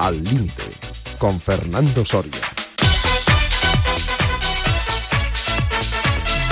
Al 0.00 0.24
Límite, 0.24 0.62
con 1.18 1.38
Fernando 1.38 2.06
Soria. 2.06 2.40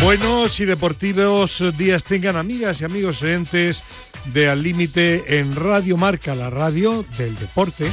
Buenos 0.02 0.60
y 0.60 0.66
deportivos 0.66 1.62
días 1.78 2.04
tengan 2.04 2.36
amigas 2.36 2.82
y 2.82 2.84
amigos 2.84 3.22
oyentes 3.22 3.82
de 4.26 4.50
Al 4.50 4.62
Límite 4.62 5.40
en 5.40 5.56
Radio 5.56 5.96
Marca, 5.96 6.34
la 6.34 6.50
radio 6.50 7.06
del 7.16 7.34
deporte. 7.38 7.90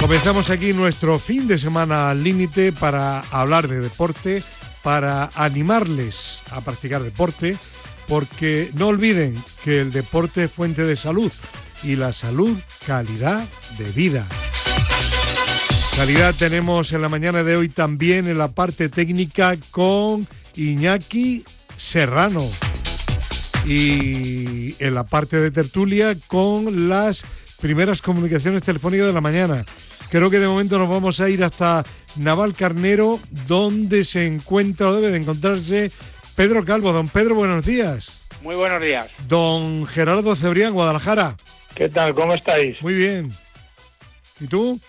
Comenzamos 0.00 0.48
aquí 0.50 0.72
nuestro 0.72 1.18
fin 1.18 1.48
de 1.48 1.58
semana 1.58 2.10
al 2.10 2.22
límite 2.22 2.70
para 2.70 3.18
hablar 3.32 3.66
de 3.66 3.80
deporte, 3.80 4.44
para 4.84 5.28
animarles 5.34 6.38
a 6.52 6.60
practicar 6.60 7.02
deporte, 7.02 7.58
porque 8.06 8.70
no 8.74 8.86
olviden 8.86 9.34
que 9.64 9.80
el 9.80 9.90
deporte 9.90 10.44
es 10.44 10.52
fuente 10.52 10.84
de 10.84 10.94
salud 10.94 11.32
y 11.84 11.96
la 11.96 12.12
salud 12.12 12.56
calidad 12.86 13.44
de 13.78 13.90
vida. 13.92 14.26
Calidad 15.96 16.34
tenemos 16.36 16.92
en 16.92 17.02
la 17.02 17.08
mañana 17.08 17.44
de 17.44 17.56
hoy 17.56 17.68
también 17.68 18.26
en 18.26 18.38
la 18.38 18.48
parte 18.48 18.88
técnica 18.88 19.56
con 19.70 20.26
Iñaki 20.56 21.44
Serrano 21.76 22.42
y 23.66 24.74
en 24.82 24.94
la 24.94 25.04
parte 25.04 25.38
de 25.38 25.50
tertulia 25.50 26.16
con 26.26 26.88
las 26.88 27.22
primeras 27.60 28.02
comunicaciones 28.02 28.62
telefónicas 28.62 29.06
de 29.06 29.12
la 29.12 29.20
mañana. 29.20 29.64
Creo 30.10 30.30
que 30.30 30.38
de 30.38 30.48
momento 30.48 30.78
nos 30.78 30.88
vamos 30.88 31.20
a 31.20 31.28
ir 31.28 31.44
hasta 31.44 31.84
Naval 32.16 32.54
Carnero, 32.54 33.20
donde 33.46 34.04
se 34.04 34.26
encuentra 34.26 34.88
o 34.88 34.94
debe 34.94 35.10
de 35.10 35.18
encontrarse 35.18 35.90
Pedro 36.36 36.64
Calvo. 36.64 36.92
Don 36.92 37.08
Pedro, 37.08 37.34
buenos 37.34 37.64
días. 37.64 38.20
Muy 38.42 38.54
buenos 38.54 38.80
días. 38.80 39.08
Don 39.28 39.86
Gerardo 39.86 40.36
Cebrián, 40.36 40.74
Guadalajara. 40.74 41.36
¿Qué 41.74 41.88
tal? 41.88 42.14
¿Cómo 42.14 42.34
estáis? 42.34 42.80
Muy 42.82 42.94
bien. 42.94 43.32
¿Y 44.40 44.46
tú? 44.46 44.80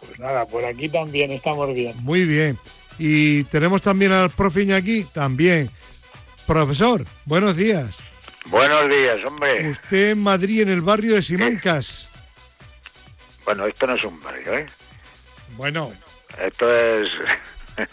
Pues 0.00 0.18
nada, 0.18 0.44
por 0.46 0.64
aquí 0.64 0.88
también 0.88 1.30
estamos 1.30 1.72
bien. 1.74 1.94
Muy 2.02 2.24
bien. 2.24 2.58
Y 2.98 3.44
tenemos 3.44 3.82
también 3.82 4.12
al 4.12 4.30
profe 4.30 4.74
aquí, 4.74 5.06
también. 5.12 5.70
Profesor, 6.46 7.04
buenos 7.24 7.56
días. 7.56 7.96
Buenos 8.46 8.88
días, 8.88 9.24
hombre. 9.24 9.70
Usted 9.70 10.10
en 10.10 10.22
Madrid, 10.22 10.62
en 10.62 10.68
el 10.68 10.80
barrio 10.80 11.14
de 11.14 11.22
Simancas. 11.22 12.08
Bueno, 13.44 13.66
esto 13.66 13.86
no 13.86 13.94
es 13.94 14.04
un 14.04 14.22
barrio, 14.22 14.58
¿eh? 14.58 14.66
Bueno. 15.56 15.92
Esto 16.40 16.76
es... 16.76 17.08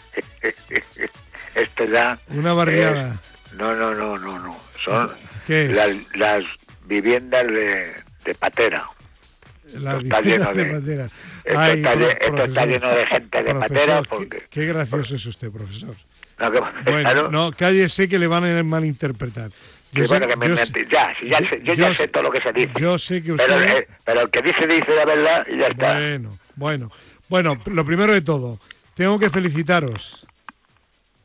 esto 1.54 1.84
ya... 1.84 2.18
Una 2.28 2.52
barriada. 2.52 3.20
No, 3.56 3.74
no, 3.74 3.92
no, 3.94 4.18
no, 4.18 4.38
no. 4.38 4.56
Son 4.84 5.10
Las, 5.48 6.44
viviendas 6.86 7.46
de, 7.46 7.92
de 8.24 8.34
patera. 8.34 8.88
Las 9.80 10.02
está 10.04 10.20
lleno 10.20 10.54
de, 10.54 10.64
patera. 10.66 11.08
Esto, 11.44 12.44
está, 12.44 12.66
lleno 12.66 12.88
de 12.90 13.06
gente 13.06 13.42
de 13.42 13.54
patera. 13.54 14.02
Porque, 14.02 14.42
qué, 14.50 14.66
gracioso 14.66 15.16
es 15.16 15.26
usted, 15.26 15.50
profesor. 15.50 15.94
No, 16.38 16.52
que, 16.52 16.60
bueno, 16.90 17.28
no, 17.28 17.52
cállese 17.52 18.08
que 18.08 18.18
le 18.18 18.26
van 18.26 18.44
a 18.44 18.62
malinterpretar. 18.62 19.50
Yo 19.92 20.06
bueno, 20.08 20.26
que 20.26 20.36
me, 20.36 20.48
ya, 20.88 21.12
ya 21.22 21.38
sé, 21.48 21.60
yo, 21.62 21.74
ya 21.74 21.94
sé 21.94 22.08
todo 22.08 22.24
lo 22.24 22.32
que 22.32 22.40
se 22.40 22.52
dice. 22.52 22.72
Yo 22.80 22.98
sé 22.98 23.22
que 23.22 23.32
usted... 23.32 23.46
Pero, 23.46 23.62
eh, 23.62 23.88
pero 24.04 24.22
el 24.22 24.30
que 24.30 24.42
dice, 24.42 24.66
dice 24.66 24.92
la 24.96 25.04
verdad 25.04 25.46
y 25.48 25.58
ya 25.58 25.68
está. 25.68 25.94
Bueno, 25.94 26.38
bueno. 26.56 26.90
Bueno, 27.28 27.56
lo 27.66 27.84
primero 27.84 28.12
de 28.12 28.20
todo, 28.20 28.58
tengo 28.94 29.18
que 29.18 29.30
felicitaros. 29.30 30.26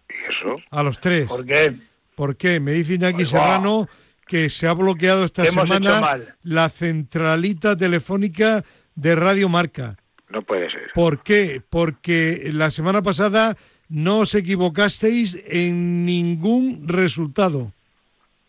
¿Y 0.07 0.13
eso? 0.13 0.55
A 0.69 0.83
los 0.83 0.99
tres. 1.01 1.27
¿Por 1.27 1.45
qué? 1.45 1.75
¿Por 2.15 2.35
qué? 2.35 2.59
Me 2.59 2.71
dice 2.71 2.93
Iñaki 2.93 3.25
Serrano 3.25 3.89
que 4.29 4.51
se 4.51 4.67
ha 4.67 4.73
bloqueado 4.73 5.25
esta 5.25 5.43
semana 5.43 6.19
la 6.43 6.69
centralita 6.69 7.75
telefónica 7.75 8.63
de 8.93 9.15
Radio 9.15 9.49
Marca. 9.49 9.97
No 10.29 10.43
puede 10.43 10.69
ser. 10.69 10.91
¿Por 10.93 11.23
qué? 11.23 11.63
Porque 11.67 12.51
la 12.53 12.69
semana 12.69 13.01
pasada 13.01 13.57
no 13.89 14.19
os 14.19 14.35
equivocasteis 14.35 15.35
en 15.47 16.05
ningún 16.05 16.87
resultado. 16.87 17.73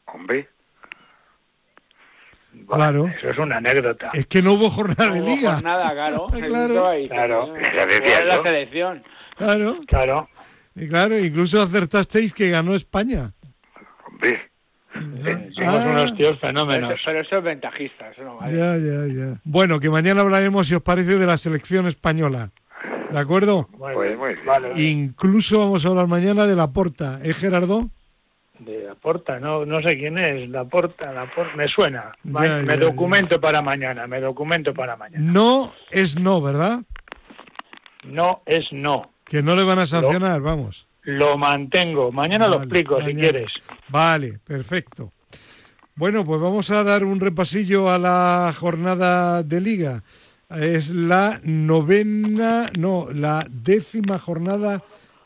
Hombre. 0.05 0.49
claro. 2.69 3.07
Eso 3.07 3.31
es 3.31 3.39
una 3.39 3.57
anécdota. 3.57 4.11
Es 4.13 4.27
que 4.27 4.43
no 4.43 4.53
hubo 4.53 4.69
jornada 4.69 5.15
de 5.15 5.23
liga. 5.23 5.55
Jornada, 5.55 5.93
claro. 5.93 6.27
claro. 6.31 6.93
claro. 7.09 7.55
La 8.27 8.43
selección. 8.43 9.03
Claro. 9.39 9.81
Claro. 9.87 10.29
Y 10.77 10.87
claro, 10.89 11.19
incluso 11.19 11.63
acertasteis 11.63 12.35
que 12.35 12.51
ganó 12.51 12.75
España. 12.75 13.33
Hombre. 14.07 14.50
Somos 15.55 15.87
unos 15.87 16.17
tíos 16.17 16.39
fenómenos. 16.41 16.93
Pero 17.05 17.21
eso, 17.21 17.39
es 17.39 17.45
ventajista, 17.45 18.11
eso 18.11 18.23
no 18.25 18.37
vale. 18.37 18.57
Ya, 18.57 18.77
ya, 18.77 19.07
ya. 19.07 19.41
Bueno, 19.45 19.81
que 19.81 19.91
mañana 19.91 20.21
hablaremos, 20.21 20.69
si 20.69 20.75
os 20.75 20.83
parece, 20.83 21.19
de 21.19 21.27
la 21.27 21.37
selección 21.37 21.87
española. 21.87 22.51
¿De 23.11 23.19
acuerdo? 23.19 23.69
Pues 23.77 24.17
muy 24.17 24.35
bien. 24.35 24.47
Vale. 24.47 24.83
Incluso 24.83 25.59
vamos 25.59 25.85
a 25.85 25.89
hablar 25.89 26.07
mañana 26.07 26.47
de 26.47 26.57
la 26.57 26.73
porta, 26.73 27.21
¿eh, 27.23 27.33
Gerardo? 27.35 27.91
de 28.61 28.85
la 28.85 28.95
Porta, 28.95 29.41
no, 29.41 29.65
no 29.65 29.83
sé 29.83 29.97
quién 29.97 30.19
es, 30.19 30.49
la 30.51 30.65
Porta, 30.65 31.13
la 31.13 31.27
Porta, 31.35 31.57
me 31.57 31.67
suena. 31.67 32.13
me 32.23 32.77
documento 32.77 33.41
para 33.41 33.63
mañana, 33.63 34.07
me 34.07 34.21
documento 34.21 34.75
para 34.75 34.97
mañana. 34.97 35.25
No 35.33 35.73
es 35.91 36.19
no, 36.19 36.41
¿verdad? 36.41 36.81
No 38.05 38.43
es 38.47 38.71
no. 38.73 39.11
Que 39.25 39.43
no 39.43 39.57
le 39.57 39.65
van 39.65 39.79
a 39.79 39.87
sancionar, 39.87 40.41
vamos. 40.41 40.87
Lo 41.03 41.39
mantengo, 41.39 42.13
mañana 42.13 42.47
lo 42.47 42.57
explico 42.57 43.03
si 43.03 43.15
quieres. 43.15 43.53
Vale, 43.89 44.39
perfecto. 44.45 45.13
Bueno, 45.95 46.25
pues 46.25 46.41
vamos 46.41 46.71
a 46.71 46.83
dar 46.83 47.05
un 47.05 47.21
repasillo 47.21 47.91
a 47.91 47.99
la 47.99 48.55
jornada 48.59 49.43
de 49.43 49.61
liga. 49.61 50.03
Es 50.49 50.91
la 50.91 51.41
novena, 51.45 52.71
no, 52.79 53.09
la 53.13 53.47
décima 53.49 54.19
jornada 54.19 54.83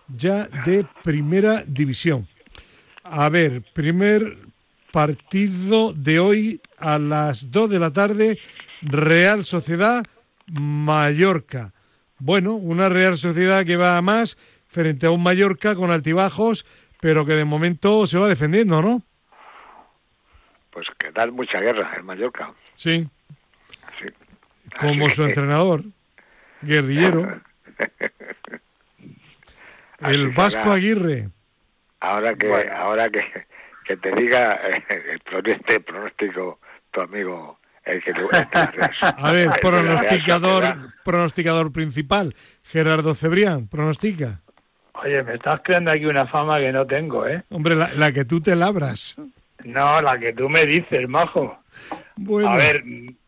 ya 0.09 0.49
de 0.67 0.87
primera 1.03 1.65
división. 1.67 2.27
A 3.03 3.29
ver, 3.29 3.63
primer 3.73 4.37
partido 4.93 5.93
de 5.93 6.21
hoy 6.21 6.61
a 6.79 6.99
las 6.99 7.51
2 7.51 7.71
de 7.71 7.79
la 7.79 7.93
tarde, 7.93 8.39
Real 8.83 9.45
Sociedad 9.45 10.05
Mallorca. 10.47 11.73
Bueno, 12.19 12.55
una 12.55 12.89
Real 12.89 13.19
Sociedad 13.19 13.65
que 13.65 13.77
va 13.77 13.97
a 13.97 14.03
más 14.03 14.37
frente 14.75 15.07
a 15.07 15.13
un 15.13 15.23
Mallorca 15.23 15.77
con 15.77 15.93
altibajos, 15.93 16.67
pero 17.01 17.25
que 17.25 17.35
de 17.35 17.45
momento 17.45 18.09
se 18.09 18.19
va 18.19 18.29
defendiendo, 18.29 18.83
¿no? 18.83 19.03
Pues 20.71 20.89
que 20.99 21.13
da 21.13 21.27
mucha 21.29 21.61
guerra 21.61 21.95
el 21.97 22.03
Mallorca. 22.03 22.53
Sí. 22.75 23.09
Como 24.81 25.09
su 25.11 25.23
entrenador, 25.23 25.85
guerrillero. 26.61 27.41
el 30.01 30.31
Vasco 30.31 30.73
Aguirre. 30.73 31.29
Ahora 32.01 32.35
que, 32.35 32.71
ahora 32.71 33.09
que, 33.09 33.23
que 33.87 33.97
te 33.97 34.11
diga 34.17 34.61
eh, 34.89 35.19
el 35.69 35.83
pronóstico 35.83 36.59
tu 36.91 37.01
amigo 37.01 37.61
el 37.85 38.03
que, 38.03 38.13
A 39.01 39.31
ver, 39.31 39.51
pronosticador, 39.61 40.93
pronosticador 41.05 41.71
principal, 41.71 42.35
Gerardo 42.65 43.15
Cebrián, 43.15 43.69
pronostica. 43.69 44.41
Oye, 45.05 45.23
me 45.23 45.35
estás 45.35 45.61
creando 45.63 45.91
aquí 45.91 46.07
una 46.07 46.27
fama 46.27 46.59
que 46.59 46.73
no 46.73 46.87
tengo, 46.87 47.27
¿eh? 47.27 47.43
Hombre, 47.51 47.75
la, 47.77 48.13
que 48.13 48.25
tú 48.25 48.41
te 48.41 48.57
labras. 48.57 49.17
No, 49.65 50.01
la 50.01 50.19
que 50.19 50.33
tú 50.33 50.49
me 50.49 50.65
dices, 50.65 51.09
majo. 51.09 51.59
Bueno. 52.17 52.49
A 52.49 52.57
ver, 52.57 52.83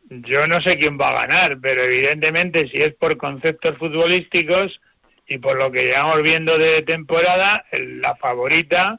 yo 0.08 0.46
no 0.46 0.60
sé 0.62 0.78
quién 0.78 0.98
va 0.98 1.08
a 1.08 1.26
ganar, 1.26 1.58
pero 1.60 1.82
evidentemente 1.82 2.68
si 2.68 2.78
es 2.78 2.94
por 2.94 3.16
conceptos 3.16 3.76
futbolísticos, 3.78 4.80
y 5.28 5.38
por 5.38 5.58
lo 5.58 5.70
que 5.70 5.82
llevamos 5.82 6.22
viendo 6.22 6.56
de 6.56 6.82
temporada, 6.82 7.64
la 7.72 8.14
favorita 8.16 8.98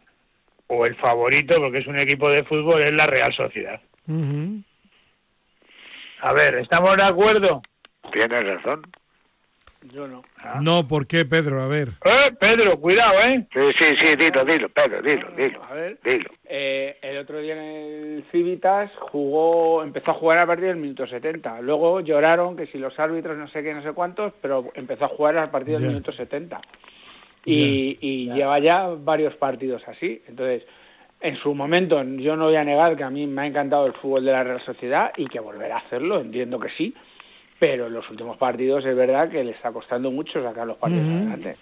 o 0.68 0.86
el 0.86 0.96
favorito, 0.96 1.56
porque 1.60 1.80
es 1.80 1.88
un 1.88 2.00
equipo 2.00 2.30
de 2.30 2.44
fútbol, 2.44 2.82
es 2.82 2.94
la 2.94 3.06
Real 3.06 3.34
Sociedad. 3.34 3.80
A 6.22 6.34
ver, 6.34 6.56
¿estamos 6.56 6.98
de 6.98 7.04
acuerdo? 7.04 7.62
Tienes 8.12 8.46
razón. 8.46 8.82
Yo 9.94 10.08
no. 10.08 10.24
Ah. 10.38 10.60
No, 10.62 10.88
¿por 10.88 11.06
qué, 11.06 11.24
Pedro? 11.24 11.62
A 11.62 11.68
ver. 11.68 11.90
Eh, 12.04 12.32
Pedro, 12.40 12.80
cuidado, 12.80 13.20
¿eh? 13.22 13.46
Sí, 13.54 13.60
sí, 13.80 13.96
sí, 14.00 14.16
dilo, 14.16 14.44
dilo, 14.44 14.70
Pedro, 14.70 15.02
dilo, 15.02 15.30
dilo. 15.38 15.64
A 15.64 15.74
ver. 15.74 16.00
Dilo. 16.04 16.30
Eh, 16.46 16.98
el 17.02 17.18
otro 17.20 17.40
día 17.40 17.54
en 17.54 17.60
el 17.60 18.26
Civitas 18.32 18.92
jugó, 19.12 19.84
empezó 19.84 20.12
a 20.12 20.16
jugar 20.16 20.40
a 20.40 20.48
partir 20.48 20.66
del 20.66 20.78
minuto 20.78 21.06
70. 21.06 21.62
Luego 21.62 22.02
lloraron 22.02 22.58
que 22.58 22.68
si 22.68 22.80
los 22.80 22.98
árbitros 23.00 23.38
no 23.38 23.48
sé 23.50 23.62
qué, 23.64 23.74
no 23.74 23.84
sé 23.84 23.94
cuántos, 23.94 24.34
pero 24.42 24.72
empezó 24.74 25.06
a 25.06 25.10
jugar 25.10 25.38
a 25.38 25.52
partir 25.52 25.76
del 25.76 25.88
minuto 25.88 26.12
70. 26.12 26.60
Y, 27.46 27.98
y 28.02 28.34
lleva 28.34 28.60
ya 28.60 28.88
varios 28.88 29.36
partidos 29.36 29.82
así. 29.88 30.22
Entonces, 30.28 30.64
en 31.22 31.38
su 31.38 31.54
momento, 31.54 32.04
yo 32.04 32.36
no 32.36 32.46
voy 32.46 32.56
a 32.56 32.64
negar 32.64 32.98
que 32.98 33.04
a 33.04 33.10
mí 33.10 33.26
me 33.26 33.44
ha 33.44 33.46
encantado 33.46 33.86
el 33.86 33.94
fútbol 33.94 34.26
de 34.26 34.32
la 34.32 34.44
Real 34.44 34.62
Sociedad 34.66 35.12
y 35.16 35.28
que 35.28 35.40
volverá 35.40 35.76
a 35.76 35.80
hacerlo, 35.80 36.20
entiendo 36.20 36.60
que 36.60 36.70
sí 36.72 36.94
pero 37.60 37.88
en 37.88 37.94
los 37.94 38.10
últimos 38.10 38.38
partidos 38.38 38.86
es 38.86 38.96
verdad 38.96 39.30
que 39.30 39.44
le 39.44 39.52
está 39.52 39.72
costando 39.72 40.12
mucho 40.12 40.44
sacar 40.44 40.68
los 40.68 40.78
partidos 40.78 41.06
adelante 41.06 41.58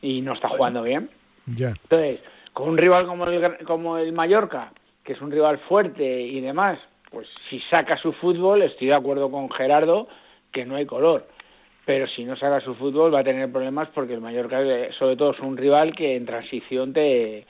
y 0.00 0.20
no 0.20 0.34
está 0.34 0.48
jugando 0.48 0.82
bien. 0.82 1.10
Ya. 1.46 1.68
Entonces, 1.68 2.20
con 2.52 2.68
un 2.68 2.78
rival 2.78 3.06
como 3.06 3.26
el, 3.26 3.58
como 3.64 3.98
el 3.98 4.12
Mallorca, 4.12 4.72
que 5.02 5.14
es 5.14 5.20
un 5.20 5.30
rival 5.30 5.58
fuerte 5.58 6.22
y 6.22 6.40
demás, 6.40 6.78
pues 7.10 7.28
si 7.48 7.60
saca 7.60 7.96
su 7.96 8.12
fútbol, 8.12 8.62
estoy 8.62 8.88
de 8.88 8.94
acuerdo 8.94 9.30
con 9.30 9.50
Gerardo 9.50 10.08
que 10.52 10.64
no 10.64 10.76
hay 10.76 10.86
color. 10.86 11.26
Pero 11.84 12.06
si 12.06 12.24
no 12.24 12.36
saca 12.36 12.60
su 12.60 12.74
fútbol 12.74 13.12
va 13.14 13.20
a 13.20 13.24
tener 13.24 13.50
problemas 13.50 13.88
porque 13.94 14.14
el 14.14 14.20
Mallorca, 14.20 14.62
eh, 14.62 14.90
sobre 14.98 15.16
todo, 15.16 15.32
es 15.32 15.40
un 15.40 15.56
rival 15.56 15.94
que 15.94 16.16
en 16.16 16.24
transición 16.24 16.92
te, 16.92 17.46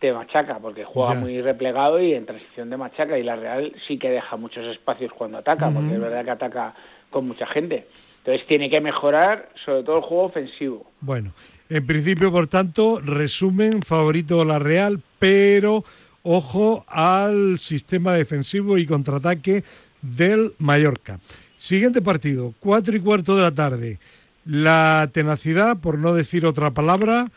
te 0.00 0.12
machaca, 0.12 0.58
porque 0.58 0.84
juega 0.84 1.14
muy 1.14 1.40
replegado 1.40 2.00
y 2.00 2.12
en 2.12 2.26
transición 2.26 2.68
de 2.68 2.76
machaca. 2.76 3.16
Y 3.16 3.22
la 3.22 3.36
Real 3.36 3.72
sí 3.86 3.98
que 3.98 4.10
deja 4.10 4.36
muchos 4.36 4.66
espacios 4.66 5.12
cuando 5.12 5.38
ataca, 5.38 5.70
porque 5.70 5.94
es 5.94 6.00
verdad 6.00 6.24
que 6.24 6.30
ataca 6.32 6.74
con 7.10 7.28
mucha 7.28 7.46
gente. 7.46 7.86
Entonces 8.18 8.46
tiene 8.46 8.68
que 8.68 8.80
mejorar, 8.80 9.50
sobre 9.64 9.84
todo 9.84 9.98
el 9.98 10.02
juego 10.02 10.24
ofensivo. 10.24 10.90
Bueno, 11.00 11.32
en 11.68 11.86
principio, 11.86 12.32
por 12.32 12.46
tanto, 12.46 13.00
resumen, 13.00 13.82
favorito 13.82 14.44
la 14.44 14.58
Real, 14.58 15.00
pero 15.18 15.84
ojo 16.22 16.84
al 16.88 17.58
sistema 17.60 18.14
defensivo 18.14 18.78
y 18.78 18.86
contraataque 18.86 19.62
del 20.02 20.54
Mallorca. 20.58 21.20
Siguiente 21.58 22.02
partido, 22.02 22.52
cuatro 22.60 22.96
y 22.96 23.00
cuarto 23.00 23.36
de 23.36 23.42
la 23.42 23.54
tarde. 23.54 23.98
La 24.44 25.08
tenacidad, 25.12 25.78
por 25.78 25.98
no 25.98 26.14
decir 26.14 26.46
otra 26.46 26.70
palabra, 26.72 27.30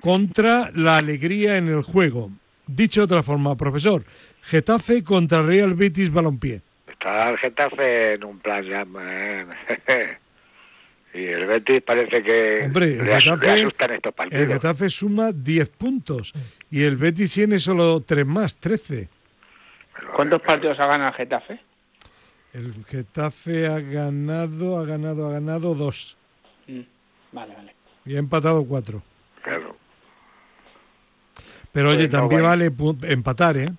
contra 0.00 0.70
la 0.74 0.96
alegría 0.96 1.56
en 1.56 1.68
el 1.68 1.82
juego. 1.82 2.30
Dicho 2.66 3.00
de 3.00 3.04
otra 3.04 3.22
forma, 3.22 3.56
profesor, 3.56 4.04
Getafe 4.42 5.04
contra 5.04 5.42
Real 5.42 5.74
Betis 5.74 6.12
Balompié. 6.12 6.62
Está 7.00 7.30
el 7.30 7.38
Getafe 7.38 8.12
en 8.14 8.24
un 8.24 8.38
plan 8.40 8.62
ya... 8.62 8.84
Y 11.12 11.24
el 11.24 11.44
Betis 11.46 11.82
parece 11.82 12.22
que 12.22 12.66
Hombre, 12.66 12.98
el 12.98 13.20
Getafe, 13.20 13.64
estos 13.94 14.14
partidos. 14.14 14.42
El 14.42 14.52
Getafe 14.52 14.90
suma 14.90 15.32
10 15.32 15.68
puntos 15.70 16.32
y 16.70 16.84
el 16.84 16.96
Betis 16.96 17.32
tiene 17.32 17.58
solo 17.58 18.00
3 18.02 18.24
más, 18.24 18.54
13. 18.54 19.08
¿Cuántos 20.14 20.40
partidos 20.42 20.78
ha 20.78 20.86
ganado 20.86 21.08
el 21.08 21.16
Getafe? 21.16 21.58
El 22.52 22.84
Getafe 22.84 23.66
ha 23.66 23.80
ganado, 23.80 24.78
ha 24.78 24.84
ganado, 24.84 25.28
ha 25.28 25.32
ganado 25.32 25.74
2. 25.74 26.16
Mm, 26.68 26.80
vale, 27.32 27.54
vale. 27.56 27.74
Y 28.06 28.14
ha 28.14 28.18
empatado 28.20 28.64
4. 28.64 29.02
Claro. 29.42 29.76
Pero 31.72 31.88
oye, 31.88 32.08
pues 32.08 32.10
también 32.10 32.42
vale 32.44 32.70
empatar, 33.02 33.56
¿eh? 33.56 33.72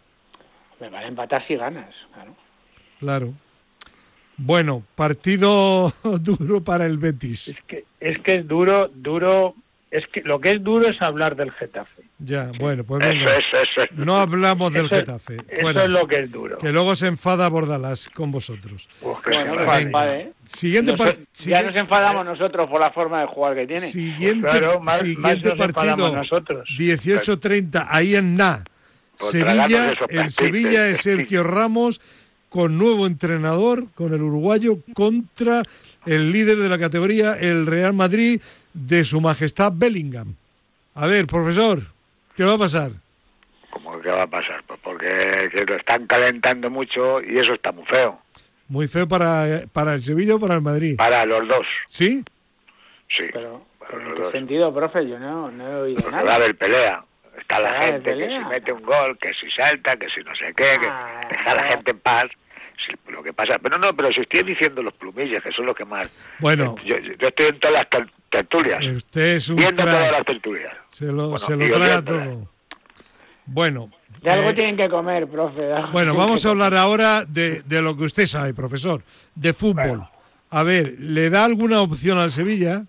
Me 0.81 0.89
vale 0.89 1.07
empatar 1.07 1.47
si 1.47 1.56
ganas, 1.56 1.95
claro. 2.13 2.35
Claro. 3.01 3.33
Bueno, 4.38 4.83
partido 4.95 5.92
duro 6.21 6.62
para 6.62 6.86
el 6.86 6.98
Betis. 6.98 7.50
Es 7.50 7.57
que 7.68 7.83
es 8.00 8.19
que 8.19 8.38
es 8.38 8.48
duro, 8.48 8.89
duro, 8.94 9.56
es 9.89 10.06
que 10.07 10.21
lo 10.21 10.39
que 10.39 10.51
es 10.51 10.63
duro 10.63 10.88
es 10.88 11.01
hablar 11.01 11.36
del 11.36 11.51
Getafe. 11.51 12.03
Ya, 12.19 12.51
bueno, 12.59 12.83
pues 12.83 13.06
venga. 13.06 13.31
no 13.95 14.18
hablamos 14.18 14.71
del 14.71 14.88
Getafe. 14.88 15.38
Eso 15.50 15.69
es 15.69 15.89
lo 15.89 16.07
que 16.07 16.19
es 16.19 16.31
duro. 16.31 16.59
Que 16.59 16.71
luego 16.71 16.95
se 16.95 17.07
enfada 17.07 17.50
Bordalás 17.50 18.07
con 18.09 18.31
vosotros. 18.31 18.88
bueno, 19.01 20.03
¿eh? 20.06 20.31
Siguiente 20.45 20.95
Ya 21.39 21.63
nos 21.63 21.75
enfadamos 21.75 22.24
nosotros 22.24 22.69
por 22.69 22.80
la 22.80 22.92
forma 22.92 23.21
de 23.21 23.27
jugar 23.27 23.56
que 23.56 23.65
tiene. 23.65 23.92
Siguiente, 23.92 24.48
pues 24.48 25.01
siguiente 25.01 25.56
partido, 25.56 26.15
nosotros. 26.15 26.69
18-30, 26.77 27.88
ahí 27.89 28.15
en 28.15 28.38
Na. 28.38 28.63
Sevilla, 29.19 29.94
el 30.09 30.31
Sevilla 30.31 30.88
es 30.88 31.01
Sergio 31.01 31.44
Ramos 31.44 32.00
con 32.51 32.77
nuevo 32.77 33.07
entrenador, 33.07 33.86
con 33.95 34.13
el 34.13 34.21
uruguayo, 34.21 34.80
contra 34.94 35.63
el 36.06 36.33
líder 36.33 36.57
de 36.57 36.68
la 36.68 36.77
categoría, 36.77 37.38
el 37.39 37.65
Real 37.65 37.94
Madrid, 37.94 38.42
de 38.74 39.06
su 39.06 39.21
majestad 39.21 39.71
Bellingham. 39.74 40.36
A 40.94 41.07
ver, 41.07 41.27
profesor, 41.27 41.83
¿qué 42.36 42.44
va 42.44 42.56
a 42.56 42.57
pasar? 42.57 42.92
¿Cómo 43.69 44.01
que 44.01 44.09
va 44.09 44.24
a 44.24 44.27
pasar? 44.27 44.62
Pues 44.68 44.81
porque 44.83 45.50
lo 45.65 45.75
están 45.77 46.06
calentando 46.07 46.69
mucho 46.69 47.21
y 47.21 47.38
eso 47.38 47.53
está 47.53 47.71
muy 47.71 47.86
feo. 47.86 48.19
Muy 48.68 48.89
feo 48.89 49.07
para, 49.07 49.63
para 49.71 49.94
el 49.94 50.03
Sevilla 50.03 50.36
o 50.36 50.39
para 50.39 50.56
el 50.56 50.62
Madrid. 50.62 50.98
Para 50.98 51.24
los 51.24 51.48
dos. 51.48 51.65
¿Sí? 51.88 52.21
Sí. 53.07 53.24
Pero, 53.31 53.65
¿en 53.94 54.15
qué 54.15 54.31
sentido, 54.33 54.74
profe? 54.74 55.07
Yo 55.07 55.18
no, 55.19 55.50
no 55.51 55.68
he 55.69 55.75
oído 55.75 56.01
pues 56.01 56.12
nada. 56.12 56.25
Va 56.25 56.33
a 56.33 56.36
haber 56.36 56.57
pelea. 56.57 57.01
Está 57.51 57.59
la 57.59 57.81
gente 57.83 58.15
que 58.15 58.27
si 58.30 58.45
mete 58.45 58.71
un 58.71 58.83
gol, 58.83 59.18
que 59.18 59.33
si 59.33 59.51
salta, 59.51 59.98
que 59.98 60.07
si 60.09 60.21
no 60.21 60.33
sé 60.36 60.53
qué, 60.56 60.80
que 60.80 60.88
ah, 60.88 61.27
deja 61.30 61.51
a 61.51 61.56
la 61.56 61.63
gente 61.71 61.92
en 61.92 62.00
paz 62.00 62.25
lo 63.09 63.21
que 63.21 63.33
pasa, 63.33 63.59
pero 63.62 63.77
no, 63.77 63.94
pero 63.94 64.12
si 64.12 64.21
estoy 64.21 64.44
diciendo 64.44 64.81
los 64.81 64.94
plumillas, 64.94 65.44
que 65.44 65.51
son 65.51 65.65
los 65.65 65.75
que 65.75 65.86
más. 65.86 66.09
Bueno, 66.39 66.75
yo, 66.83 66.95
estoy 66.95 67.48
en 67.48 67.59
todas 67.59 67.86
las 67.92 68.07
tertulias. 68.30 68.83
Usted 68.83 69.36
es 69.36 69.50
un 69.50 69.57
viendo 69.57 69.83
todas 69.83 70.12
las 70.12 70.25
tertulias. 70.25 70.74
Se 70.92 71.06
lo, 71.06 71.38
se 71.38 71.56
lo 71.56 71.77
trae 71.77 72.01
todo. 72.01 72.50
Bueno. 73.45 73.92
De 74.21 74.31
algo 74.31 74.50
eh, 74.50 74.53
tienen 74.53 74.77
que 74.77 74.89
comer, 74.89 75.27
profe. 75.27 75.62
Bueno, 75.92 76.15
vamos 76.15 76.45
a 76.45 76.50
hablar 76.50 76.74
ahora 76.74 77.25
de, 77.25 77.62
de, 77.63 77.81
lo 77.81 77.98
que 77.98 78.03
usted 78.06 78.27
sabe, 78.27 78.53
profesor, 78.53 79.03
de 79.36 79.53
fútbol. 79.53 80.07
A 80.50 80.63
ver, 80.63 80.95
¿le 81.00 81.30
da 81.30 81.45
alguna 81.45 81.81
opción 81.81 82.18
al 82.18 82.31
Sevilla 82.31 82.83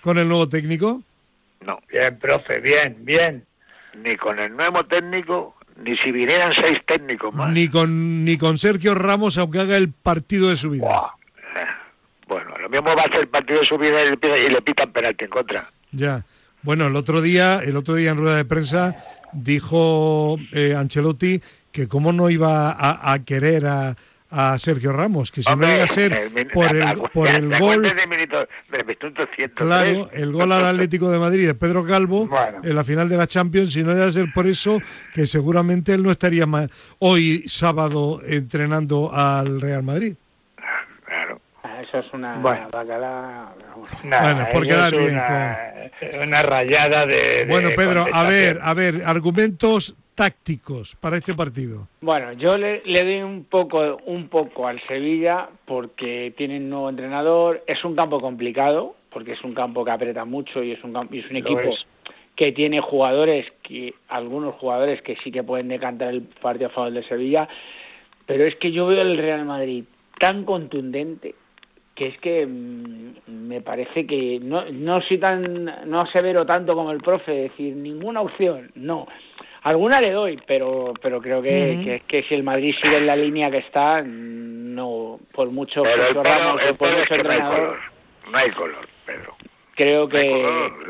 con 0.00 0.18
el 0.18 0.26
nuevo 0.26 0.48
técnico? 0.48 1.02
No. 1.60 1.78
Bien, 1.88 2.18
profe, 2.18 2.58
bien, 2.58 2.96
bien. 3.00 3.44
Ni 3.96 4.16
con 4.16 4.38
el 4.38 4.56
nuevo 4.56 4.84
técnico, 4.84 5.56
ni 5.76 5.96
si 5.98 6.10
vinieran 6.12 6.52
seis 6.54 6.78
técnicos 6.86 7.34
más. 7.34 7.52
Ni 7.52 7.68
con, 7.68 8.24
ni 8.24 8.38
con 8.38 8.58
Sergio 8.58 8.94
Ramos, 8.94 9.38
aunque 9.38 9.60
haga 9.60 9.76
el 9.76 9.92
partido 9.92 10.50
de 10.50 10.56
su 10.56 10.70
vida. 10.70 10.88
Bueno, 12.26 12.56
lo 12.58 12.68
mismo 12.68 12.94
va 12.96 13.02
a 13.02 13.12
ser 13.12 13.22
el 13.22 13.28
partido 13.28 13.60
de 13.60 13.66
su 13.66 13.76
vida 13.76 14.02
y 14.04 14.50
le, 14.50 14.62
pitan 14.62 14.90
penalti 14.92 15.24
en 15.24 15.30
contra. 15.30 15.70
Ya. 15.90 16.24
Bueno, 16.62 16.86
el 16.86 16.96
otro 16.96 17.20
día, 17.20 17.60
el 17.62 17.76
otro 17.76 17.94
día 17.94 18.10
en 18.10 18.18
rueda 18.18 18.36
de 18.36 18.44
prensa 18.44 18.96
dijo 19.32 20.38
eh, 20.52 20.74
Ancelotti 20.76 21.42
que 21.72 21.88
cómo 21.88 22.12
no 22.12 22.30
iba 22.30 22.76
a 22.78 23.18
querer 23.24 23.66
a, 23.66 23.96
a 24.32 24.58
Sergio 24.58 24.92
Ramos, 24.92 25.30
que 25.30 25.42
si 25.42 25.54
no 25.54 25.66
llega 25.66 25.84
a 25.84 25.86
ser 25.86 26.30
por 26.54 26.74
el, 26.74 27.02
por 27.12 27.28
el 27.28 27.58
gol... 27.58 27.86
claro, 29.54 30.08
el 30.12 30.32
gol 30.32 30.52
al 30.52 30.64
Atlético 30.64 31.10
de 31.10 31.18
Madrid 31.18 31.46
de 31.46 31.54
Pedro 31.54 31.86
Calvo 31.86 32.28
en 32.62 32.74
la 32.74 32.82
final 32.82 33.08
de 33.08 33.18
la 33.18 33.26
Champions, 33.26 33.74
si 33.74 33.82
no 33.82 33.92
llega 33.92 34.06
a 34.06 34.12
ser 34.12 34.32
por 34.32 34.46
eso, 34.46 34.80
que 35.12 35.26
seguramente 35.26 35.92
él 35.92 36.02
no 36.02 36.10
estaría 36.10 36.46
más 36.46 36.70
hoy 36.98 37.44
sábado 37.46 38.20
entrenando 38.26 39.12
al 39.12 39.60
Real 39.60 39.82
Madrid. 39.82 40.14
Claro. 41.04 41.40
Ah, 41.62 41.82
eso 41.82 41.98
es 41.98 42.12
una 42.14 42.38
bueno. 42.38 42.68
bueno, 44.02 44.48
por 44.50 44.66
quedar 44.66 44.96
bien. 44.96 45.20
Una 46.22 46.42
rayada 46.42 47.06
de... 47.06 47.44
Bueno, 47.48 47.68
Pedro, 47.76 48.06
a 48.10 48.22
ver, 48.24 48.58
a 48.62 48.72
ver, 48.72 49.02
argumentos 49.04 49.94
tácticos 50.22 50.94
para 51.00 51.16
este 51.16 51.34
partido? 51.34 51.88
Bueno, 52.00 52.32
yo 52.34 52.56
le, 52.56 52.80
doy 52.84 53.22
un 53.22 53.42
poco, 53.42 53.98
un 54.06 54.28
poco 54.28 54.68
al 54.68 54.80
Sevilla 54.86 55.48
porque 55.64 56.32
tiene 56.36 56.58
un 56.58 56.70
nuevo 56.70 56.88
entrenador. 56.88 57.64
Es 57.66 57.84
un 57.84 57.96
campo 57.96 58.20
complicado 58.20 58.94
porque 59.10 59.32
es 59.32 59.42
un 59.42 59.52
campo 59.52 59.84
que 59.84 59.90
aprieta 59.90 60.24
mucho 60.24 60.62
y 60.62 60.70
es 60.70 60.84
un, 60.84 60.96
y 61.10 61.18
es 61.18 61.28
un 61.28 61.36
equipo 61.38 61.74
que 62.36 62.52
tiene 62.52 62.80
jugadores, 62.80 63.52
que 63.64 63.94
algunos 64.08 64.54
jugadores 64.54 65.02
que 65.02 65.16
sí 65.16 65.32
que 65.32 65.42
pueden 65.42 65.66
decantar 65.66 66.14
el 66.14 66.22
partido 66.22 66.68
a 66.68 66.72
favor 66.72 66.92
de 66.92 67.02
Sevilla. 67.02 67.48
Pero 68.24 68.44
es 68.44 68.54
que 68.56 68.70
yo 68.70 68.86
veo 68.86 69.02
el 69.02 69.18
Real 69.18 69.44
Madrid 69.44 69.84
tan 70.20 70.44
contundente 70.44 71.34
que 71.96 72.06
es 72.06 72.18
que 72.18 72.46
mm, 72.46 73.48
me 73.48 73.60
parece 73.60 74.06
que 74.06 74.38
no, 74.40 74.70
no 74.70 75.02
soy 75.02 75.18
tan 75.18 75.64
no 75.86 76.06
severo 76.06 76.46
tanto 76.46 76.74
como 76.74 76.92
el 76.92 77.00
profe 77.00 77.32
decir 77.32 77.74
ninguna 77.76 78.22
opción 78.22 78.70
no 78.76 79.06
Alguna 79.62 80.00
le 80.00 80.10
doy, 80.10 80.40
pero 80.46 80.92
pero 81.00 81.20
creo 81.20 81.40
que, 81.40 82.02
que, 82.08 82.24
si 82.24 82.34
el 82.34 82.42
Madrid 82.42 82.74
sigue 82.82 82.96
en 82.96 83.06
la 83.06 83.14
línea 83.14 83.50
que 83.50 83.58
está, 83.58 84.02
no 84.02 85.20
por 85.32 85.50
mucho 85.52 85.82
pero 85.84 86.08
el 86.08 86.14
Ramos 86.14 86.62
por 86.76 86.88
mucho 86.90 87.14
entrenador, 87.14 87.78
no 88.30 88.38
hay 88.38 88.50
color, 88.50 88.88
Pedro. 89.06 89.36
Creo 89.76 90.08
que 90.08 90.82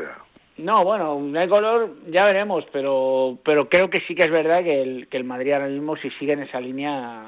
no, 0.57 0.83
bueno, 0.83 1.19
no 1.19 1.39
hay 1.39 1.47
color, 1.47 1.91
ya 2.09 2.25
veremos, 2.25 2.65
pero 2.71 3.37
pero 3.45 3.69
creo 3.69 3.91
que 3.91 4.01
sí 4.01 4.15
que 4.15 4.23
es 4.23 4.31
verdad 4.31 4.63
que 4.63 4.81
el, 4.81 5.07
que 5.07 5.17
el 5.17 5.23
Madrid 5.23 5.53
ahora 5.53 5.67
mismo 5.67 5.95
si 5.97 6.09
sigue 6.11 6.33
en 6.33 6.41
esa 6.41 6.59
línea 6.59 7.25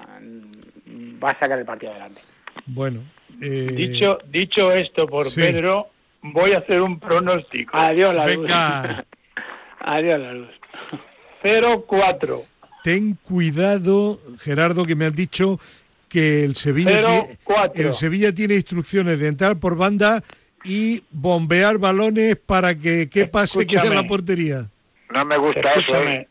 va 1.24 1.30
a 1.30 1.40
sacar 1.40 1.60
el 1.60 1.66
partido 1.66 1.92
adelante. 1.92 2.22
Bueno, 2.66 3.02
eh... 3.40 3.70
dicho 3.72 4.18
dicho 4.26 4.72
esto 4.72 5.06
por 5.06 5.32
Pedro, 5.34 5.90
voy 6.22 6.54
a 6.54 6.60
hacer 6.60 6.82
un 6.82 7.00
pronóstico. 7.00 7.78
Adiós 7.78 8.16
la 8.16 8.28
luz. 8.28 8.52
Adiós 9.80 10.20
la 10.20 10.34
luz. 10.34 10.50
0-4. 11.46 12.44
Ten 12.84 13.18
cuidado, 13.24 14.20
Gerardo, 14.40 14.86
que 14.86 14.96
me 14.96 15.06
han 15.06 15.16
dicho 15.16 15.60
que 16.10 16.44
el 16.44 16.56
Sevilla, 16.56 17.26
el 17.74 17.94
Sevilla 17.94 18.34
tiene 18.34 18.56
instrucciones 18.56 19.20
de 19.20 19.28
entrar 19.28 19.58
por 19.58 19.76
banda 19.76 20.24
y 20.64 21.04
bombear 21.12 21.78
balones 21.78 22.36
para 22.38 22.76
que 22.76 23.10
qué 23.10 23.28
pase 23.28 23.68
quede 23.68 23.88
en 23.88 23.96
la 23.96 24.08
portería. 24.08 24.66
No 25.12 25.26
me 25.26 25.38
gusta 25.38 25.72
eso. 25.74 26.04
¿eh? 26.04 26.28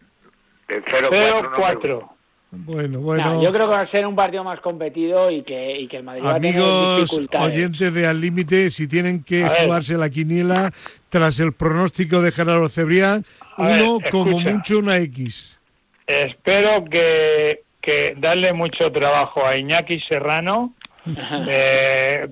0-4. 0.68 2.08
bueno, 2.50 3.00
bueno. 3.00 3.42
yo 3.42 3.52
creo 3.52 3.68
que 3.68 3.76
va 3.76 3.82
a 3.82 3.90
ser 3.90 4.06
un 4.06 4.16
partido 4.16 4.42
más 4.42 4.60
competido 4.60 5.30
y 5.30 5.42
que, 5.42 5.78
y 5.80 5.86
que 5.86 5.98
el 5.98 6.04
Madrid 6.04 6.24
Amigos 6.24 6.62
va 6.62 6.82
a 6.82 6.96
tener 6.96 7.00
dificultades. 7.02 7.54
oyentes 7.54 7.94
de 7.94 8.06
Al 8.06 8.20
Límite, 8.20 8.70
si 8.70 8.88
tienen 8.88 9.22
que 9.22 9.46
jugarse 9.46 9.96
la 9.96 10.08
quiniela 10.08 10.72
tras 11.10 11.38
el 11.38 11.52
pronóstico 11.52 12.22
de 12.22 12.32
Gerardo 12.32 12.68
Cebrián, 12.68 13.24
uno 13.58 13.98
como 14.10 14.40
mucho 14.40 14.78
una 14.78 14.96
X. 14.96 15.58
Espero 16.06 16.84
que, 16.84 17.62
que 17.80 18.14
darle 18.16 18.52
mucho 18.52 18.90
trabajo 18.92 19.46
a 19.46 19.56
Iñaki 19.56 20.00
Serrano 20.00 20.74
eh, 21.48 22.28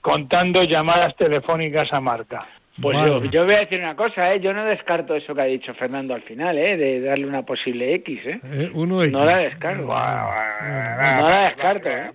contando 0.00 0.62
llamadas 0.62 1.16
telefónicas 1.16 1.92
a 1.92 2.00
Marta. 2.00 2.46
Pues 2.80 2.96
yo, 3.32 3.44
voy 3.44 3.54
a 3.54 3.60
decir 3.60 3.80
una 3.80 3.96
cosa, 3.96 4.32
¿eh? 4.32 4.40
yo 4.40 4.52
no 4.52 4.64
descarto 4.64 5.16
eso 5.16 5.34
que 5.34 5.40
ha 5.40 5.46
dicho 5.46 5.74
Fernando 5.74 6.14
al 6.14 6.22
final, 6.22 6.56
¿eh? 6.56 6.76
de 6.76 7.00
darle 7.00 7.26
una 7.26 7.42
posible 7.42 7.92
X. 7.96 8.20
¿eh? 8.24 8.40
eh 8.44 8.70
uno 8.72 9.04
No 9.06 9.24
la 9.24 9.38
descarto. 9.38 9.82
no 9.82 11.28
la 11.28 11.44
descarto. 11.48 11.88
¿eh? 11.88 12.10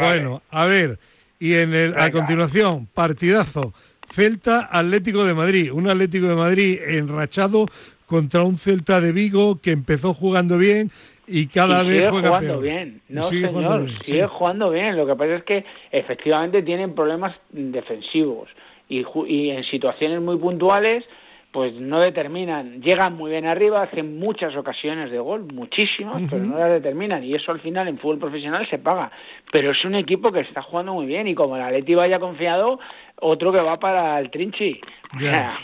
bueno, 0.00 0.42
a 0.50 0.64
ver, 0.66 0.98
y 1.40 1.54
en 1.54 1.74
el, 1.74 1.98
a 1.98 2.10
continuación, 2.12 2.86
partidazo. 2.86 3.74
Celta 4.10 4.68
Atlético 4.70 5.24
de 5.24 5.34
Madrid, 5.34 5.72
un 5.72 5.88
Atlético 5.88 6.26
de 6.26 6.36
Madrid 6.36 6.78
enrachado 6.84 7.66
contra 8.06 8.42
un 8.42 8.58
Celta 8.58 9.00
de 9.00 9.12
Vigo 9.12 9.60
que 9.60 9.70
empezó 9.70 10.14
jugando 10.14 10.58
bien 10.58 10.90
y 11.26 11.46
cada 11.46 11.84
vez 11.84 11.98
sigue 11.98 12.10
juega 12.10 12.28
jugando 12.28 12.60
bien. 12.60 13.00
No, 13.08 13.22
señor, 13.22 13.88
sigue 14.02 14.26
jugando 14.26 14.70
bien. 14.70 14.96
Lo 14.96 15.06
que 15.06 15.14
pasa 15.14 15.36
es 15.36 15.44
que 15.44 15.64
efectivamente 15.92 16.62
tienen 16.62 16.94
problemas 16.94 17.36
defensivos 17.50 18.48
y, 18.88 19.04
y 19.26 19.50
en 19.50 19.62
situaciones 19.64 20.20
muy 20.20 20.36
puntuales 20.38 21.04
pues 21.52 21.74
no 21.74 22.00
determinan, 22.00 22.80
llegan 22.80 23.16
muy 23.16 23.32
bien 23.32 23.44
arriba, 23.44 23.82
hacen 23.82 24.20
muchas 24.20 24.54
ocasiones 24.56 25.10
de 25.10 25.18
gol, 25.18 25.46
muchísimas, 25.52 26.22
pero 26.30 26.44
no 26.44 26.56
las 26.56 26.70
determinan 26.70 27.24
y 27.24 27.34
eso 27.34 27.50
al 27.50 27.58
final 27.58 27.88
en 27.88 27.98
fútbol 27.98 28.18
profesional 28.18 28.68
se 28.68 28.78
paga. 28.78 29.10
Pero 29.50 29.72
es 29.72 29.84
un 29.84 29.96
equipo 29.96 30.30
que 30.30 30.40
está 30.40 30.62
jugando 30.62 30.94
muy 30.94 31.06
bien 31.06 31.26
y 31.26 31.34
como 31.34 31.56
el 31.56 31.62
Atleti 31.62 31.96
vaya 31.96 32.20
confiado, 32.20 32.78
otro 33.20 33.52
que 33.52 33.62
va 33.62 33.78
para 33.78 34.18
el 34.18 34.30
Trinchi. 34.30 34.80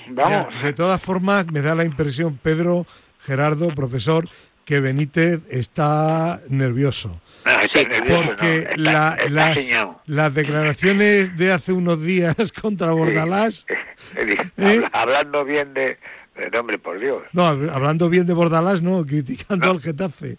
vamos. 0.08 0.62
De 0.62 0.72
todas 0.72 1.00
formas, 1.00 1.46
me 1.50 1.60
da 1.60 1.74
la 1.74 1.84
impresión, 1.84 2.38
Pedro, 2.42 2.86
Gerardo, 3.20 3.68
profesor, 3.74 4.28
que 4.64 4.80
Benítez 4.80 5.40
está 5.48 6.40
nervioso. 6.48 7.20
porque 7.44 8.68
las, 8.76 10.34
declaraciones 10.34 11.36
de 11.36 11.52
hace 11.52 11.72
unos 11.72 12.02
días 12.02 12.34
contra 12.60 12.92
Bordalás... 12.92 13.64
¿eh? 14.56 14.82
Hablando 14.92 15.44
bien 15.44 15.72
de... 15.72 15.98
Nombre, 16.52 16.78
por 16.78 17.00
Dios. 17.00 17.22
No, 17.32 17.46
hablando 17.46 18.10
bien 18.10 18.26
de 18.26 18.34
Bordalás, 18.34 18.82
no, 18.82 19.06
criticando 19.06 19.70
al 19.70 19.80
Getafe. 19.80 20.36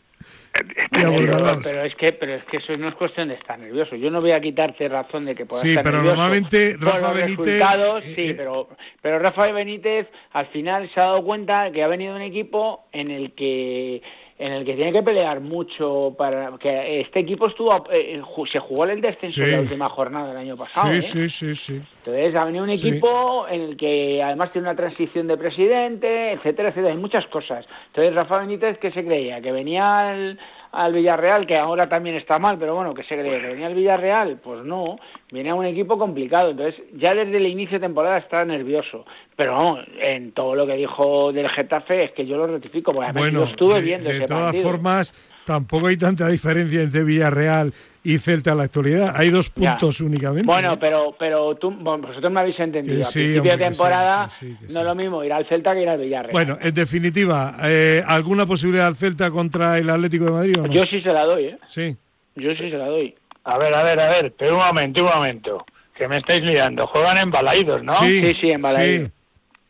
Pero, 0.91 1.83
es 1.83 1.95
que 1.95 2.11
pero 2.13 2.35
es 2.35 2.43
que 2.45 2.57
eso 2.57 2.75
no 2.77 2.89
es 2.89 2.95
cuestión 2.95 3.29
de 3.29 3.35
estar 3.35 3.57
nervioso. 3.59 3.95
Yo 3.95 4.09
no 4.09 4.21
voy 4.21 4.31
a 4.31 4.41
quitarte 4.41 4.87
razón 4.87 5.25
de 5.25 5.35
que 5.35 5.45
puedas 5.45 5.63
sí, 5.63 5.69
estar 5.69 5.83
pero 5.83 6.01
normalmente 6.01 6.75
Rafa 6.79 7.13
Benítez 7.13 7.61
eh, 7.61 8.13
sí, 8.15 8.29
eh, 8.29 8.33
pero 8.35 8.69
pero 9.01 9.19
Rafa 9.19 9.51
Benítez 9.51 10.07
al 10.31 10.47
final 10.47 10.89
se 10.93 10.99
ha 10.99 11.05
dado 11.05 11.23
cuenta 11.23 11.71
que 11.71 11.83
ha 11.83 11.87
venido 11.87 12.15
un 12.15 12.21
equipo 12.21 12.85
en 12.91 13.11
el 13.11 13.33
que 13.33 14.01
en 14.39 14.51
el 14.51 14.65
que 14.65 14.75
tiene 14.75 14.91
que 14.91 15.01
pelear 15.01 15.39
mucho 15.41 16.13
para 16.15 16.51
que 16.59 17.01
este 17.01 17.19
equipo 17.19 17.47
estuvo 17.47 17.71
eh, 17.91 18.21
se 18.51 18.59
jugó 18.59 18.85
el 18.85 19.01
descenso 19.01 19.41
en 19.41 19.51
la 19.51 19.61
última 19.61 19.89
jornada 19.89 20.27
del 20.27 20.37
año 20.37 20.55
pasado 20.55 20.89
sí 20.89 20.97
¿eh? 20.97 21.01
sí 21.01 21.29
sí 21.29 21.55
sí. 21.55 21.81
Entonces 21.99 22.35
ha 22.35 22.45
venido 22.45 22.63
un 22.63 22.69
equipo 22.69 23.47
en 23.49 23.61
el 23.61 23.77
que 23.77 24.21
además 24.21 24.51
tiene 24.51 24.67
una 24.67 24.77
transición 24.77 25.27
de 25.27 25.37
presidente 25.37 26.33
etcétera 26.33 26.69
etcétera 26.69 26.93
hay 26.93 26.99
muchas 26.99 27.25
cosas. 27.27 27.65
Entonces 27.87 28.13
Rafa 28.13 28.37
Benítez 28.39 28.77
que 28.77 28.91
se 28.91 29.03
creía 29.03 29.41
que 29.41 29.51
venía 29.51 30.09
al 30.09 30.39
al 30.71 30.93
Villarreal, 30.93 31.45
que 31.47 31.57
ahora 31.57 31.87
también 31.87 32.15
está 32.15 32.39
mal, 32.39 32.57
pero 32.57 32.75
bueno, 32.75 32.93
que 32.93 33.03
se 33.03 33.15
cree 33.15 33.41
que 33.41 33.47
venía 33.47 33.67
al 33.67 33.75
Villarreal, 33.75 34.39
pues 34.43 34.63
no, 34.63 34.97
viene 35.31 35.49
a 35.49 35.55
un 35.55 35.65
equipo 35.65 35.97
complicado, 35.97 36.51
entonces 36.51 36.81
ya 36.93 37.13
desde 37.13 37.37
el 37.37 37.47
inicio 37.47 37.79
de 37.79 37.87
temporada 37.87 38.17
está 38.17 38.43
nervioso, 38.45 39.05
pero 39.35 39.55
vamos, 39.55 39.85
en 39.99 40.31
todo 40.31 40.55
lo 40.55 40.65
que 40.67 40.73
dijo 40.73 41.31
del 41.31 41.49
Getafe 41.49 42.05
es 42.05 42.11
que 42.11 42.25
yo 42.25 42.37
lo 42.37 42.47
rectifico, 42.47 42.93
porque 42.93 43.11
bueno, 43.11 43.41
lo 43.41 43.45
estuve 43.45 43.81
viendo. 43.81 44.09
De, 44.09 44.19
de 44.19 44.27
todas 44.27 44.55
formas, 44.61 45.13
tampoco 45.47 45.87
hay 45.87 45.95
tanta 45.95 46.27
diferencia 46.27 46.81
entre 46.81 47.05
Villarreal 47.05 47.73
y 48.03 48.17
Celta 48.19 48.51
en 48.51 48.57
la 48.57 48.63
actualidad. 48.63 49.13
Hay 49.15 49.29
dos 49.29 49.49
puntos 49.49 50.01
únicamente. 50.01 50.45
Bueno, 50.45 50.73
¿eh? 50.73 50.77
pero 50.79 51.15
pero 51.17 51.55
tú, 51.55 51.71
vosotros 51.71 52.31
me 52.31 52.41
habéis 52.41 52.59
entendido. 52.59 53.07
a 53.07 53.09
principio 53.09 53.51
de 53.53 53.57
temporada 53.57 54.29
no 54.41 54.79
es 54.81 54.85
lo 54.85 54.95
mismo 54.95 55.23
ir 55.23 55.31
al 55.31 55.47
Celta 55.47 55.73
que 55.73 55.83
ir 55.83 55.89
al 55.89 55.99
Villarreal. 55.99 56.33
Bueno, 56.33 56.57
en 56.61 56.73
definitiva, 56.73 57.55
eh, 57.63 58.03
¿alguna 58.05 58.45
posibilidad 58.45 58.87
al 58.87 58.97
Celta 58.97 59.31
contra 59.31 59.77
el 59.77 59.89
Atlético 59.89 60.25
de 60.25 60.31
Madrid 60.31 60.55
o 60.59 60.67
no? 60.67 60.73
Yo 60.73 60.83
sí 60.83 61.01
se 61.01 61.13
la 61.13 61.23
doy, 61.23 61.45
¿eh? 61.45 61.57
Sí. 61.69 61.95
Yo 62.35 62.51
sí 62.51 62.69
se 62.69 62.77
la 62.77 62.87
doy. 62.87 63.15
A 63.45 63.57
ver, 63.57 63.73
a 63.73 63.83
ver, 63.83 63.99
a 64.01 64.09
ver, 64.09 64.33
pero 64.37 64.57
un 64.57 64.65
momento, 64.65 65.03
un 65.03 65.09
momento. 65.09 65.65
Que 65.95 66.07
me 66.07 66.17
estáis 66.17 66.43
liando. 66.43 66.85
Juegan 66.87 67.17
en 67.17 67.31
Balaídos, 67.31 67.81
¿no? 67.83 67.99
Sí, 68.01 68.21
sí, 68.21 68.37
sí 68.41 68.51
en 68.51 68.61
Balaídos. 68.61 69.11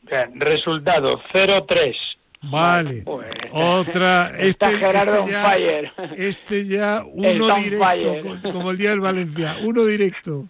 Bien, 0.01 0.39
resultado 0.39 1.21
0-3 1.33 2.16
Vale. 2.49 3.03
Otra. 3.51 4.33
Este, 4.37 4.77
Gerardo 4.77 5.19
este 5.19 5.31
ya, 5.31 5.43
Fire. 5.43 5.91
Este 6.15 6.65
ya 6.65 7.03
uno 7.13 7.55
directo, 7.55 8.51
como, 8.51 8.71
el 8.71 8.77
día 8.77 8.91
del 8.91 8.99
Valencia. 8.99 9.57
Uno 9.63 9.85
directo. 9.85 10.45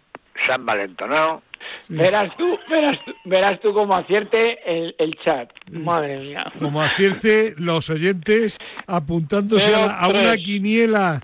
San 0.48 0.66
Valentonado. 0.66 1.42
Verás 1.90 2.36
tú, 2.38 2.58
verás 2.70 2.98
tú, 3.04 3.14
verás 3.26 3.60
tú 3.60 3.74
cómo 3.74 3.96
acierte 3.96 4.60
el, 4.66 4.96
el 5.00 5.18
chat. 5.26 5.50
Madre 5.72 6.20
mía. 6.20 6.52
Como 6.60 6.82
acierte 6.82 7.56
los 7.58 7.90
oyentes 7.90 8.58
apuntándose 8.86 9.74
a, 9.74 10.08
una 10.08 10.38
quiniela 10.38 11.22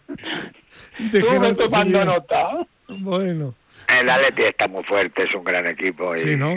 de 1.00 1.22
tú 1.22 1.56
tomando 1.56 2.03
nota. 2.03 2.68
Bueno. 2.89 3.53
El 3.88 4.10
Atleti 4.10 4.44
está 4.44 4.68
muy 4.68 4.84
fuerte, 4.84 5.24
es 5.24 5.34
un 5.34 5.44
gran 5.44 5.68
equipo. 5.68 6.15
Y... 6.15 6.22
Sí, 6.22 6.36
¿no? 6.36 6.56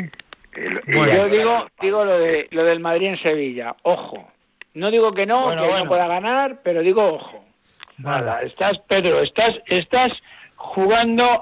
Yo 0.87 1.29
digo, 1.29 1.67
digo 1.81 2.05
lo 2.05 2.19
de 2.19 2.49
lo 2.51 2.65
del 2.65 2.81
Madrid 2.81 3.09
en 3.09 3.23
Sevilla. 3.23 3.77
Ojo. 3.83 4.29
No 4.75 4.91
digo 4.91 5.13
que 5.13 5.25
no, 5.25 5.51
que 5.51 5.57
no 5.57 5.89
pueda 5.89 6.07
ganar, 6.07 6.61
pero 6.63 6.83
digo 6.83 7.03
ojo. 7.03 7.45
Vale. 7.99 8.47
estás, 8.47 8.79
Pedro, 8.87 9.23
estás, 9.23 9.57
estás 9.67 10.13
jugando 10.57 11.41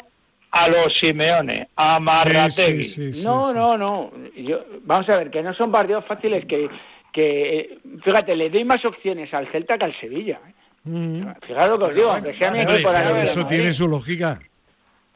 a 0.53 0.69
los 0.69 0.95
Simeone, 1.01 1.69
a 1.75 1.99
Marrategui. 1.99 3.23
no, 3.25 3.53
no, 3.53 3.77
no. 3.77 4.13
Yo, 4.37 4.65
vamos 4.83 5.09
a 5.09 5.17
ver, 5.17 5.31
que 5.31 5.43
no 5.43 5.53
son 5.55 5.73
partidos 5.73 6.05
fáciles, 6.05 6.47
que, 6.47 6.69
que 7.13 7.79
fíjate, 8.05 8.37
le 8.37 8.51
doy 8.51 8.65
más 8.65 8.85
opciones 8.85 9.35
al 9.35 9.51
Celta 9.51 9.77
que 9.79 9.85
al 9.85 9.99
Sevilla. 9.99 10.41
¿eh? 10.47 10.55
Mm. 10.85 11.27
Fíjate 11.45 11.69
lo 11.69 11.79
que 11.79 11.85
os 11.87 11.95
digo, 11.95 12.11
aunque 12.13 12.39
sea 12.39 12.53
mi 12.53 12.61
equipo 12.61 12.93
Eso 12.93 13.47
tiene 13.47 13.73
su 13.73 13.89
lógica. 13.89 14.39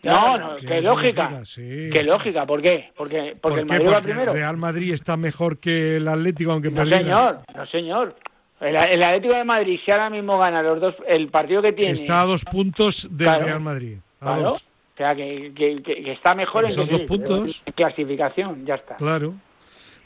No, 0.02 0.38
no, 0.38 0.56
qué 0.56 0.80
lógica. 0.80 1.42
Qué 1.54 2.02
lógica, 2.04 2.46
¿por 2.46 2.62
qué? 2.62 2.92
Porque, 2.96 3.36
porque 3.40 3.60
el 3.60 3.66
Madrid 3.66 3.88
va 3.88 4.00
primero. 4.00 4.32
El 4.32 4.38
Real 4.38 4.56
Madrid 4.56 4.92
está 4.92 5.16
mejor 5.16 5.58
que 5.58 5.96
el 5.96 6.06
Atlético, 6.06 6.52
aunque 6.52 6.70
no, 6.70 6.86
señor, 6.86 7.40
no, 7.54 7.66
señor. 7.66 8.16
El, 8.60 9.02
Atlético 9.02 9.36
de 9.36 9.44
Madrid, 9.44 9.80
si 9.84 9.90
ahora 9.90 10.10
mismo 10.10 10.38
gana 10.38 10.62
los 10.62 10.80
dos, 10.80 10.94
el 11.06 11.28
partido 11.28 11.62
que 11.62 11.72
tiene. 11.72 11.92
Está 11.92 12.22
a 12.22 12.26
dos 12.26 12.44
puntos 12.44 13.08
del 13.10 13.44
Real 13.44 13.60
Madrid. 13.60 13.98
claro. 14.20 14.52
O 14.54 14.98
sea, 14.98 15.14
que, 15.14 15.52
que, 15.54 16.10
está 16.10 16.34
mejor 16.34 16.68
en, 16.68 16.74
dos 16.74 17.00
puntos. 17.02 17.62
clasificación, 17.76 18.66
ya 18.66 18.74
está. 18.74 18.96
Claro. 18.96 19.34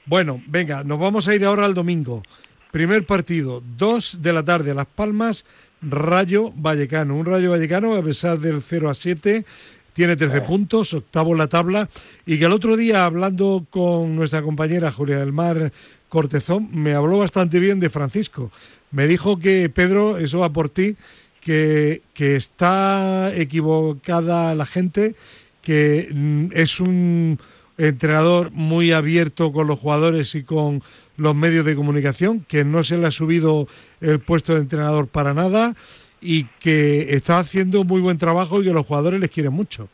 Bueno, 0.05 0.43
venga, 0.47 0.85
nos 0.85 1.01
vamos 1.01 1.27
a 1.29 1.35
ir 1.35 1.47
ahora 1.47 1.65
al 1.65 1.73
domingo. 1.73 2.23
Primer 2.71 3.07
partido, 3.07 3.63
dos 3.79 4.21
de 4.21 4.35
la 4.35 4.43
tarde, 4.43 4.75
Las 4.75 4.87
Palmas, 4.87 5.47
Rayo 5.81 6.53
Vallecano. 6.55 7.17
Un 7.17 7.25
Rayo 7.25 7.53
Vallecano, 7.53 7.95
a 7.95 8.03
pesar 8.03 8.39
del 8.39 8.61
0 8.61 8.91
a 8.91 8.95
7, 8.95 9.47
tiene 9.93 10.17
13 10.17 10.41
puntos, 10.43 10.95
octavo 10.95 11.33
en 11.33 11.39
la 11.39 11.49
tabla, 11.49 11.89
y 12.27 12.39
que 12.39 12.47
el 12.47 12.53
otro 12.53 12.77
día, 12.77 13.05
hablando 13.05 13.67
con 13.71 14.17
nuestra 14.17 14.43
compañera 14.43 14.93
Julia 14.93 15.19
del 15.19 15.33
Mar 15.33 15.73
Cortezón, 16.09 16.69
me 16.73 16.95
habló 16.95 17.19
bastante 17.19 17.59
bien 17.61 17.81
de 17.81 17.91
Francisco. 17.91 18.51
Me 18.91 19.07
dijo 19.07 19.39
que, 19.39 19.69
Pedro, 19.69 20.19
eso 20.19 20.39
va 20.39 20.53
por 20.53 20.69
ti, 20.69 20.97
que, 21.41 22.03
que 22.15 22.37
está 22.37 23.33
equivocada 23.35 24.55
la 24.55 24.67
gente, 24.67 25.15
que 25.61 26.09
mm, 26.13 26.47
es 26.53 26.81
un 26.81 27.39
entrenador 27.79 28.51
muy 28.53 28.93
abierto 28.93 29.53
con 29.53 29.67
los 29.67 29.79
jugadores 29.79 30.35
y 30.35 30.43
con 30.43 30.83
los 31.17 31.35
medios 31.35 31.65
de 31.65 31.77
comunicación, 31.77 32.45
que 32.47 32.65
no 32.65 32.85
se 32.85 32.99
le 32.99 33.07
ha 33.07 33.11
subido 33.11 33.69
el 34.01 34.21
puesto 34.21 34.55
de 34.55 34.61
entrenador 34.61 35.09
para 35.09 35.35
nada 35.35 35.75
y 36.23 36.45
que 36.61 37.15
está 37.15 37.41
haciendo 37.41 37.83
muy 37.85 38.01
buen 38.01 38.17
trabajo 38.17 38.63
y 38.63 38.65
que 38.65 38.73
los 38.73 38.87
jugadores 38.87 39.21
les 39.21 39.31
quieren 39.31 39.53
mucho. 39.53 39.89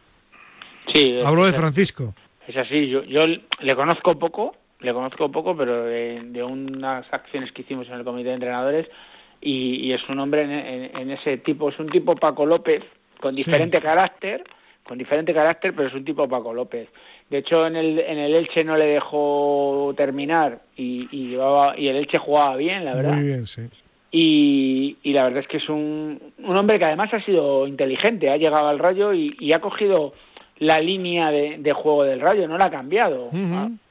Sí. 0.92 1.18
Hablo 1.24 1.46
de 1.46 1.52
Francisco. 1.54 2.14
Es 2.46 2.56
así, 2.56 2.88
yo, 2.88 3.02
yo 3.04 3.26
le 3.26 3.74
conozco 3.74 4.18
poco, 4.18 4.54
le 4.80 4.92
conozco 4.92 5.30
poco, 5.30 5.56
pero 5.56 5.84
de, 5.84 6.42
unas 6.42 7.12
acciones 7.12 7.50
que 7.52 7.62
hicimos 7.62 7.88
en 7.88 7.94
el 7.94 8.04
comité 8.04 8.28
de 8.28 8.34
entrenadores 8.34 8.86
y, 9.40 9.92
es 9.92 10.06
un 10.08 10.18
hombre 10.18 10.42
en, 10.42 11.10
ese 11.10 11.38
tipo, 11.38 11.68
es 11.68 11.78
un 11.78 11.88
tipo 11.88 12.14
Paco 12.16 12.46
López 12.46 12.82
con 13.20 13.34
diferente 13.34 13.80
carácter, 13.80 14.44
con 14.84 14.98
diferente 14.98 15.34
carácter, 15.34 15.74
pero 15.74 15.88
es 15.88 15.94
un 15.94 16.04
tipo 16.04 16.28
Paco 16.28 16.52
López. 16.52 16.88
De 17.28 17.38
hecho, 17.38 17.66
en 17.66 17.76
el, 17.76 17.98
en 17.98 18.18
el 18.18 18.34
Elche 18.34 18.64
no 18.64 18.76
le 18.76 18.86
dejó 18.86 19.92
terminar 19.96 20.60
y, 20.76 21.08
y, 21.10 21.36
y 21.36 21.88
el 21.88 21.96
Elche 21.96 22.18
jugaba 22.18 22.56
bien, 22.56 22.84
la 22.84 22.94
verdad. 22.94 23.14
Muy 23.14 23.24
bien, 23.24 23.46
sí. 23.46 23.62
Y, 24.10 24.96
la 25.04 25.24
verdad 25.24 25.40
es 25.40 25.48
que 25.48 25.58
es 25.58 25.68
un, 25.68 26.18
un, 26.38 26.56
hombre 26.56 26.78
que 26.78 26.86
además 26.86 27.12
ha 27.12 27.20
sido 27.20 27.66
inteligente, 27.66 28.30
ha 28.30 28.36
llegado 28.36 28.68
al 28.68 28.78
rayo 28.78 29.12
y, 29.12 29.52
ha 29.52 29.60
cogido 29.60 30.14
la 30.58 30.80
línea 30.80 31.30
de, 31.30 31.72
juego 31.72 32.04
del 32.04 32.20
rayo, 32.20 32.48
no 32.48 32.58
la 32.58 32.66
ha 32.66 32.70
cambiado. 32.70 33.30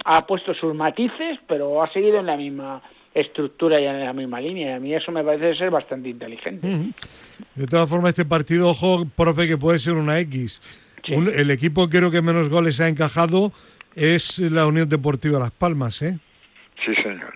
ha, 0.04 0.26
puesto 0.26 0.54
sus 0.54 0.74
matices, 0.74 1.40
pero 1.48 1.84
ha 1.84 1.92
seguido 1.92 2.20
en 2.20 2.26
la 2.26 2.36
misma 2.36 2.82
estructura 3.14 3.80
y 3.80 3.86
en 3.86 4.04
la 4.04 4.14
misma 4.14 4.42
línea. 4.42 4.72
Y 4.72 4.74
a 4.74 4.80
mí 4.80 4.94
eso 4.94 5.12
me 5.12 5.24
parece 5.24 5.56
ser 5.56 5.70
bastante 5.70 6.10
inteligente. 6.10 6.68
De 7.56 7.68
todas 7.68 7.90
formas, 7.90 8.10
este 8.10 8.26
partido, 8.26 8.70
ojo, 8.70 9.06
profe, 9.16 9.48
que 9.48 9.58
puede 9.58 9.80
ser 9.80 9.94
una 9.94 10.20
X. 10.20 10.62
el 11.04 11.52
equipo 11.52 11.90
creo 11.90 12.12
que 12.12 12.22
menos 12.22 12.50
goles 12.50 12.82
ha 12.82 12.88
encajado 12.88 13.52
es 13.96 14.38
la 14.40 14.68
Unión 14.68 14.88
Deportiva 14.88 15.40
Las 15.40 15.52
Palmas, 15.52 16.02
¿eh? 16.02 16.18
Sí, 16.86 16.94
señor. 16.96 17.34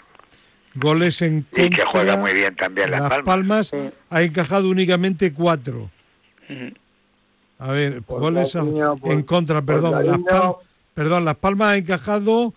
Goles 0.75 1.21
en 1.21 1.41
contra. 1.43 1.65
Y 1.65 1.69
que 1.69 1.83
juega 1.85 2.17
muy 2.17 2.33
bien 2.33 2.55
también 2.55 2.91
Las, 2.91 3.23
Palmas. 3.23 3.71
ha 4.09 4.21
encajado 4.21 4.69
únicamente 4.69 5.33
cuatro. 5.33 5.89
A 7.59 7.71
ver, 7.71 8.01
goles 8.07 8.55
en 8.55 9.23
contra, 9.23 9.61
perdón. 9.61 10.05
Las 10.05 10.19
perdón, 10.93 11.25
Las 11.25 11.37
Palmas 11.37 11.69
ha 11.69 11.77
encajado 11.77 12.53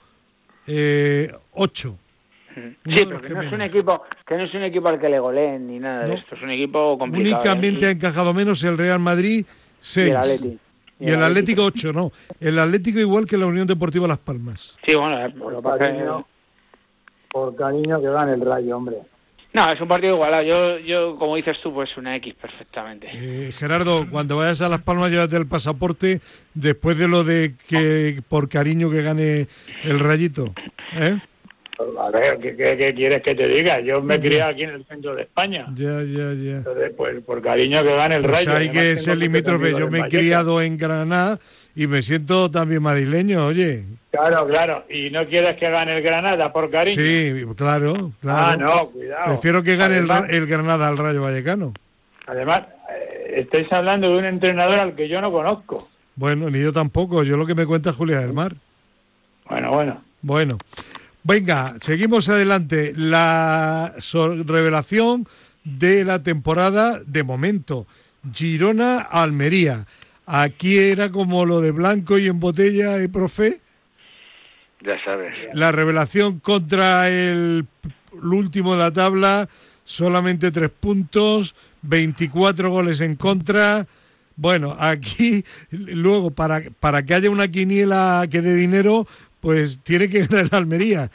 eh, 0.67 1.33
ocho. 1.53 1.99
Sí, 2.55 3.05
porque 3.05 3.31
no 3.31 3.43
es 3.43 3.53
un 3.53 3.63
equipo 3.63 4.05
que 4.25 4.37
no 4.37 4.45
es 4.45 4.55
un 4.55 4.63
equipo 4.63 4.89
al 4.89 5.01
que 5.01 5.09
le 5.09 5.19
goleen 5.19 5.67
ni 5.67 5.81
nada 5.81 6.07
de 6.07 6.15
esto, 6.15 6.37
es 6.37 6.43
un 6.43 6.51
equipo 6.51 6.97
complicado. 6.97 7.43
Únicamente 7.43 7.85
¿eh? 7.85 7.89
ha 7.89 7.91
encajado 7.91 8.33
menos 8.33 8.63
el 8.63 8.79
Real 8.79 9.01
Madrid, 9.01 9.45
seis. 9.81 10.15
Y 11.01 11.11
el, 11.11 11.23
Atlético 11.23 11.65
8, 11.65 11.93
no. 11.93 12.13
El 12.41 12.57
Atlético 12.59 13.01
igual 13.01 13.27
que 13.27 13.37
la 13.37 13.47
Unión 13.47 13.67
Deportiva 13.67 14.07
Las 14.07 14.19
Palmas. 14.19 14.77
Sí, 14.87 14.95
bueno, 14.95 15.19
por 15.61 15.79
cariño, 15.79 16.25
por 17.35 17.57
cariño 17.57 18.01
que 18.01 18.09
gane 18.09 18.35
el 18.35 18.43
Rayo, 18.43 18.77
hombre. 18.77 18.99
No, 19.53 19.69
es 19.73 19.81
un 19.81 19.89
partido 19.89 20.15
igualado. 20.15 20.45
Yo, 20.45 20.79
yo 20.79 21.17
como 21.17 21.35
dices 21.35 21.57
tú, 21.61 21.75
pues 21.75 21.97
una 21.97 22.15
X 22.17 22.33
perfectamente. 22.41 23.09
Eh, 23.13 23.51
Gerardo, 23.59 24.07
cuando 24.09 24.37
vayas 24.37 24.61
a 24.61 24.69
Las 24.69 24.83
Palmas, 24.83 25.11
llévate 25.11 25.37
el 25.37 25.49
pasaporte 25.49 26.21
después 26.55 26.97
de 26.97 27.09
lo 27.09 27.25
de 27.25 27.55
que 27.69 28.23
por 28.29 28.49
cariño 28.49 28.89
que 28.89 29.03
gane 29.03 29.49
el 29.83 29.99
Rayito. 29.99 30.55
¿eh? 30.95 31.19
A 32.01 32.11
ver, 32.11 32.39
¿qué, 32.39 32.95
quieres 32.95 33.23
que 33.23 33.35
te 33.35 33.49
diga? 33.49 33.81
Yo 33.81 34.01
me 34.01 34.21
crié 34.21 34.43
aquí 34.43 34.63
en 34.63 34.71
el 34.71 34.85
centro 34.85 35.17
de 35.17 35.23
España. 35.23 35.67
Ya, 35.75 36.03
ya, 36.03 36.33
ya. 36.35 36.57
Entonces, 36.59 36.93
pues 36.97 37.21
por 37.25 37.43
cariño 37.43 37.83
que 37.83 37.97
gane 37.97 38.15
el 38.17 38.23
pues 38.23 38.45
Rayo. 38.45 38.57
hay 38.57 38.71
que 38.71 38.97
ser 38.99 39.19
limítrofe. 39.19 39.73
Yo 39.73 39.91
me 39.91 40.01
he 40.01 40.09
criado 40.09 40.63
en 40.63 40.77
Granada 40.77 41.41
y 41.77 41.87
me 41.87 42.03
siento 42.03 42.51
también 42.51 42.83
madrileño, 42.83 43.47
oye. 43.47 43.85
Claro, 44.11 44.47
claro. 44.47 44.85
¿Y 44.89 45.11
no 45.11 45.27
quieres 45.27 45.57
que 45.57 45.69
gane 45.69 45.97
el 45.97 46.03
Granada 46.03 46.53
por 46.53 46.71
cariño? 46.71 47.03
Sí, 47.03 47.45
claro, 47.57 48.13
claro. 48.21 48.47
Ah, 48.47 48.57
no, 48.57 48.91
cuidado. 48.91 49.27
Prefiero 49.27 49.63
que 49.63 49.77
gane 49.77 49.99
el, 49.99 50.47
Granada 50.47 50.87
al 50.87 50.99
Rayo 50.99 51.23
Vallecano. 51.23 51.75
Además, 52.27 52.61
eh, 52.91 53.41
estáis 53.41 53.71
hablando 53.73 54.09
de 54.09 54.19
un 54.19 54.25
entrenador 54.25 54.79
al 54.79 54.95
que 54.95 55.09
yo 55.09 55.21
no 55.21 55.33
conozco. 55.33 55.89
Bueno, 56.15 56.49
ni 56.49 56.61
yo 56.61 56.73
tampoco. 56.73 57.25
Yo 57.25 57.37
lo 57.37 57.45
que 57.45 57.57
me 57.57 57.67
cuenta 57.67 57.93
Julia 57.93 58.21
del 58.21 58.33
Mar. 58.33 58.55
Bueno, 59.49 59.73
bueno. 59.73 60.03
Bueno. 60.23 60.59
Venga, 61.25 61.75
seguimos 61.81 62.29
adelante. 62.29 62.93
La 62.97 63.95
revelación 64.47 65.27
de 65.65 66.05
la 66.05 66.23
temporada 66.23 67.01
de 67.05 67.25
momento. 67.25 67.87
Girona-Almería. 68.33 69.87
Aquí 70.27 70.79
era 70.79 71.11
como 71.11 71.45
lo 71.45 71.61
de 71.61 71.71
blanco 71.71 72.19
y 72.19 72.27
en 72.27 72.41
botella, 72.41 72.99
¿eh, 72.99 73.09
profe? 73.09 73.61
Ya 74.81 75.03
sabes. 75.05 75.35
La 75.55 75.73
revelación 75.73 76.41
contra 76.41 77.09
el, 77.09 77.67
último 78.13 78.73
de 78.73 78.79
la 78.79 78.93
tabla, 78.93 79.49
solamente 79.85 80.51
tres 80.51 80.71
puntos, 80.71 81.55
24 81.83 82.71
goles 82.71 83.01
en 83.01 83.17
contra. 83.17 83.87
Bueno, 84.37 84.77
aquí 84.79 85.45
luego 85.71 86.31
para, 86.31 86.63
para 86.81 87.03
que 87.03 87.15
haya 87.15 87.31
una 87.31 87.49
quiniela 87.49 88.27
que 88.31 88.41
dé 88.41 88.55
dinero, 88.55 89.07
pues 89.41 89.79
tiene 89.83 90.09
que 90.09 90.27
ganar 90.27 90.47
el 90.47 90.55
Almería. 90.55 91.11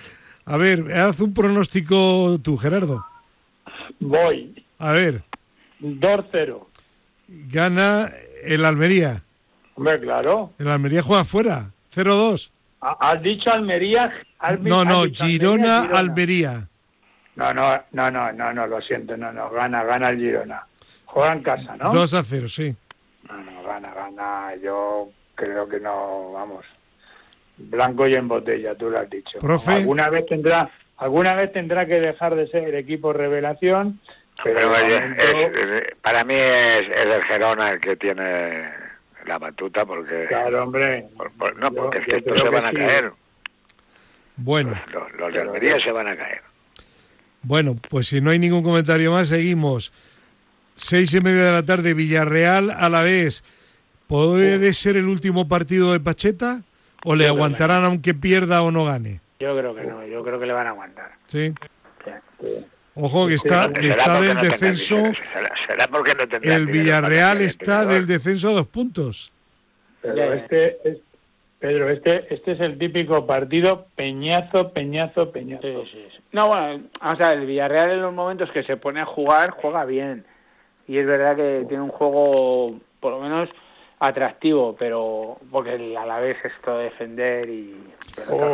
A 0.45 0.57
ver, 0.57 0.91
haz 0.93 1.19
un 1.19 1.33
pronóstico 1.33 2.39
tú, 2.41 2.57
Gerardo. 2.57 3.05
Voy. 3.99 4.63
A 4.79 4.91
ver. 4.93 5.23
2-0. 5.81 6.65
Gana 7.27 8.11
el 8.43 8.65
Almería. 8.65 9.23
Hombre, 9.75 9.99
claro. 9.99 10.51
El 10.59 10.67
Almería 10.67 11.01
juega 11.01 11.25
fuera. 11.25 11.71
0-2. 11.95 12.49
¿Has 12.81 13.21
dicho 13.21 13.51
Almería? 13.51 14.11
no, 14.59 14.85
no, 14.85 15.03
Girona, 15.05 15.89
Almería, 15.93 16.67
No, 17.35 17.53
no, 17.53 17.77
no, 17.91 18.11
no, 18.11 18.31
no, 18.31 18.53
no, 18.53 18.67
lo 18.67 18.81
siento, 18.81 19.17
no, 19.17 19.33
no, 19.33 19.49
gana, 19.49 19.83
gana 19.83 20.09
el 20.09 20.17
Girona. 20.17 20.65
Juega 21.05 21.33
en 21.33 21.43
casa, 21.43 21.75
¿no? 21.75 21.91
2 21.91 22.13
a 22.13 22.23
0, 22.23 22.47
sí. 22.47 22.75
No, 23.27 23.37
no, 23.37 23.63
gana, 23.63 23.93
gana, 23.93 24.55
yo 24.63 25.09
creo 25.35 25.67
que 25.67 25.79
no, 25.79 26.31
vamos 26.33 26.65
blanco 27.59 28.07
y 28.07 28.15
en 28.15 28.27
botella, 28.27 28.75
tú 28.75 28.89
lo 28.89 28.99
has 28.99 29.09
dicho. 29.09 29.39
Alguna 29.67 30.09
vez 30.09 30.25
tendrá, 30.25 30.69
alguna 30.97 31.35
vez 31.35 31.51
tendrá 31.51 31.85
que 31.85 31.99
dejar 31.99 32.35
de 32.35 32.47
ser 32.47 32.73
equipo 32.75 33.13
revelación, 33.13 33.99
pero, 34.43 34.71
para 36.01 36.23
mí 36.23 36.35
es, 36.35 36.81
el 36.81 37.23
Gerona 37.23 37.71
el 37.71 37.79
que 37.79 37.95
tiene 37.95 38.69
la 39.25 39.37
batuta 39.37 39.85
porque 39.85 40.25
claro 40.27 40.63
hombre. 40.63 41.05
no 41.57 41.71
porque 41.71 41.99
es 41.99 42.05
que 42.05 42.17
estos 42.17 42.39
se 42.39 42.49
van 42.49 42.65
a 42.65 42.71
caer. 42.71 43.11
Bueno. 44.37 44.79
Los, 45.17 45.33
de 45.33 45.41
Almería 45.41 45.77
se 45.83 45.91
van 45.91 46.07
a 46.07 46.15
caer. 46.15 46.41
Bueno 47.41 47.75
pues 47.89 48.07
si 48.07 48.21
no 48.21 48.31
hay 48.31 48.39
ningún 48.39 48.63
comentario 48.63 49.11
más 49.11 49.29
seguimos. 49.29 49.91
Seis 50.75 51.13
y 51.13 51.19
media 51.19 51.43
de 51.43 51.51
la 51.51 51.63
tarde 51.63 51.93
Villarreal 51.93 52.71
a 52.71 52.89
la 52.89 53.01
vez. 53.01 53.43
Puede 54.07 54.73
ser 54.73 54.97
el 54.97 55.07
último 55.07 55.47
partido 55.47 55.91
de 55.91 55.99
Pacheta 55.99 56.61
¿O 57.05 57.15
le 57.15 57.27
aguantarán 57.27 57.85
aunque 57.85 58.13
pierda 58.13 58.61
o 58.61 58.71
no 58.71 58.85
gane? 58.85 59.21
Yo 59.39 59.57
creo 59.57 59.73
que 59.73 59.83
no, 59.83 60.05
yo 60.05 60.23
creo 60.23 60.39
que 60.39 60.45
le 60.45 60.53
van 60.53 60.67
a 60.67 60.71
aguantar. 60.71 61.11
Sí. 61.27 61.53
Ojo 62.95 63.27
que 63.27 63.35
está, 63.35 63.65
está 63.65 64.21
del 64.21 64.37
descenso. 64.37 64.95
será, 65.67 65.87
porque 65.87 66.13
no 66.15 66.53
El 66.53 66.67
Villarreal 66.67 67.41
está 67.41 67.85
del 67.85 68.05
descenso 68.05 68.49
a 68.49 68.53
dos 68.53 68.67
puntos. 68.67 69.31
Pero 70.01 70.33
este 70.33 70.77
es, 70.89 70.97
Pedro, 71.59 71.89
este, 71.89 72.33
este 72.33 72.53
es 72.53 72.59
el 72.61 72.77
típico 72.77 73.25
partido 73.25 73.87
peñazo, 73.95 74.71
peñazo, 74.71 75.31
peñazo. 75.31 75.67
No, 76.31 76.47
bueno, 76.47 76.83
o 77.01 77.15
sea, 77.17 77.33
el 77.33 77.45
Villarreal 77.45 77.91
en 77.91 78.01
los 78.01 78.13
momentos 78.13 78.49
que 78.51 78.63
se 78.63 78.77
pone 78.77 79.01
a 79.01 79.05
jugar, 79.05 79.51
juega 79.51 79.83
bien. 79.85 80.23
Y 80.87 80.97
es 80.97 81.05
verdad 81.05 81.35
que 81.35 81.65
tiene 81.67 81.83
un 81.83 81.89
juego, 81.89 82.79
por 83.01 83.11
lo 83.11 83.19
menos, 83.19 83.49
atractivo, 83.99 84.75
pero 84.77 85.37
porque 85.51 85.75
el 85.75 85.95
Alavés 85.97 86.37
esto 86.43 86.77
de 86.77 86.85
defender 86.85 87.49
y 87.49 87.75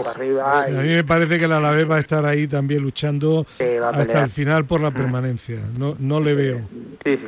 arriba. 0.06 0.64
A 0.64 0.68
mí 0.68 0.90
me 0.90 1.04
parece 1.04 1.38
que 1.38 1.46
el 1.46 1.52
Alavés 1.52 1.90
va 1.90 1.98
a 1.98 2.00
estar 2.00 2.26
ahí 2.26 2.48
también 2.48 2.82
luchando 2.82 3.46
hasta 3.92 4.24
el 4.24 4.30
final 4.32 4.66
por 4.66 4.82
la 4.82 4.92
permanencia. 4.92 5.60
No, 5.78 5.96
no 6.00 6.20
le 6.20 6.34
veo. 6.34 6.62
Sí, 7.04 7.20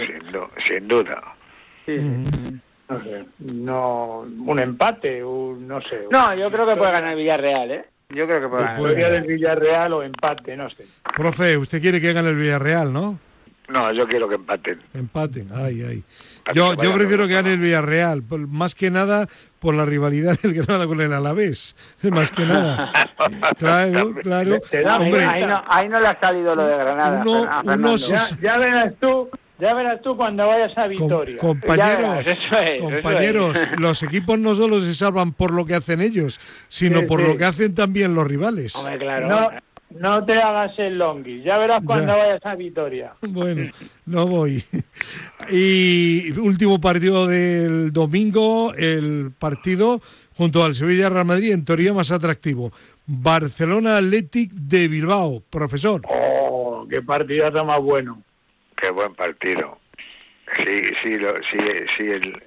Sin, 0.68 0.88
duda. 0.88 1.22
No, 3.40 4.22
un 4.22 4.60
empate, 4.60 5.24
un, 5.24 5.68
no 5.68 5.82
sé. 5.82 6.06
No, 6.12 6.34
yo 6.36 6.50
creo 6.52 6.68
que 6.68 6.76
puede 6.76 6.92
ganar 6.92 7.12
el 7.12 7.18
Villarreal, 7.18 7.72
¿eh? 7.72 7.86
Yo 8.10 8.26
creo 8.26 8.42
que 8.42 8.48
puede 8.48 8.96
ganar. 8.96 9.12
del 9.12 9.24
Villarreal 9.24 9.94
o 9.94 10.04
empate, 10.04 10.56
no 10.56 10.70
sé. 10.70 10.86
Profe, 11.16 11.58
usted 11.58 11.82
quiere 11.82 12.00
que 12.00 12.14
gane 12.14 12.30
el 12.30 12.38
Villarreal, 12.38 12.92
¿no? 12.92 13.20
No, 13.68 13.92
yo 13.92 14.08
quiero 14.08 14.30
que 14.30 14.36
empaten. 14.36 14.80
Empaten, 14.94 15.50
ay, 15.54 15.82
ay. 15.82 16.04
Yo, 16.54 16.74
yo 16.76 16.94
prefiero 16.94 17.28
que 17.28 17.34
gane 17.34 17.54
el 17.54 17.60
Villarreal, 17.60 18.24
más 18.48 18.74
que 18.76 18.90
nada 18.90 19.28
por 19.60 19.76
la 19.76 19.86
rivalidad 19.86 20.40
del 20.42 20.54
Granada 20.54 20.88
con 20.88 21.02
el 21.02 21.12
Alavés, 21.12 21.76
más 22.04 22.32
que 22.32 22.46
nada. 22.46 22.92
claro, 23.58 24.14
claro. 24.22 24.60
Hombre, 25.00 25.26
ahí, 25.26 25.46
no, 25.46 25.64
ahí 25.68 25.90
no 25.90 26.00
le 26.00 26.08
ha 26.08 26.20
salido 26.20 26.56
lo 26.56 26.66
de 26.66 26.78
Granada. 26.78 27.24
ya, 28.42 28.58
verás 28.58 28.94
tú. 29.00 29.30
Ya 29.60 29.74
verás 29.74 30.00
tú 30.04 30.16
cuando 30.16 30.46
vayas 30.46 30.78
a 30.78 30.86
Vitoria. 30.86 31.40
compañeros, 31.40 32.28
compañeros 32.80 33.58
los 33.80 34.04
equipos 34.04 34.38
no 34.38 34.54
solo 34.54 34.82
se 34.82 34.94
salvan 34.94 35.34
por 35.34 35.52
lo 35.52 35.66
que 35.66 35.74
hacen 35.74 36.00
ellos, 36.00 36.40
sino 36.70 37.08
por 37.08 37.24
lo 37.24 37.36
que 37.38 37.46
hacen 37.46 37.74
también 37.74 38.14
los 38.14 38.28
rivales. 38.28 38.76
Hombre, 38.76 39.00
claro. 39.00 39.28
No 39.28 39.50
te 40.26 40.34
hagas 40.34 40.78
el 40.80 40.98
longi, 40.98 41.42
ya 41.42 41.58
verás 41.58 41.84
cuando 41.86 42.18
vayas 42.18 42.46
a 42.46 42.56
Vitoria. 42.56 43.14
Bueno, 43.22 43.72
no 44.06 44.28
voy. 44.28 44.64
Y 45.50 46.32
último 46.40 46.80
partido 46.80 47.28
del 47.28 47.92
domingo, 47.92 48.74
el 48.74 49.32
partido 49.38 50.02
junto 50.36 50.64
al 50.64 50.76
Sevilla 50.76 51.10
Real 51.10 51.26
Madrid 51.26 51.52
en 51.52 51.66
teoría 51.66 51.94
más 51.94 52.12
atractivo. 52.12 52.72
Barcelona 53.06 53.98
Athletic 53.98 54.52
de 54.52 54.88
Bilbao, 54.88 55.42
profesor. 55.50 56.02
Oh, 56.08 56.86
qué 56.90 57.02
partidazo 57.02 57.64
más 57.64 57.82
bueno. 57.82 58.22
Qué 58.76 58.92
buen 58.92 59.16
partido. 59.16 59.80
Sí, 60.58 60.82
sí, 61.02 61.18
lo, 61.18 61.34
sí, 61.44 61.58
sí 61.98 62.04
el, 62.04 62.44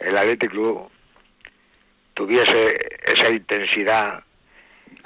el 0.00 0.16
Athletic 0.16 0.50
Club 0.50 0.88
tuviese 2.14 2.78
esa 3.06 3.30
intensidad 3.30 4.25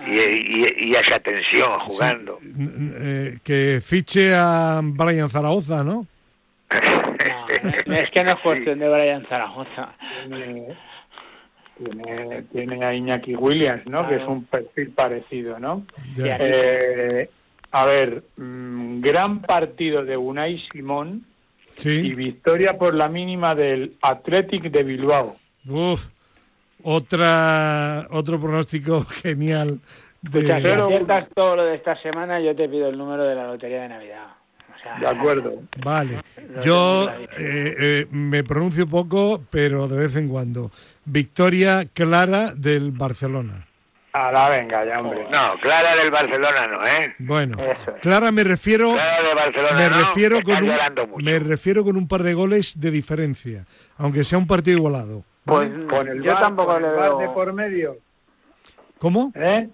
y, 0.07 0.89
y, 0.89 0.91
esa 0.93 1.19
tensión 1.21 1.79
jugando. 1.81 2.39
Eh, 2.43 3.39
que 3.43 3.81
fiche 3.85 4.35
a 4.35 4.81
Brian 4.83 5.31
Zaragoza, 5.31 5.85
¿no? 5.85 6.07
es 6.71 8.11
que 8.11 8.25
no 8.25 8.31
es 8.33 8.41
cuestión 8.43 8.79
de 8.79 8.89
Brian 8.89 9.27
Zaragoza. 9.29 9.95
Tiene, 11.79 12.43
tiene, 12.53 12.85
a 12.85 12.95
Iñaki 12.95 13.35
Williams, 13.35 13.87
¿no? 13.87 14.07
Que 14.07 14.17
es 14.17 14.27
un 14.27 14.45
perfil 14.45 14.91
parecido, 14.91 15.59
¿no? 15.59 15.87
Eh, 16.19 17.29
A 17.73 17.85
ver, 17.87 18.23
mm, 18.37 19.01
gran 19.01 19.41
partido 19.41 20.05
de 20.05 20.17
Unai 20.17 20.59
Simón 20.73 21.25
y 21.85 22.15
victoria 22.15 22.77
por 22.77 22.95
la 22.95 23.09
mínima 23.09 23.55
del 23.55 23.95
Athletic 24.03 24.65
de 24.65 24.83
Bilbao. 24.83 25.37
Uf, 25.67 26.05
otra, 26.83 28.07
otro 28.11 28.41
pronóstico 28.41 29.05
genial. 29.23 29.81
De... 30.23 30.43
si 30.43 30.51
aciertas 30.51 31.29
todo 31.35 31.57
lo 31.57 31.65
de 31.65 31.77
esta 31.77 31.97
semana, 31.97 32.41
yo 32.41 32.55
te 32.55 32.69
pido 32.69 32.89
el 32.89 32.99
número 32.99 33.25
de 33.25 33.35
la 33.35 33.47
lotería 33.47 33.83
de 33.83 33.89
Navidad. 33.89 34.27
de 35.01 35.07
acuerdo. 35.07 35.63
Vale. 35.83 36.23
Yo 36.63 37.09
eh, 37.39 37.75
eh, 37.79 38.07
me 38.11 38.45
pronuncio 38.45 38.87
poco, 38.87 39.43
pero 39.51 39.89
de 39.89 39.99
vez 39.99 40.17
en 40.17 40.29
cuando. 40.29 40.71
Victoria 41.05 41.87
clara 41.93 42.53
del 42.55 42.91
Barcelona. 42.91 43.67
A 44.13 44.33
la 44.33 44.49
venga, 44.49 44.85
ya, 44.85 45.01
hombre. 45.01 45.25
No, 45.31 45.57
Clara 45.61 45.95
del 45.95 46.11
Barcelona 46.11 46.67
no, 46.67 46.85
¿eh? 46.85 47.15
Bueno, 47.21 47.57
Clara 48.01 48.33
me 48.33 48.43
refiero. 48.43 48.93
Clara 48.95 49.23
de 49.23 49.35
Barcelona 49.35 49.79
me 49.79 49.89
no, 49.89 49.99
refiero 49.99 50.43
con 50.43 50.57
un, 50.57 51.25
me 51.25 51.39
refiero 51.39 51.85
con 51.85 51.97
un 51.97 52.09
par 52.09 52.25
de 52.25 52.35
goles 52.35 52.81
de 52.81 52.91
diferencia, 52.91 53.67
aunque 53.99 54.25
sea 54.25 54.39
un 54.39 54.49
partido 54.49 54.79
igualado. 54.79 55.25
Pues 55.51 55.71
con 55.89 56.09
el 56.09 56.23
yo 56.23 56.35
tampoco 56.39 56.79
le 56.79 56.89
veo. 56.89 57.19
de 57.19 57.29
por 57.29 57.53
medio. 57.53 57.97
¿Cómo? 58.99 59.33
¿Eh? 59.35 59.69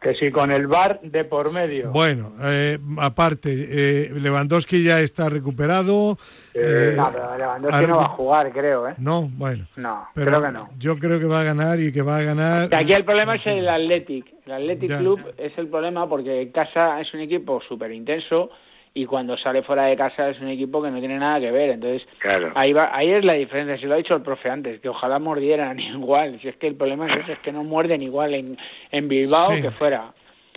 Que 0.00 0.14
sí, 0.14 0.30
con 0.30 0.52
el 0.52 0.66
bar 0.66 1.00
de 1.02 1.24
por 1.24 1.50
medio. 1.50 1.90
Bueno, 1.90 2.34
eh, 2.42 2.78
aparte, 2.98 3.50
eh, 3.50 4.10
Lewandowski 4.14 4.84
ya 4.84 5.00
está 5.00 5.28
recuperado. 5.28 6.18
Eh, 6.52 6.94
no, 6.96 7.10
pero 7.10 7.38
Lewandowski 7.38 7.86
no 7.86 7.96
va 7.96 8.02
a 8.04 8.08
jugar, 8.08 8.52
creo, 8.52 8.88
¿eh? 8.88 8.94
No, 8.98 9.28
bueno. 9.32 9.66
No, 9.76 10.06
creo 10.14 10.42
que 10.42 10.52
no. 10.52 10.68
Yo 10.78 10.98
creo 10.98 11.18
que 11.18 11.26
va 11.26 11.40
a 11.40 11.44
ganar 11.44 11.80
y 11.80 11.92
que 11.92 12.02
va 12.02 12.18
a 12.18 12.22
ganar. 12.22 12.68
Aquí 12.76 12.92
el 12.92 13.04
problema 13.04 13.36
es 13.36 13.46
el 13.46 13.68
Athletic. 13.68 14.26
El 14.44 14.52
Athletic 14.52 14.98
Club 14.98 15.20
es 15.38 15.56
el 15.58 15.68
problema 15.68 16.08
porque 16.08 16.42
en 16.42 16.52
casa 16.52 17.00
es 17.00 17.12
un 17.14 17.20
equipo 17.20 17.60
súper 17.66 17.90
intenso 17.90 18.50
y 18.96 19.04
cuando 19.04 19.36
sale 19.36 19.62
fuera 19.62 19.84
de 19.84 19.94
casa 19.94 20.30
es 20.30 20.40
un 20.40 20.48
equipo 20.48 20.82
que 20.82 20.90
no 20.90 20.98
tiene 21.00 21.18
nada 21.18 21.38
que 21.38 21.50
ver. 21.50 21.68
Entonces, 21.68 22.08
ahí, 22.54 22.72
va, 22.72 22.96
ahí 22.96 23.10
es 23.10 23.22
la 23.26 23.34
diferencia. 23.34 23.76
Si 23.76 23.84
lo 23.84 23.92
ha 23.92 23.98
dicho 23.98 24.14
el 24.14 24.22
profe 24.22 24.48
antes, 24.48 24.80
que 24.80 24.88
ojalá 24.88 25.18
mordieran 25.18 25.78
igual. 25.80 26.40
Si 26.40 26.48
es 26.48 26.56
que 26.56 26.66
el 26.66 26.76
problema 26.76 27.06
es, 27.08 27.28
es 27.28 27.38
que 27.40 27.52
no 27.52 27.62
muerden 27.62 28.00
igual 28.00 28.32
en, 28.32 28.56
en 28.90 29.06
Bilbao 29.06 29.50
que 29.60 29.70
fuera. 29.72 30.14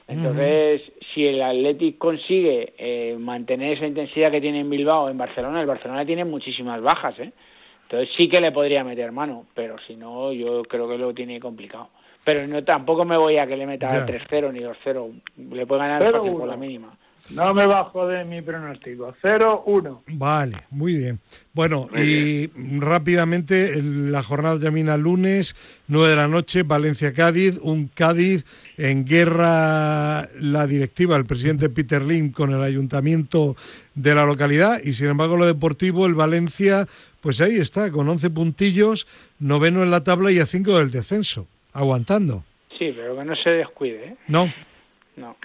Entonces, 0.07 0.81
si 1.13 1.27
el 1.27 1.41
Athletic 1.41 1.97
consigue 1.97 2.73
eh, 2.77 3.17
mantener 3.19 3.73
esa 3.73 3.85
intensidad 3.85 4.31
que 4.31 4.39
tiene 4.39 4.61
en 4.61 4.69
Bilbao, 4.69 5.09
en 5.09 5.17
Barcelona, 5.17 5.59
el 5.59 5.67
Barcelona 5.67 6.05
tiene 6.05 6.23
muchísimas 6.23 6.81
bajas, 6.81 7.19
¿eh? 7.19 7.33
Entonces 7.83 8.09
sí 8.15 8.29
que 8.29 8.39
le 8.39 8.53
podría 8.53 8.85
meter 8.85 9.11
mano, 9.11 9.47
pero 9.53 9.75
si 9.85 9.97
no, 9.97 10.31
yo 10.31 10.63
creo 10.63 10.87
que 10.87 10.97
lo 10.97 11.13
tiene 11.13 11.41
complicado. 11.41 11.89
Pero 12.23 12.47
no 12.47 12.63
tampoco 12.63 13.03
me 13.03 13.17
voy 13.17 13.37
a 13.37 13.45
que 13.45 13.57
le 13.57 13.67
meta 13.67 14.05
3-0 14.07 14.53
ni 14.53 14.59
2-0. 14.61 15.21
Le 15.51 15.65
puede 15.65 15.81
ganar 15.81 16.11
por 16.11 16.47
la 16.47 16.55
mínima. 16.55 16.97
No 17.31 17.53
me 17.53 17.65
bajo 17.65 18.07
de 18.07 18.25
mi 18.25 18.41
pronóstico. 18.41 19.13
0-1. 19.21 20.01
Vale, 20.07 20.63
muy 20.71 20.95
bien. 20.95 21.19
Bueno, 21.53 21.89
y 21.95 22.47
rápidamente 22.79 23.81
la 23.81 24.23
jornada 24.23 24.59
termina 24.59 24.97
lunes, 24.97 25.55
9 25.87 26.09
de 26.09 26.15
la 26.15 26.27
noche, 26.27 26.63
Valencia-Cádiz, 26.63 27.59
un 27.61 27.87
Cádiz 27.87 28.45
en 28.77 29.05
guerra 29.05 30.29
la 30.39 30.65
directiva, 30.67 31.15
el 31.17 31.25
presidente 31.25 31.69
Peter 31.69 32.01
Lim 32.01 32.31
con 32.31 32.53
el 32.53 32.63
ayuntamiento 32.63 33.55
de 33.93 34.15
la 34.15 34.25
localidad 34.25 34.81
y 34.83 34.93
sin 34.93 35.07
embargo 35.07 35.37
lo 35.37 35.45
deportivo, 35.45 36.05
el 36.05 36.13
Valencia, 36.13 36.87
pues 37.21 37.41
ahí 37.41 37.57
está, 37.57 37.91
con 37.91 38.07
11 38.07 38.29
puntillos, 38.29 39.05
noveno 39.39 39.83
en 39.83 39.91
la 39.91 40.03
tabla 40.03 40.31
y 40.31 40.39
a 40.39 40.45
5 40.45 40.79
del 40.79 40.91
descenso, 40.91 41.47
aguantando. 41.73 42.43
Sí, 42.77 42.93
pero 42.95 43.17
que 43.17 43.25
no 43.25 43.35
se 43.35 43.49
descuide. 43.49 44.05
¿eh? 44.05 44.15
No. 44.27 44.51
No. 45.17 45.35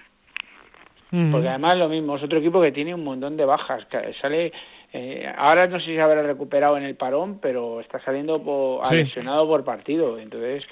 Porque 1.31 1.49
además 1.49 1.77
lo 1.77 1.89
mismo, 1.89 2.17
es 2.17 2.23
otro 2.23 2.39
equipo 2.39 2.61
que 2.61 2.73
tiene 2.73 2.95
un 2.95 3.05
montón 3.05 3.37
de 3.37 3.45
bajas. 3.45 3.85
Que 3.87 4.15
sale, 4.21 4.53
eh, 4.93 5.33
ahora 5.37 5.67
no 5.69 5.79
sé 5.79 5.87
si 5.87 5.95
se 5.95 6.01
habrá 6.01 6.23
recuperado 6.23 6.77
en 6.77 6.83
el 6.83 6.97
parón, 6.97 7.39
pero 7.41 7.81
está 7.81 8.01
saliendo 8.01 8.43
por, 8.43 8.91
lesionado 8.93 9.47
por 9.47 9.65
partido. 9.65 10.19
Entonces, 10.19 10.65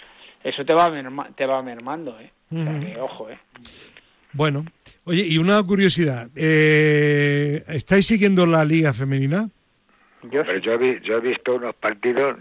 eso 0.43 0.65
te 0.65 0.75
va, 0.75 0.93
te 1.37 1.47
va 1.47 1.63
mermando. 1.63 2.19
¿eh? 2.19 2.31
ojo, 3.01 3.31
¿eh? 3.31 3.39
Bueno, 4.33 4.65
oye, 5.05 5.23
y 5.23 5.39
una 5.39 5.63
curiosidad. 5.63 6.29
Eh, 6.35 7.63
¿Estáis 7.69 8.07
siguiendo 8.07 8.45
la 8.45 8.65
Liga 8.65 8.93
Femenina? 8.93 9.49
Yo, 10.31 10.43
yo, 10.45 10.73
he 10.73 11.21
visto 11.21 11.55
unos 11.55 11.75
partidos 11.77 12.37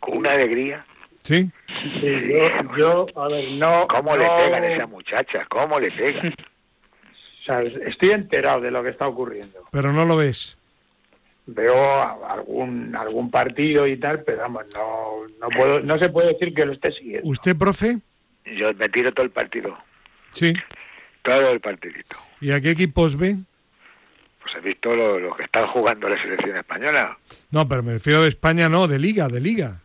con 0.00 0.18
una 0.18 0.32
alegría. 0.32 0.84
¿Sí? 1.22 1.50
Sí, 2.00 2.32
yo, 2.78 3.06
a 3.16 3.28
ver, 3.28 3.52
no. 3.52 3.86
¿Cómo 3.88 4.16
le 4.16 4.26
pegan 4.26 4.62
a 4.62 4.74
esa 4.74 4.86
muchacha? 4.86 5.46
¿Cómo 5.48 5.78
le 5.78 5.90
pegan? 5.92 6.34
estoy 7.46 8.10
enterado 8.10 8.60
de 8.60 8.70
lo 8.70 8.82
que 8.82 8.90
está 8.90 9.06
ocurriendo. 9.06 9.60
Pero 9.70 9.92
no 9.92 10.04
lo 10.04 10.16
ves. 10.16 10.56
Veo 11.46 12.24
algún 12.26 12.96
algún 12.96 13.30
partido 13.30 13.86
y 13.86 13.98
tal, 13.98 14.22
pero 14.22 14.38
vamos, 14.38 14.64
no 14.72 15.26
no 15.40 15.48
puedo 15.54 15.80
no 15.80 15.98
se 15.98 16.08
puede 16.08 16.28
decir 16.28 16.54
que 16.54 16.64
lo 16.64 16.72
esté 16.72 16.92
siguiendo. 16.92 17.28
¿Usted, 17.28 17.56
profe? 17.56 17.98
Yo 18.46 18.72
me 18.74 18.88
tiro 18.88 19.12
todo 19.12 19.24
el 19.24 19.30
partido. 19.30 19.76
Sí. 20.32 20.54
Todo 21.22 21.50
el 21.50 21.60
partidito. 21.60 22.16
¿Y 22.40 22.50
a 22.52 22.60
qué 22.60 22.70
equipos 22.70 23.16
ve? 23.16 23.36
Pues 24.42 24.54
he 24.56 24.60
visto 24.60 24.94
lo, 24.94 25.34
que 25.36 25.44
están 25.44 25.66
jugando 25.68 26.08
la 26.08 26.20
selección 26.20 26.56
española. 26.56 27.16
No, 27.50 27.66
pero 27.66 27.82
me 27.82 27.94
refiero 27.94 28.22
de 28.22 28.28
España, 28.28 28.68
no, 28.68 28.86
de 28.86 28.98
Liga, 28.98 29.28
de 29.28 29.40
Liga. 29.40 29.80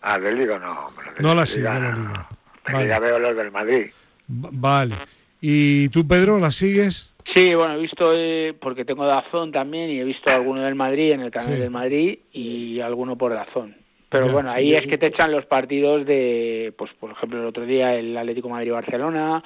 Ah, 0.00 0.18
de 0.18 0.32
Liga 0.32 0.58
no. 0.58 0.90
no 1.20 1.34
la 1.34 1.46
sigue 1.46 1.64
la 1.64 1.78
Liga. 1.78 2.28
Vale. 2.72 2.88
Ya 2.88 2.98
veo 2.98 3.18
los 3.18 3.36
del 3.36 3.50
Madrid. 3.50 3.90
vale. 4.26 4.96
¿Y 5.44 5.88
tú, 5.88 6.06
Pedro, 6.06 6.38
la 6.38 6.52
sigues? 6.52 7.12
Sí, 7.34 7.52
bueno, 7.54 7.74
he 7.74 7.80
visto, 7.80 8.12
eh, 8.14 8.54
porque 8.60 8.84
tengo 8.84 9.04
Dazón 9.04 9.50
también, 9.50 9.90
y 9.90 9.98
he 9.98 10.04
visto 10.04 10.30
alguno 10.30 10.62
del 10.62 10.76
Madrid 10.76 11.10
en 11.10 11.20
el 11.20 11.32
canal 11.32 11.58
del 11.58 11.70
Madrid 11.70 12.20
y 12.32 12.78
alguno 12.80 13.18
por 13.18 13.34
Dazón. 13.34 13.74
Pero 14.08 14.30
bueno, 14.30 14.52
ahí 14.52 14.74
es 14.74 14.86
que 14.86 14.98
te 14.98 15.06
echan 15.06 15.32
los 15.32 15.46
partidos 15.46 16.06
de, 16.06 16.72
pues 16.76 16.90
por 17.00 17.10
ejemplo, 17.10 17.40
el 17.40 17.46
otro 17.46 17.64
día 17.64 17.94
el 17.94 18.16
Atlético 18.16 18.50
Madrid-Barcelona, 18.50 19.42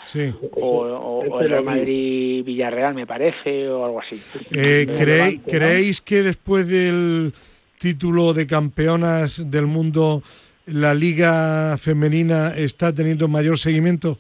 o, 0.52 1.40
el 1.40 1.62
Madrid-Villarreal, 1.62 2.92
me 2.92 3.06
parece, 3.06 3.68
o 3.68 3.84
algo 3.84 4.00
así. 4.00 4.20
Eh, 4.50 5.38
¿Creéis 5.46 6.00
que 6.00 6.22
después 6.22 6.66
del 6.68 7.32
título 7.78 8.34
de 8.34 8.46
campeonas 8.46 9.50
del 9.50 9.66
mundo, 9.66 10.22
la 10.66 10.92
liga 10.92 11.78
femenina 11.78 12.52
está 12.56 12.92
teniendo 12.92 13.28
mayor 13.28 13.58
seguimiento? 13.58 14.18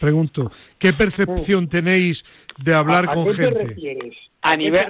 Pregunto, 0.00 0.50
¿qué 0.78 0.94
percepción 0.94 1.68
tenéis 1.68 2.24
de 2.56 2.74
hablar 2.74 3.04
con 3.12 3.34
gente? 3.34 3.76
A, 4.40 4.56
nivel, 4.56 4.86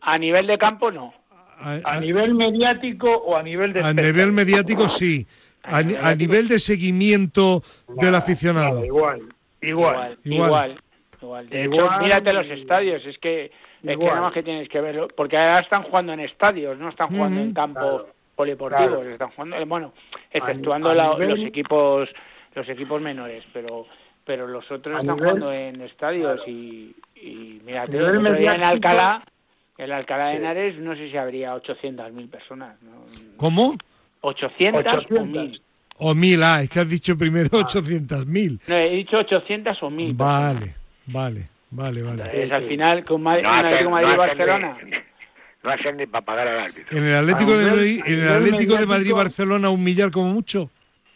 a, 0.00 0.18
nivel 0.18 0.46
de 0.46 0.56
campo 0.56 0.90
no. 0.90 1.12
A, 1.58 2.00
nivel 2.00 2.34
mediático 2.34 3.10
o 3.10 3.36
a 3.36 3.42
nivel 3.42 3.74
de 3.74 3.80
A 3.84 3.92
nivel 3.92 4.32
mediático 4.32 4.88
sí. 4.88 5.26
A, 5.62 5.82
nivel 6.14 6.48
de 6.48 6.58
seguimiento 6.58 7.62
del 7.88 8.14
aficionado. 8.14 8.82
igual, 8.82 9.20
igual, 9.60 10.18
igual, 10.24 10.80
igual. 11.20 11.48
De 11.50 11.64
hecho, 11.64 11.90
mírate 12.00 12.32
los 12.32 12.46
estadios, 12.46 13.04
es 13.04 13.18
que 13.18 13.52
es 13.82 13.98
que 13.98 14.04
nada 14.06 14.22
más 14.22 14.32
que 14.32 14.42
tienes 14.42 14.66
que 14.70 14.80
verlo, 14.80 15.08
porque 15.14 15.36
ahora 15.36 15.58
están 15.58 15.82
jugando 15.82 16.14
en 16.14 16.20
estadios, 16.20 16.78
no 16.78 16.88
están 16.88 17.08
jugando 17.08 17.38
en 17.38 17.52
campos 17.52 18.06
polideportivos, 18.34 19.06
están 19.08 19.28
jugando, 19.32 19.66
bueno, 19.66 19.92
exceptuando 20.30 20.94
los 20.94 21.40
equipos 21.40 22.08
los 22.54 22.68
equipos 22.68 23.02
menores, 23.02 23.44
pero 23.52 23.86
pero 24.24 24.46
los 24.46 24.70
otros 24.70 25.00
están 25.00 25.18
jugando 25.18 25.52
en 25.52 25.80
estadios 25.82 26.40
y, 26.46 26.94
y 27.16 27.60
mira, 27.64 27.84
en 27.84 28.64
Alcalá, 28.64 29.22
el 29.78 29.92
Alcalá 29.92 30.28
de 30.28 30.36
Henares, 30.36 30.78
no 30.78 30.94
sé 30.94 31.10
si 31.10 31.16
habría 31.16 31.54
800.000 31.56 32.30
personas. 32.30 32.76
¿Cómo? 33.36 33.76
800, 34.20 34.86
o 34.86 34.96
1.000. 35.08 35.60
O 35.98 36.14
1.000, 36.14 36.42
ah, 36.42 36.62
es 36.62 36.70
que 36.70 36.80
has 36.80 36.88
dicho 36.88 37.16
primero 37.16 37.50
ah. 37.52 37.66
800.000. 37.66 38.60
No, 38.66 38.74
he 38.74 38.90
dicho 38.90 39.18
800 39.18 39.82
o 39.82 39.90
1.000. 39.90 40.16
Vale, 40.16 40.74
vale, 41.06 41.48
vale, 41.70 42.02
vale. 42.02 42.52
al 42.52 42.66
final, 42.66 43.04
con 43.04 43.22
Madrid, 43.22 43.44
no 43.82 43.90
Madrid 43.90 44.16
Barcelona... 44.16 44.78
no 45.64 45.70
hacen 45.70 45.96
ni 45.96 46.06
para 46.06 46.24
pagar 46.24 46.48
al 46.48 46.60
árbitro. 46.60 46.96
¿En 46.96 47.04
el 47.04 47.14
Atlético, 47.14 47.56
de, 47.56 47.70
Madrid, 47.70 48.02
en 48.04 48.20
el 48.20 48.28
Atlético 48.28 48.76
de 48.76 48.86
Madrid-Barcelona 48.86 49.70
un 49.70 49.82
millar 49.82 50.10
como 50.10 50.28
mucho? 50.28 50.70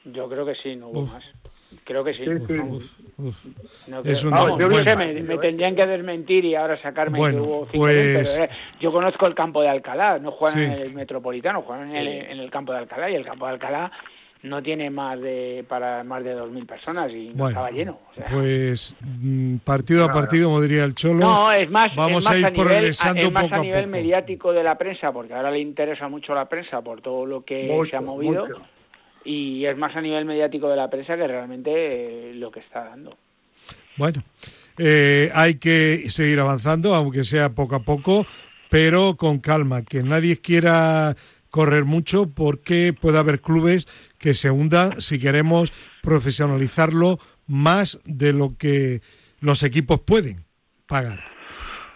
Yo 0.07 0.29
creo 0.29 0.47
que 0.47 0.55
sí, 0.55 0.75
no 0.75 0.89
hubo 0.89 1.07
más. 1.07 1.23
Creo 1.89 2.05
que 2.05 2.13
sí. 2.13 2.23
vamos, 4.27 4.59
yo 4.59 4.85
sé, 4.85 4.95
me, 4.95 5.39
tendrían 5.39 5.75
que 5.75 5.87
desmentir 5.87 6.45
y 6.45 6.55
ahora 6.55 6.77
sacarme 6.83 7.19
que 7.19 7.37
hubo 7.37 7.67
cinco 7.73 7.85
pues... 7.85 8.29
pero, 8.29 8.45
eh, 8.45 8.51
yo 8.79 8.93
conozco 8.93 9.27
el 9.27 9.35
campo 9.35 9.63
de 9.63 9.71
Alcalá, 9.71 10.19
no 10.19 10.33
juegan 10.33 10.59
en 10.59 10.73
el 10.73 10.93
Metropolitano, 10.93 11.63
juegan 11.63 11.89
en 11.89 11.97
el, 11.97 12.09
en 12.09 12.41
el, 12.41 12.51
campo 12.51 12.73
de 12.73 12.81
Alcalá 12.81 13.11
y 13.11 13.15
el 13.15 13.25
campo 13.25 13.47
de 13.47 13.53
Alcalá 13.53 13.91
no 14.43 14.63
tiene 14.63 14.91
más 14.91 15.19
de 15.19 15.65
para 15.67 16.05
más 16.05 16.23
de 16.23 16.37
2.000 16.37 16.67
personas 16.67 17.11
y 17.11 17.31
no 17.35 17.49
estaba 17.49 17.71
lleno. 17.71 18.01
Pues 18.31 18.95
mm, 19.01 19.57
partido 19.65 20.05
a 20.05 20.13
partido, 20.13 20.49
como 20.49 20.61
diría 20.61 20.85
el 20.85 20.95
Cholo. 20.95 21.21
No, 21.21 21.51
es 21.51 21.71
más, 21.71 21.97
Vamos 21.97 22.27
a, 22.27 22.37
ir 22.37 22.45
a 22.45 22.51
nivel, 22.51 22.85
es 22.85 23.03
más 23.33 23.51
a 23.51 23.59
nivel 23.61 23.87
mediático 23.87 24.53
de 24.53 24.63
la 24.63 24.77
prensa, 24.77 25.11
porque 25.11 25.33
ahora 25.33 25.51
le 25.51 25.61
interesa 25.61 26.07
mucho 26.07 26.35
la 26.35 26.51
prensa 26.51 26.83
por 26.83 27.01
todo 27.01 27.25
lo 27.25 27.47
que 27.47 27.75
se 27.89 27.97
ha 27.97 28.03
movido 28.03 28.47
y 29.25 29.65
es 29.65 29.77
más 29.77 29.95
a 29.97 30.01
nivel 30.01 30.25
mediático 30.25 30.69
de 30.69 30.77
la 30.77 30.91
prensa 30.91 31.17
que 31.17 31.27
realmente 31.27 32.31
eh, 32.31 32.35
lo 32.35 32.51
que 32.51 32.61
está 32.61 32.85
dando. 32.85 33.17
Bueno, 33.97 34.23
eh, 34.79 35.31
hay 35.35 35.57
que 35.57 36.11
seguir 36.11 36.39
avanzando, 36.41 36.95
aunque 36.95 37.25
sea 37.25 37.51
poco 37.51 37.77
a 37.77 37.81
poco, 37.81 38.27
pero 38.71 39.17
con 39.17 39.41
calma, 39.41 39.83
que 39.83 40.03
nadie 40.03 40.41
quiera 40.41 41.17
correr 41.51 41.85
mucho 41.85 42.29
porque 42.29 42.95
puede 42.99 43.19
haber 43.19 43.41
clubes 43.41 43.87
que 44.19 44.35
se 44.35 44.51
hundan 44.51 45.01
si 45.01 45.19
queremos 45.19 45.73
profesionalizarlo 46.03 47.19
más 47.47 47.99
de 48.05 48.33
lo 48.33 48.57
que 48.57 49.01
los 49.41 49.63
equipos 49.63 50.01
pueden 50.01 50.45
pagar. 50.87 51.21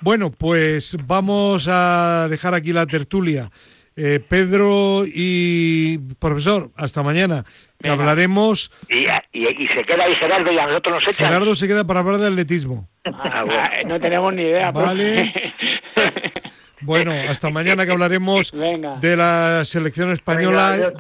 Bueno, 0.01 0.31
pues 0.33 0.97
vamos 1.07 1.69
a 1.69 2.27
dejar 2.29 2.55
aquí 2.55 2.73
la 2.73 2.87
tertulia. 2.87 3.53
Eh, 3.97 4.21
Pedro 4.27 5.05
y 5.07 5.99
profesor, 6.19 6.71
hasta 6.77 7.03
mañana. 7.03 7.45
hablaremos. 7.85 8.71
Y, 8.89 9.05
se 9.05 9.85
queda 9.85 10.05
ahí 10.05 10.15
Gerardo 10.15 10.53
y 10.53 10.59
a 10.59 10.67
nosotros 10.67 10.95
nos 10.95 11.09
echan. 11.09 11.27
Gerardo 11.27 11.55
se 11.55 11.69
queda 11.69 11.85
para 11.85 12.01
hablar 12.01 12.21
de 12.21 12.29
atletismo. 12.29 12.89
Ah, 13.05 13.45
no 13.87 14.01
tenemos 14.01 14.33
ni 14.35 14.43
idea. 14.43 14.71
Vale. 14.71 15.35
Bueno, 16.85 17.13
hasta 17.13 17.49
mañana 17.49 17.87
que 17.87 17.93
hablaremos 17.93 18.51
de 18.51 19.17
la 19.17 19.65
selección 19.65 20.11
española, 20.11 20.93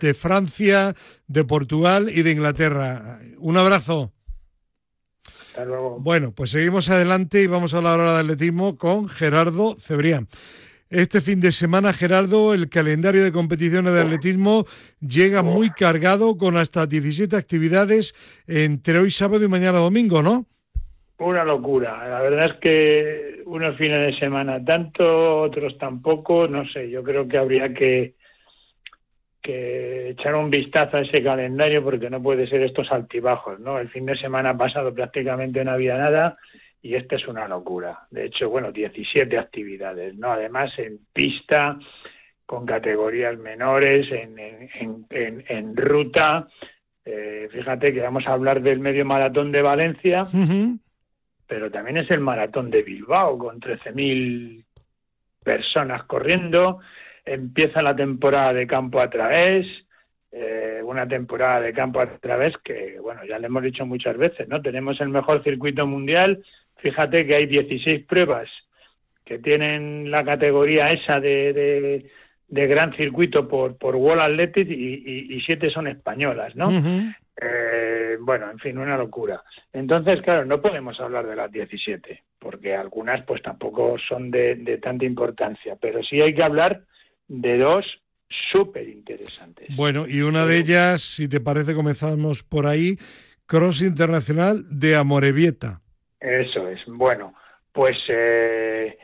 de 0.00 0.14
Francia, 0.14 0.94
de 1.26 1.44
Portugal 1.44 2.10
y 2.10 2.22
de 2.22 2.32
Inglaterra. 2.32 3.20
Un 3.38 3.58
abrazo. 3.58 4.12
Hasta 5.48 5.66
luego. 5.66 5.98
Bueno, 6.00 6.32
pues 6.32 6.50
seguimos 6.50 6.88
adelante 6.88 7.42
y 7.42 7.46
vamos 7.46 7.74
a 7.74 7.78
hablar 7.78 8.00
ahora 8.00 8.14
de 8.14 8.20
atletismo 8.20 8.78
con 8.78 9.08
Gerardo 9.08 9.76
Cebrián. 9.78 10.28
Este 10.88 11.20
fin 11.20 11.40
de 11.40 11.50
semana, 11.50 11.92
Gerardo, 11.92 12.54
el 12.54 12.68
calendario 12.68 13.24
de 13.24 13.32
competiciones 13.32 13.92
de 13.92 14.02
atletismo 14.02 14.66
llega 15.00 15.42
muy 15.42 15.70
cargado 15.70 16.38
con 16.38 16.56
hasta 16.56 16.86
17 16.86 17.34
actividades 17.36 18.14
entre 18.46 19.00
hoy 19.00 19.10
sábado 19.10 19.44
y 19.44 19.48
mañana 19.48 19.78
domingo, 19.78 20.22
¿no? 20.22 20.46
Una 21.18 21.44
locura. 21.44 22.08
La 22.08 22.20
verdad 22.20 22.46
es 22.46 22.52
que 22.60 23.42
unos 23.46 23.76
fines 23.76 24.12
de 24.12 24.18
semana 24.20 24.64
tanto, 24.64 25.40
otros 25.40 25.76
tampoco. 25.76 26.46
No 26.46 26.64
sé, 26.68 26.88
yo 26.88 27.02
creo 27.02 27.26
que 27.26 27.38
habría 27.38 27.74
que, 27.74 28.14
que 29.42 30.10
echar 30.10 30.36
un 30.36 30.50
vistazo 30.50 30.98
a 30.98 31.00
ese 31.00 31.20
calendario 31.20 31.82
porque 31.82 32.10
no 32.10 32.22
puede 32.22 32.46
ser 32.46 32.62
estos 32.62 32.92
altibajos, 32.92 33.58
¿no? 33.58 33.80
El 33.80 33.88
fin 33.88 34.06
de 34.06 34.16
semana 34.16 34.56
pasado 34.56 34.94
prácticamente 34.94 35.64
no 35.64 35.72
había 35.72 35.98
nada 35.98 36.36
y 36.86 36.94
esta 36.94 37.16
es 37.16 37.26
una 37.26 37.48
locura. 37.48 38.06
De 38.12 38.26
hecho, 38.26 38.48
bueno, 38.48 38.70
17 38.70 39.36
actividades, 39.36 40.14
¿no? 40.14 40.30
Además, 40.30 40.72
en 40.78 41.00
pista, 41.12 41.76
con 42.46 42.64
categorías 42.64 43.36
menores, 43.38 44.06
en, 44.12 44.38
en, 44.38 45.44
en, 45.48 45.76
ruta. 45.76 46.46
Eh, 47.04 47.48
fíjate 47.50 47.92
que 47.92 48.00
vamos 48.00 48.24
a 48.28 48.34
hablar 48.34 48.62
del 48.62 48.78
medio 48.78 49.04
maratón 49.04 49.50
de 49.50 49.62
Valencia, 49.62 50.28
pero 51.48 51.72
también 51.72 51.96
es 51.96 52.10
el 52.12 52.20
maratón 52.20 52.70
de 52.70 52.84
Bilbao, 52.84 53.36
con 53.36 53.58
13.000 53.58 54.64
personas 55.42 56.04
corriendo. 56.04 56.78
Empieza 57.24 57.82
la 57.82 57.96
temporada 57.96 58.52
de 58.52 58.68
campo 58.68 59.00
a 59.00 59.10
través, 59.10 59.66
eh, 60.30 60.80
una 60.84 61.08
temporada 61.08 61.62
de 61.62 61.72
campo 61.72 62.00
a 62.00 62.16
través 62.18 62.56
que, 62.58 63.00
bueno, 63.00 63.24
ya 63.24 63.40
le 63.40 63.48
hemos 63.48 63.64
dicho 63.64 63.84
muchas 63.84 64.16
veces, 64.16 64.46
¿no? 64.46 64.62
Tenemos 64.62 65.00
el 65.00 65.08
mejor 65.08 65.42
circuito 65.42 65.84
mundial, 65.84 66.44
Fíjate 66.86 67.26
que 67.26 67.34
hay 67.34 67.46
16 67.46 68.04
pruebas 68.04 68.48
que 69.24 69.40
tienen 69.40 70.08
la 70.08 70.24
categoría 70.24 70.92
esa 70.92 71.18
de, 71.18 72.06
de, 72.46 72.66
gran 72.68 72.94
circuito 72.94 73.48
por, 73.48 73.76
por 73.76 73.96
World 73.96 74.22
Athletics 74.22 74.70
y, 74.70 75.34
y, 75.34 75.40
siete 75.40 75.68
son 75.68 75.88
españolas, 75.88 76.54
¿no? 76.54 76.70
Eh, 77.42 78.18
bueno, 78.20 78.48
en 78.52 78.60
fin, 78.60 78.78
una 78.78 78.96
locura. 78.96 79.42
Entonces, 79.72 80.22
claro, 80.22 80.44
no 80.44 80.62
podemos 80.62 81.00
hablar 81.00 81.26
de 81.26 81.34
las 81.34 81.50
17, 81.50 82.22
porque 82.38 82.76
algunas 82.76 83.24
pues 83.24 83.42
tampoco 83.42 83.96
son 83.98 84.30
de, 84.30 84.54
de 84.54 84.78
tanta 84.78 85.04
importancia, 85.04 85.74
pero 85.80 86.04
sí 86.04 86.20
hay 86.24 86.34
que 86.34 86.44
hablar 86.44 86.82
de 87.26 87.58
dos 87.58 87.84
súper 88.52 88.88
interesantes. 88.88 89.74
Bueno, 89.74 90.06
y 90.06 90.20
una 90.20 90.46
de 90.46 90.58
ellas, 90.58 91.02
si 91.02 91.26
te 91.26 91.40
parece, 91.40 91.74
comenzamos 91.74 92.44
por 92.44 92.68
ahí, 92.68 92.96
Cross 93.46 93.82
Internacional 93.82 94.64
de 94.70 94.94
Amorebieta. 94.94 95.80
Eso 96.26 96.66
es. 96.66 96.84
Bueno, 96.86 97.34
pues 97.72 97.96
eh, 98.08 98.98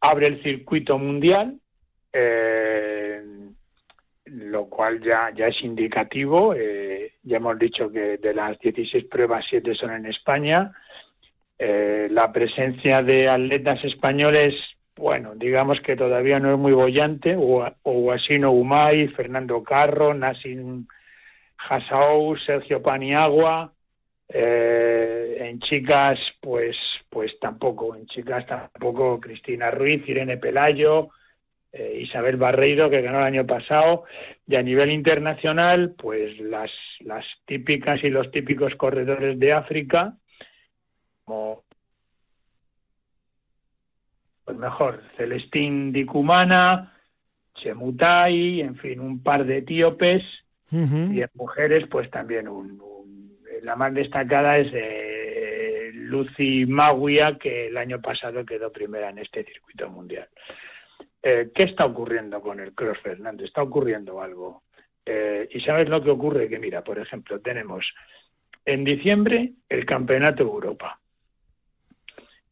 abre 0.00 0.26
el 0.26 0.42
circuito 0.42 0.98
mundial, 0.98 1.60
eh, 2.12 3.22
lo 4.24 4.66
cual 4.66 5.00
ya, 5.00 5.30
ya 5.32 5.46
es 5.46 5.62
indicativo. 5.62 6.54
Eh, 6.56 7.12
ya 7.22 7.36
hemos 7.36 7.56
dicho 7.56 7.88
que 7.88 8.18
de 8.18 8.34
las 8.34 8.58
16 8.58 9.04
pruebas, 9.04 9.46
7 9.48 9.76
son 9.76 9.92
en 9.92 10.06
España. 10.06 10.72
la 11.58 12.32
presencia 12.32 13.00
de 13.02 13.28
atletas 13.28 13.82
españoles, 13.84 14.54
bueno, 14.96 15.34
digamos 15.36 15.80
que 15.80 15.94
todavía 15.94 16.40
no 16.40 16.52
es 16.52 16.58
muy 16.58 16.72
bollante. 16.72 17.36
Guasino 17.36 18.50
Umay, 18.50 19.06
Fernando 19.08 19.62
Carro, 19.62 20.12
Nassim 20.14 20.86
Hasaou, 21.68 22.36
Sergio 22.38 22.82
Paniagua, 22.82 23.72
eh, 24.28 25.36
en 25.40 25.60
chicas, 25.60 26.18
pues, 26.40 26.76
pues 27.08 27.38
tampoco. 27.40 27.94
En 27.94 28.06
chicas 28.06 28.46
tampoco 28.46 29.20
Cristina 29.20 29.70
Ruiz, 29.70 30.08
Irene 30.08 30.36
Pelayo, 30.36 31.10
eh, 31.72 32.00
Isabel 32.02 32.36
Barreiro, 32.36 32.90
que 32.90 33.02
ganó 33.02 33.18
el 33.18 33.24
año 33.24 33.46
pasado. 33.46 34.04
Y 34.46 34.56
a 34.56 34.62
nivel 34.62 34.90
internacional, 34.90 35.94
pues 35.96 36.38
las, 36.40 36.70
las 37.00 37.24
típicas 37.44 38.02
y 38.04 38.10
los 38.10 38.30
típicos 38.30 38.74
corredores 38.74 39.38
de 39.38 39.52
África, 39.52 40.16
como 41.24 41.64
pues 44.44 44.56
mejor, 44.58 45.02
Celestín 45.16 45.92
Dicumana, 45.92 46.94
Chemutai, 47.56 48.60
en 48.60 48.76
fin, 48.76 49.00
un 49.00 49.20
par 49.20 49.44
de 49.44 49.58
etíopes, 49.58 50.22
y 50.70 51.20
en 51.22 51.30
mujeres, 51.34 51.86
pues 51.90 52.08
también 52.10 52.46
un 52.46 52.76
la 53.62 53.76
más 53.76 53.94
destacada 53.94 54.58
es 54.58 54.72
de 54.72 55.90
Lucy 55.94 56.66
Maguia, 56.66 57.36
que 57.38 57.68
el 57.68 57.76
año 57.76 58.00
pasado 58.00 58.44
quedó 58.44 58.72
primera 58.72 59.10
en 59.10 59.18
este 59.18 59.44
circuito 59.44 59.88
mundial. 59.90 60.28
Eh, 61.22 61.50
¿Qué 61.54 61.64
está 61.64 61.86
ocurriendo 61.86 62.40
con 62.40 62.60
el 62.60 62.72
Cross 62.72 62.98
Fernando? 63.02 63.44
Está 63.44 63.62
ocurriendo 63.62 64.20
algo. 64.22 64.62
Eh, 65.04 65.48
¿Y 65.50 65.60
sabes 65.60 65.88
lo 65.88 66.02
que 66.02 66.10
ocurre? 66.10 66.48
Que 66.48 66.58
mira, 66.58 66.82
por 66.82 66.98
ejemplo, 66.98 67.40
tenemos 67.40 67.84
en 68.64 68.84
diciembre 68.84 69.52
el 69.68 69.84
Campeonato 69.86 70.42
Europa. 70.42 71.00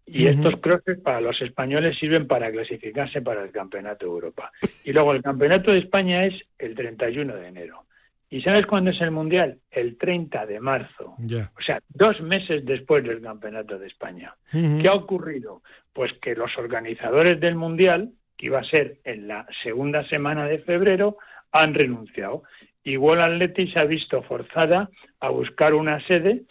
Y 0.07 0.27
estos 0.27 0.61
crosses 0.61 0.99
para 0.99 1.21
los 1.21 1.41
españoles 1.41 1.97
sirven 1.99 2.27
para 2.27 2.51
clasificarse 2.51 3.23
para 3.23 3.43
el 3.43 3.51
Campeonato 3.51 4.05
de 4.05 4.13
Europa. 4.13 4.53
Y 4.85 4.93
luego 4.93 5.13
el 5.13 5.23
Campeonato 5.23 5.73
de 5.73 5.79
España 5.79 6.27
es 6.27 6.35
el 6.59 6.75
31 6.75 7.35
de 7.37 7.49
enero. 7.49 7.85
¿Y 8.31 8.43
sabes 8.43 8.67
cuándo 8.67 8.91
es 8.91 9.01
el 9.01 9.11
Mundial? 9.11 9.59
El 9.71 9.97
30 9.97 10.47
de 10.47 10.61
marzo. 10.61 11.15
O 11.57 11.63
sea, 11.63 11.81
dos 11.89 12.21
meses 12.21 12.65
después 12.65 13.05
del 13.05 13.23
Campeonato 13.23 13.79
de 13.79 13.87
España. 13.87 14.35
¿Qué 14.51 14.89
ha 14.89 14.95
ocurrido? 14.95 15.63
Pues 15.93 16.13
que 16.15 16.35
los 16.35 16.57
organizadores 16.59 17.39
del 17.41 17.55
Mundial, 17.55 18.13
que 18.37 18.47
iba 18.47 18.59
a 18.59 18.65
ser 18.65 18.99
en 19.05 19.29
la 19.29 19.47
segunda 19.63 20.05
semana 20.09 20.47
de 20.47 20.59
febrero, 20.61 21.17
han 21.53 21.75
renunciado. 21.75 22.43
Igual 22.83 23.23
Atleti 23.23 23.69
se 23.69 23.79
ha 23.79 23.85
visto 23.85 24.23
forzada 24.23 24.91
a 25.21 25.29
buscar 25.31 25.75
una 25.75 26.05
sede 26.07 26.43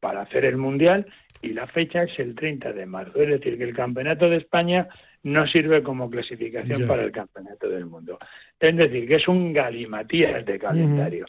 para 0.00 0.22
hacer 0.22 0.44
el 0.44 0.56
Mundial 0.56 1.06
y 1.42 1.48
la 1.48 1.66
fecha 1.66 2.04
es 2.04 2.18
el 2.18 2.34
30 2.34 2.72
de 2.72 2.86
marzo. 2.86 3.20
Es 3.20 3.28
decir, 3.28 3.58
que 3.58 3.64
el 3.64 3.74
Campeonato 3.74 4.30
de 4.30 4.36
España 4.36 4.88
no 5.24 5.46
sirve 5.46 5.82
como 5.82 6.10
clasificación 6.10 6.86
para 6.86 7.04
el 7.04 7.12
Campeonato 7.12 7.68
del 7.68 7.86
Mundo. 7.86 8.18
Es 8.58 8.76
decir, 8.76 9.08
que 9.08 9.16
es 9.16 9.28
un 9.28 9.52
galimatías 9.52 10.44
de 10.44 10.58
calendario, 10.58 11.26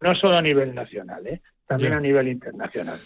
no 0.00 0.14
solo 0.14 0.36
a 0.36 0.42
nivel 0.42 0.74
nacional, 0.74 1.26
¿eh? 1.26 1.40
también 1.66 1.94
a 1.94 2.00
nivel 2.00 2.28
internacional. 2.28 3.00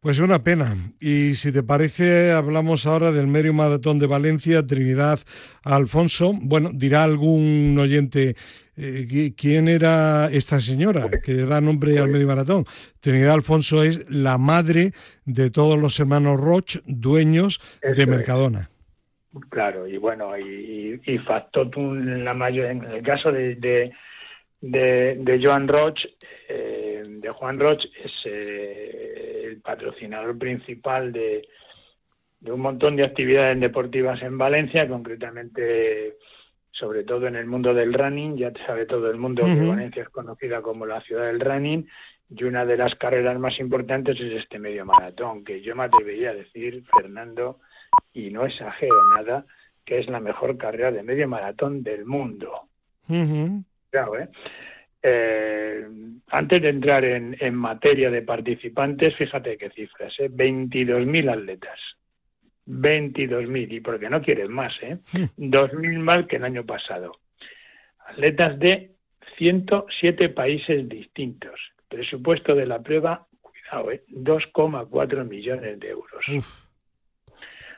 Pues 0.00 0.20
una 0.20 0.42
pena. 0.42 0.76
Y 1.00 1.34
si 1.34 1.50
te 1.50 1.62
parece, 1.62 2.30
hablamos 2.30 2.86
ahora 2.86 3.10
del 3.10 3.26
medio 3.26 3.52
maratón 3.52 3.98
de 3.98 4.06
Valencia, 4.06 4.64
Trinidad 4.64 5.20
Alfonso. 5.64 6.32
Bueno, 6.32 6.70
dirá 6.72 7.02
algún 7.02 7.76
oyente, 7.76 8.36
eh, 8.76 9.32
¿quién 9.36 9.68
era 9.68 10.28
esta 10.30 10.60
señora 10.60 11.08
que 11.24 11.34
da 11.34 11.60
nombre 11.60 11.98
al 11.98 12.08
medio 12.08 12.28
maratón? 12.28 12.66
Trinidad 13.00 13.34
Alfonso 13.34 13.82
es 13.82 14.08
la 14.08 14.38
madre 14.38 14.92
de 15.24 15.50
todos 15.50 15.76
los 15.76 15.98
hermanos 15.98 16.38
Roch, 16.38 16.76
dueños 16.86 17.60
de 17.82 18.06
Mercadona. 18.06 18.70
Claro, 19.50 19.86
y 19.86 19.96
bueno, 19.98 20.36
y, 20.38 21.00
y 21.04 21.18
Factotum, 21.18 22.24
la 22.24 22.34
mayor, 22.34 22.66
en 22.66 22.84
el 22.84 23.02
caso 23.02 23.30
de, 23.32 23.56
de, 23.56 23.92
de, 24.60 25.40
Joan 25.42 25.68
Roch, 25.68 25.98
eh, 26.48 27.04
de 27.06 27.30
Juan 27.30 27.58
Roch, 27.58 27.84
es 28.02 28.12
eh, 28.24 29.42
el 29.44 29.60
patrocinador 29.60 30.38
principal 30.38 31.12
de, 31.12 31.48
de 32.40 32.52
un 32.52 32.60
montón 32.60 32.96
de 32.96 33.04
actividades 33.04 33.60
deportivas 33.60 34.22
en 34.22 34.38
Valencia, 34.38 34.88
concretamente 34.88 36.16
sobre 36.70 37.04
todo 37.04 37.26
en 37.26 37.36
el 37.36 37.46
mundo 37.46 37.72
del 37.72 37.94
running, 37.94 38.36
ya 38.36 38.52
te 38.52 38.64
sabe 38.66 38.84
todo 38.84 39.10
el 39.10 39.16
mundo 39.16 39.44
que 39.44 39.64
Valencia 39.64 40.02
es 40.02 40.10
conocida 40.10 40.60
como 40.60 40.84
la 40.84 41.00
ciudad 41.00 41.26
del 41.26 41.40
running, 41.40 41.88
y 42.28 42.44
una 42.44 42.66
de 42.66 42.76
las 42.76 42.94
carreras 42.96 43.38
más 43.38 43.58
importantes 43.58 44.20
es 44.20 44.32
este 44.32 44.58
medio 44.58 44.84
maratón, 44.84 45.42
que 45.42 45.62
yo 45.62 45.74
me 45.74 45.84
atrevería 45.84 46.30
a 46.30 46.34
decir, 46.34 46.84
Fernando, 46.94 47.60
y 48.12 48.30
no 48.30 48.46
exagero 48.46 48.96
nada, 49.16 49.44
que 49.84 49.98
es 49.98 50.08
la 50.08 50.20
mejor 50.20 50.58
carrera 50.58 50.90
de 50.90 51.02
medio 51.02 51.28
maratón 51.28 51.82
del 51.82 52.04
mundo. 52.04 52.68
Claro, 53.90 54.18
¿eh? 54.18 54.28
¿eh? 55.02 55.86
antes 56.28 56.62
de 56.62 56.68
entrar 56.68 57.04
en, 57.04 57.36
en, 57.38 57.54
materia 57.54 58.10
de 58.10 58.22
participantes, 58.22 59.14
fíjate 59.16 59.56
qué 59.56 59.70
cifras, 59.70 60.12
¿eh? 60.18 60.28
22.000 60.28 61.30
atletas. 61.30 61.78
22.000, 62.66 63.72
y 63.72 63.80
porque 63.80 64.10
no 64.10 64.20
quieres 64.20 64.48
más, 64.48 64.74
¿eh? 64.82 64.98
2.000 65.38 65.98
más 65.98 66.26
que 66.26 66.36
el 66.36 66.44
año 66.44 66.66
pasado. 66.66 67.12
Atletas 68.08 68.58
de 68.58 68.90
107 69.38 70.30
países 70.30 70.88
distintos. 70.88 71.60
Presupuesto 71.88 72.54
de 72.54 72.66
la 72.66 72.82
prueba, 72.82 73.26
cuidado, 73.40 73.92
¿eh? 73.92 74.02
2,4 74.08 75.24
millones 75.24 75.78
de 75.78 75.88
euros. 75.90 76.24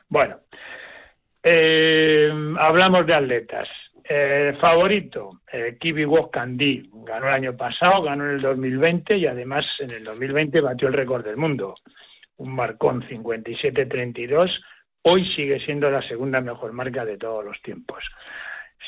Bueno, 0.09 0.39
eh, 1.43 2.31
hablamos 2.57 3.05
de 3.05 3.13
atletas. 3.13 3.67
Eh, 4.03 4.57
favorito, 4.59 5.41
eh, 5.53 5.77
Kibi 5.79 6.07
Kandi, 6.31 6.89
ganó 7.05 7.27
el 7.27 7.33
año 7.33 7.55
pasado, 7.55 8.01
ganó 8.01 8.25
en 8.25 8.31
el 8.31 8.41
2020 8.41 9.17
y 9.17 9.27
además 9.27 9.67
en 9.77 9.91
el 9.91 10.03
2020 10.03 10.61
batió 10.61 10.87
el 10.87 10.95
récord 10.95 11.23
del 11.23 11.37
mundo, 11.37 11.75
un 12.37 12.55
marcón 12.55 13.03
57-32, 13.07 14.49
hoy 15.03 15.31
sigue 15.35 15.59
siendo 15.59 15.91
la 15.91 16.01
segunda 16.01 16.41
mejor 16.41 16.73
marca 16.73 17.05
de 17.05 17.17
todos 17.19 17.45
los 17.45 17.61
tiempos. 17.61 18.03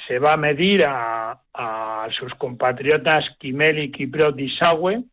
Se 0.07 0.17
va 0.17 0.33
a 0.33 0.37
medir 0.37 0.83
a, 0.87 1.39
sus 2.17 2.33
compatriotas 2.33 3.29
Kimeli 3.37 3.83
y 3.83 3.91
Kiprot 3.91 4.39
Isawe, 4.39 5.03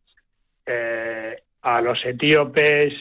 eh, 0.65 1.43
a 1.61 1.81
los 1.81 2.03
etíopes 2.03 2.95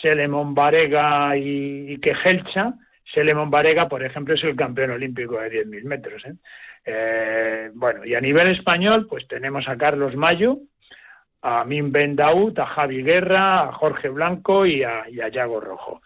Selemon 0.00 0.54
Barega 0.54 1.36
y, 1.36 1.92
y 1.92 1.98
Kejelcha, 1.98 2.74
Selemon 3.12 3.50
Varega, 3.50 3.88
por 3.88 4.02
ejemplo, 4.04 4.34
es 4.34 4.44
el 4.44 4.56
campeón 4.56 4.90
olímpico 4.90 5.40
de 5.40 5.64
10.000 5.64 5.84
metros. 5.84 6.24
¿eh? 6.24 6.34
¿eh? 6.84 7.70
bueno, 7.74 8.04
y 8.04 8.14
a 8.14 8.20
nivel 8.20 8.50
español, 8.50 9.06
pues 9.08 9.26
tenemos 9.28 9.68
a 9.68 9.76
Carlos 9.76 10.16
Mayo, 10.16 10.58
a 11.42 11.64
Min 11.64 11.92
Ben 11.92 12.16
a 12.20 12.66
Javi 12.66 13.02
Guerra, 13.02 13.62
a 13.62 13.72
Jorge 13.72 14.08
Blanco 14.08 14.66
y 14.66 14.82
a, 14.82 15.08
y 15.08 15.18
Yago 15.30 15.60
Rojo. 15.60 16.02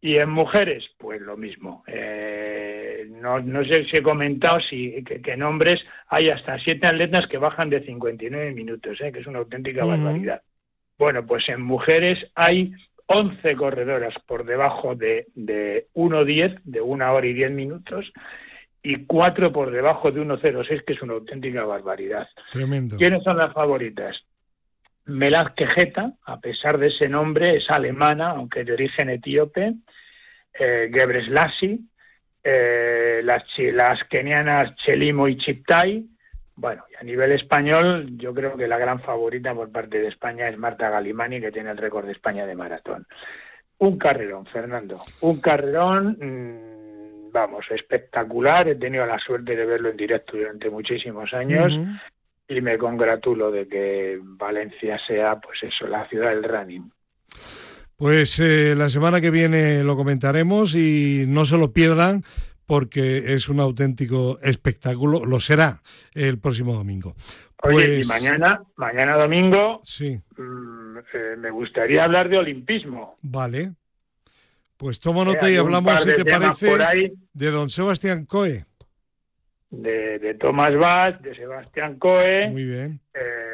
Y 0.00 0.16
en 0.16 0.30
mujeres, 0.30 0.88
pues 0.96 1.20
lo 1.20 1.36
mismo. 1.36 1.82
Eh, 1.88 3.08
no, 3.10 3.40
no, 3.40 3.64
sé 3.64 3.84
si 3.86 3.96
he 3.96 4.02
comentado 4.02 4.60
si, 4.60 5.02
que, 5.02 5.32
en 5.32 5.42
hombres 5.42 5.84
hay 6.06 6.30
hasta 6.30 6.56
siete 6.60 6.86
atletas 6.86 7.26
que 7.26 7.38
bajan 7.38 7.68
de 7.68 7.84
59 7.84 8.52
minutos, 8.52 8.98
que 8.98 9.18
es 9.18 9.26
una 9.26 9.40
auténtica 9.40 9.84
barbaridad. 9.84 10.42
Bueno, 10.96 11.26
pues 11.26 11.48
en 11.48 11.62
mujeres 11.62 12.30
hay 12.36 12.72
11 13.08 13.56
corredoras 13.56 14.14
por 14.26 14.44
debajo 14.44 14.94
de, 14.94 15.26
de 15.34 15.86
1.10, 15.94 16.60
de 16.64 16.80
una 16.80 17.12
hora 17.12 17.26
y 17.26 17.32
10 17.32 17.50
minutos, 17.50 18.12
y 18.82 19.06
4 19.06 19.52
por 19.52 19.70
debajo 19.70 20.12
de 20.12 20.20
1.06, 20.20 20.84
que 20.84 20.92
es 20.92 21.02
una 21.02 21.14
auténtica 21.14 21.64
barbaridad. 21.64 22.28
Tremendo. 22.52 22.96
¿Quiénes 22.96 23.22
son 23.24 23.38
las 23.38 23.52
favoritas? 23.52 24.16
Melaz 25.06 25.54
Quejeta, 25.54 26.12
a 26.26 26.38
pesar 26.38 26.78
de 26.78 26.88
ese 26.88 27.08
nombre, 27.08 27.56
es 27.56 27.70
alemana, 27.70 28.30
aunque 28.30 28.62
de 28.62 28.72
origen 28.72 29.08
etíope. 29.08 29.74
Eh, 30.58 30.90
Gebreslassi, 30.92 31.80
eh, 32.44 33.20
las, 33.24 33.44
las 33.56 34.04
kenianas 34.04 34.76
Chelimo 34.76 35.28
y 35.28 35.38
Chiptai, 35.38 36.04
bueno, 36.60 36.84
y 36.90 36.96
a 36.96 37.04
nivel 37.04 37.30
español, 37.30 38.08
yo 38.16 38.34
creo 38.34 38.56
que 38.56 38.66
la 38.66 38.78
gran 38.78 39.00
favorita 39.00 39.54
por 39.54 39.70
parte 39.70 40.00
de 40.00 40.08
España 40.08 40.48
es 40.48 40.58
Marta 40.58 40.90
Galimani, 40.90 41.40
que 41.40 41.52
tiene 41.52 41.70
el 41.70 41.76
récord 41.76 42.06
de 42.06 42.12
España 42.12 42.46
de 42.46 42.56
maratón. 42.56 43.06
Un 43.78 43.96
carrerón, 43.96 44.44
Fernando. 44.46 45.00
Un 45.20 45.40
carrerón, 45.40 46.18
mm, 46.20 47.30
vamos, 47.30 47.64
espectacular. 47.70 48.66
He 48.66 48.74
tenido 48.74 49.06
la 49.06 49.20
suerte 49.20 49.54
de 49.54 49.64
verlo 49.64 49.90
en 49.90 49.96
directo 49.96 50.36
durante 50.36 50.68
muchísimos 50.68 51.32
años. 51.32 51.72
Y 52.48 52.60
me 52.60 52.76
congratulo 52.76 53.52
de 53.52 53.68
que 53.68 54.18
Valencia 54.20 54.98
sea, 55.06 55.36
pues 55.36 55.62
eso, 55.62 55.86
la 55.86 56.08
ciudad 56.08 56.30
del 56.30 56.42
running. 56.42 56.90
Pues 57.96 58.40
eh, 58.40 58.74
la 58.76 58.90
semana 58.90 59.20
que 59.20 59.30
viene 59.30 59.84
lo 59.84 59.96
comentaremos 59.96 60.74
y 60.74 61.24
no 61.28 61.46
se 61.46 61.56
lo 61.56 61.72
pierdan 61.72 62.24
porque 62.68 63.32
es 63.32 63.48
un 63.48 63.60
auténtico 63.60 64.38
espectáculo, 64.42 65.24
lo 65.24 65.40
será 65.40 65.80
el 66.12 66.38
próximo 66.38 66.74
domingo. 66.74 67.16
Oye, 67.62 67.84
y 67.84 67.96
pues 67.96 68.06
mañana, 68.08 68.62
mañana 68.76 69.16
domingo, 69.16 69.80
sí. 69.84 70.20
Mm, 70.36 70.98
eh, 70.98 71.36
me 71.38 71.50
gustaría 71.50 72.04
hablar 72.04 72.28
de 72.28 72.38
olimpismo. 72.38 73.16
Vale. 73.22 73.72
Pues 74.76 75.00
tomo 75.00 75.24
nota 75.24 75.50
y 75.50 75.56
hablamos, 75.56 76.02
si 76.02 76.14
te 76.14 76.24
parece, 76.26 77.12
de 77.32 77.50
don 77.50 77.70
Sebastián 77.70 78.26
Coe 78.26 78.66
de, 79.70 80.18
de 80.18 80.34
Tomás 80.34 80.74
Bach, 80.76 81.20
de 81.20 81.34
Sebastián 81.34 81.98
Coe. 81.98 82.48
Muy 82.50 82.64
bien. 82.64 83.00
Eh, 83.14 83.47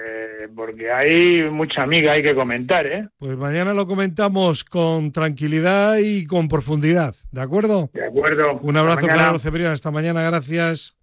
porque 0.55 0.91
hay 0.91 1.51
mucha 1.51 1.83
amiga 1.83 2.13
hay 2.13 2.23
que 2.23 2.35
comentar, 2.35 2.87
¿eh? 2.87 3.09
Pues 3.19 3.37
mañana 3.37 3.75
lo 3.75 3.87
comentamos 3.87 4.65
con 4.65 5.13
tranquilidad 5.13 5.99
y 5.99 6.27
con 6.27 6.49
profundidad, 6.49 7.15
¿de 7.33 7.41
acuerdo? 7.41 7.91
De 7.93 8.07
acuerdo. 8.07 8.59
Un 8.63 8.77
abrazo 8.77 9.07
para 9.07 9.39
Cebrián, 9.39 9.73
hasta 9.73 9.91
mañana, 9.91 10.23
gracias. 10.23 10.97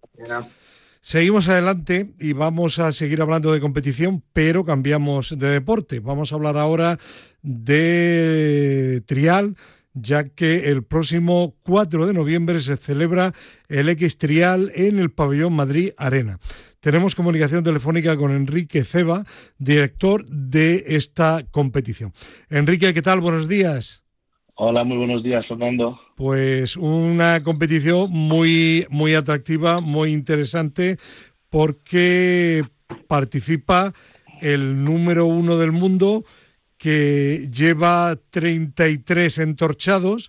Seguimos 1.00 1.48
adelante 1.48 2.10
y 2.20 2.32
vamos 2.32 2.78
a 2.78 2.92
seguir 2.92 3.20
hablando 3.22 3.52
de 3.52 3.60
competición, 3.60 4.22
pero 4.32 4.64
cambiamos 4.64 5.36
de 5.36 5.48
deporte. 5.48 5.98
Vamos 5.98 6.32
a 6.32 6.36
hablar 6.36 6.56
ahora 6.56 6.98
de 7.42 9.02
trial 9.06 9.56
ya 9.94 10.28
que 10.28 10.70
el 10.70 10.84
próximo 10.84 11.54
4 11.62 12.06
de 12.06 12.14
noviembre 12.14 12.60
se 12.60 12.76
celebra 12.76 13.32
el 13.68 13.88
X 13.90 14.18
Trial 14.18 14.72
en 14.74 14.98
el 14.98 15.10
Pabellón 15.10 15.54
Madrid 15.54 15.90
Arena. 15.96 16.38
Tenemos 16.80 17.14
comunicación 17.14 17.62
telefónica 17.62 18.16
con 18.16 18.32
Enrique 18.32 18.84
Ceba, 18.84 19.24
director 19.58 20.26
de 20.26 20.84
esta 20.88 21.44
competición. 21.50 22.12
Enrique, 22.50 22.92
¿qué 22.92 23.02
tal? 23.02 23.20
Buenos 23.20 23.48
días. 23.48 24.02
Hola, 24.54 24.84
muy 24.84 24.96
buenos 24.96 25.22
días, 25.22 25.46
Fernando. 25.46 25.98
Pues 26.16 26.76
una 26.76 27.42
competición 27.42 28.10
muy, 28.10 28.86
muy 28.90 29.14
atractiva, 29.14 29.80
muy 29.80 30.12
interesante, 30.12 30.98
porque 31.48 32.64
participa 33.06 33.94
el 34.40 34.84
número 34.84 35.26
uno 35.26 35.56
del 35.56 35.72
mundo, 35.72 36.24
que 36.82 37.48
lleva 37.54 38.18
33 38.30 39.38
entorchados 39.38 40.28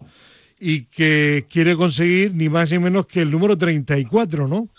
y 0.60 0.84
que 0.84 1.46
quiere 1.50 1.76
conseguir 1.76 2.36
ni 2.36 2.48
más 2.48 2.72
ni 2.72 2.78
menos 2.78 3.08
que 3.08 3.22
el 3.22 3.32
número 3.32 3.58
34, 3.58 4.48
¿no? 4.48 4.70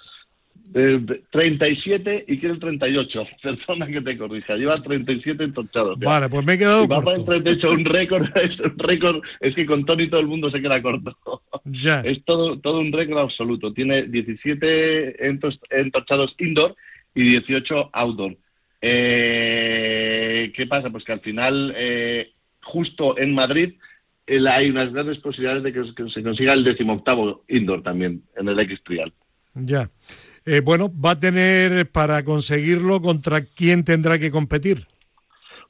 37 0.72 2.14
eh, 2.14 2.24
y 2.28 2.38
quiere 2.38 2.54
el 2.54 2.60
38. 2.60 3.26
Perdona 3.42 3.88
que 3.88 4.00
te 4.02 4.16
corrija. 4.16 4.54
Lleva 4.54 4.80
37 4.80 5.42
entorchados. 5.42 5.98
Vale, 5.98 6.28
pues 6.28 6.46
me 6.46 6.52
he 6.52 6.58
quedado 6.58 6.86
corto. 6.86 7.10
Va 7.10 7.16
el 7.16 7.24
38, 7.24 7.70
un 7.70 7.84
récord, 7.84 8.24
es 8.36 8.60
un 8.60 8.78
récord. 8.78 9.22
Es 9.40 9.56
que 9.56 9.66
con 9.66 9.84
Tony 9.84 10.08
todo 10.08 10.20
el 10.20 10.28
mundo 10.28 10.52
se 10.52 10.62
queda 10.62 10.80
corto. 10.80 11.42
Ya. 11.64 12.00
Es 12.04 12.24
todo, 12.24 12.60
todo 12.60 12.78
un 12.78 12.92
récord 12.92 13.18
absoluto. 13.18 13.72
Tiene 13.72 14.04
17 14.04 15.26
entorchados 15.70 16.36
indoor 16.38 16.76
y 17.16 17.22
18 17.24 17.90
outdoor. 17.92 18.36
Eh, 18.80 20.33
¿Qué 20.52 20.66
pasa? 20.66 20.90
Pues 20.90 21.04
que 21.04 21.12
al 21.12 21.20
final, 21.20 21.74
eh, 21.76 22.32
justo 22.62 23.18
en 23.18 23.34
Madrid, 23.34 23.74
hay 24.26 24.70
unas 24.70 24.92
grandes 24.92 25.18
posibilidades 25.18 25.62
de 25.62 25.72
que, 25.72 26.10
se 26.10 26.22
consiga 26.22 26.52
el 26.52 26.64
decimoctavo 26.64 27.44
indoor 27.48 27.82
también 27.82 28.22
en 28.36 28.48
el 28.48 28.58
X 28.60 28.82
Trial. 28.84 29.12
Ya. 29.54 29.90
Eh, 30.46 30.60
bueno, 30.60 30.90
va 30.94 31.12
a 31.12 31.20
tener 31.20 31.90
para 31.90 32.24
conseguirlo 32.24 33.00
contra 33.00 33.44
quién 33.44 33.84
tendrá 33.84 34.18
que 34.18 34.30
competir. 34.30 34.86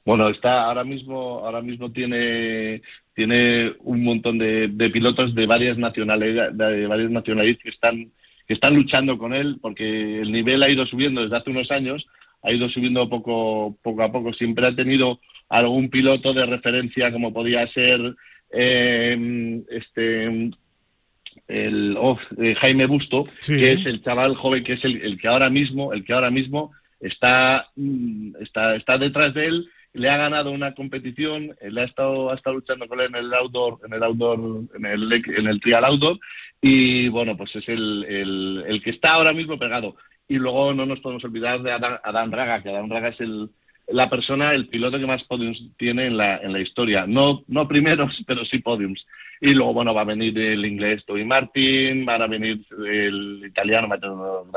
Bueno, 0.05 0.29
está 0.29 0.65
ahora 0.65 0.83
mismo, 0.83 1.39
ahora 1.45 1.61
mismo 1.61 1.91
tiene 1.91 2.81
tiene 3.15 3.73
un 3.79 4.03
montón 4.03 4.37
de, 4.37 4.69
pilotos 4.91 5.33
de 5.33 5.45
varias 5.47 5.77
nacionalidades, 5.77 6.55
de 6.55 6.85
varias 6.85 7.09
nacionalidades 7.09 7.63
que 7.63 7.69
están 7.69 8.11
que 8.45 8.53
están 8.53 8.75
luchando 8.75 9.17
con 9.17 9.33
él 9.33 9.57
porque 9.59 10.21
el 10.21 10.31
nivel 10.31 10.61
ha 10.61 10.69
ido 10.69 10.85
subiendo 10.85 11.21
desde 11.21 11.37
hace 11.37 11.49
unos 11.49 11.71
años 11.71 12.05
ha 12.45 12.51
ido 12.51 12.69
subiendo 12.69 13.09
poco, 13.09 13.77
poco 13.81 14.03
a 14.03 14.11
poco. 14.11 14.33
Siempre 14.33 14.67
ha 14.67 14.75
tenido 14.75 15.19
algún 15.49 15.89
piloto 15.89 16.33
de 16.33 16.45
referencia, 16.45 17.11
como 17.11 17.33
podía 17.33 17.67
ser 17.67 18.15
eh, 18.51 19.63
este 19.69 20.51
el 21.47 21.97
eh, 22.37 22.55
Jaime 22.61 22.85
Busto, 22.85 23.27
que 23.45 23.73
es 23.73 23.85
el 23.85 24.01
chaval 24.01 24.35
joven, 24.35 24.63
que 24.63 24.73
es 24.73 24.83
el, 24.85 25.19
que 25.19 25.27
ahora 25.27 25.49
mismo, 25.49 25.93
el 25.93 26.03
que 26.03 26.13
ahora 26.13 26.31
mismo 26.31 26.71
está, 26.99 27.67
mm, 27.75 28.35
está, 28.41 28.75
está 28.75 28.97
detrás 28.97 29.33
de 29.33 29.45
él 29.47 29.69
le 29.95 30.09
ha 30.09 30.17
ganado 30.17 30.51
una 30.51 30.73
competición, 30.73 31.55
le 31.61 31.81
ha 31.81 31.85
estado, 31.85 32.29
ha 32.29 32.35
estado 32.35 32.57
luchando 32.57 32.87
con 32.87 32.99
él 32.99 33.07
en 33.07 33.15
el 33.15 33.33
outdoor, 33.33 33.79
en 33.85 33.93
el 33.93 34.03
outdoor, 34.03 34.39
en 34.75 34.85
el, 34.85 35.13
en 35.13 35.47
el 35.47 35.61
trial 35.61 35.85
outdoor, 35.85 36.19
y 36.61 37.07
bueno, 37.07 37.37
pues 37.37 37.55
es 37.55 37.67
el, 37.69 38.03
el, 38.03 38.63
el, 38.67 38.83
que 38.83 38.89
está 38.89 39.13
ahora 39.13 39.31
mismo 39.31 39.57
pegado. 39.57 39.95
Y 40.27 40.35
luego 40.35 40.73
no 40.73 40.85
nos 40.85 40.99
podemos 40.99 41.23
olvidar 41.23 41.61
de 41.61 41.71
Adán, 41.71 42.31
Raga, 42.31 42.63
que 42.63 42.69
Adán 42.69 42.89
Raga 42.89 43.09
es 43.09 43.19
el, 43.21 43.49
la 43.87 44.09
persona, 44.09 44.53
el 44.53 44.67
piloto 44.67 44.99
que 44.99 45.05
más 45.05 45.23
podiums 45.23 45.61
tiene 45.77 46.07
en 46.07 46.17
la, 46.17 46.37
en 46.37 46.51
la 46.51 46.59
historia. 46.59 47.05
No, 47.07 47.43
no 47.47 47.67
primeros, 47.67 48.23
pero 48.25 48.43
sí 48.45 48.59
podiums. 48.59 49.05
Y 49.41 49.53
luego, 49.53 49.73
bueno, 49.73 49.93
va 49.93 50.01
a 50.01 50.05
venir 50.05 50.37
el 50.39 50.65
inglés 50.65 51.05
Toby 51.05 51.25
Martin, 51.25 52.05
van 52.05 52.21
a 52.21 52.27
venir 52.27 52.65
el 52.87 53.43
italiano 53.45 53.87
Matteo 53.87 54.47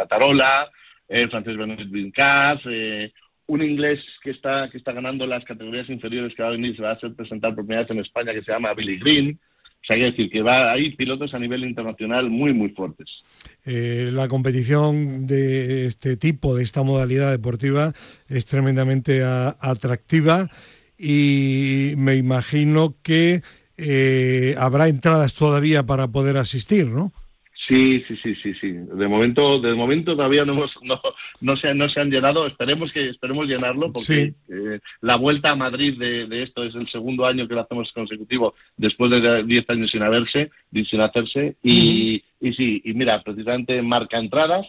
el 1.09 1.31
francés 1.31 1.57
Benoit 1.57 1.91
Vincas, 1.91 2.61
eh, 2.66 3.12
un 3.47 3.62
inglés 3.62 4.05
que 4.23 4.31
está, 4.31 4.69
que 4.71 4.77
está 4.77 4.93
ganando 4.93 5.27
las 5.27 5.45
categorías 5.45 5.89
inferiores 5.89 6.35
que 6.35 6.43
va 6.43 6.51
a 6.51 6.53
venir, 6.53 6.77
se 6.77 6.83
va 6.83 6.91
a 6.91 6.95
hacer 6.95 7.14
presentar 7.14 7.55
por 7.55 7.64
primera 7.64 7.83
vez 7.83 7.91
en 7.91 8.01
España, 8.01 8.33
que 8.33 8.43
se 8.43 8.53
llama 8.53 8.75
Billy 8.75 8.99
Green. 8.99 9.39
O 9.83 9.87
sea, 9.87 9.97
hay 9.97 10.03
decir 10.03 10.31
que 10.31 10.43
va 10.43 10.72
hay 10.72 10.95
pilotos 10.97 11.33
a 11.35 11.39
nivel 11.39 11.64
internacional 11.64 12.29
muy, 12.29 12.53
muy 12.53 12.70
fuertes. 12.70 13.24
Eh, 13.64 14.11
la 14.12 14.29
competición 14.29 15.26
de 15.26 15.87
este 15.87 16.16
tipo, 16.16 16.55
de 16.55 16.64
esta 16.64 16.83
modalidad 16.83 17.31
deportiva, 17.31 17.95
es 18.29 18.45
tremendamente 18.45 19.22
atractiva 19.24 20.51
y 20.99 21.95
me 21.97 22.16
imagino 22.16 22.97
que 23.03 23.43
eh, 23.76 24.57
habrá 24.59 24.89
entradas 24.89 25.35
todavía 25.35 25.85
para 25.85 26.09
poder 26.09 26.37
asistir, 26.37 26.89
¿no? 26.89 27.12
Sí, 27.69 28.03
sí, 28.09 28.16
sí, 28.23 28.35
sí, 28.37 28.55
sí. 28.55 28.73
De 28.73 29.07
momento, 29.07 29.61
de 29.61 29.75
momento 29.75 30.16
todavía 30.16 30.43
no 30.47 30.55
hemos, 30.55 30.75
no, 30.83 30.99
no 31.43 31.57
se, 31.57 31.75
no 31.75 31.87
se 31.91 32.01
han 32.01 32.11
llenado. 32.11 32.47
Esperemos 32.47 32.91
que, 32.93 33.11
esperemos 33.11 33.47
llenarlo 33.47 33.93
porque 33.93 34.33
eh, 34.49 34.81
la 35.03 35.16
vuelta 35.16 35.51
a 35.51 35.57
Madrid 35.57 35.99
de, 35.99 36.43
esto 36.43 36.64
es 36.64 36.75
el 36.75 36.89
segundo 36.89 37.27
año 37.27 37.47
que 37.47 37.55
lo 37.55 37.61
hacemos 37.61 37.93
consecutivo 37.93 38.55
después 38.77 39.11
de 39.11 39.45
10 39.45 39.69
años 39.69 39.91
sin 39.91 40.03
haberse, 40.03 40.51
sin 40.73 41.01
hacerse. 41.03 41.57
Y, 41.62 42.23
y 42.41 42.53
sí, 42.55 42.81
y 42.83 42.95
mira, 42.95 43.23
precisamente 43.23 43.83
marca 43.83 44.19
entradas, 44.19 44.66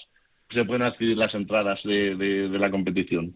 se 0.49 0.65
pueden 0.65 0.81
adquirir 0.81 1.17
las 1.17 1.33
entradas 1.33 1.79
de, 1.83 2.15
de 2.15 2.59
la 2.59 2.69
competición. 2.69 3.33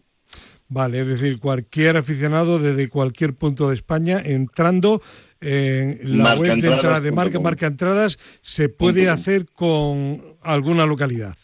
Vale, 0.68 1.00
es 1.00 1.06
decir, 1.06 1.38
cualquier 1.38 1.96
aficionado 1.96 2.58
desde 2.58 2.88
cualquier 2.88 3.34
punto 3.34 3.68
de 3.68 3.74
España 3.74 4.20
entrando 4.24 5.02
en 5.40 6.18
la 6.18 6.34
web 6.34 6.58
de 6.58 6.72
entrada 6.72 7.00
de 7.00 7.12
marca, 7.12 7.38
marca 7.38 7.66
entradas, 7.66 8.18
se 8.40 8.68
puede 8.70 9.10
hacer 9.10 9.46
con 9.52 10.22
alguna 10.42 10.86
localidad. 10.86 11.36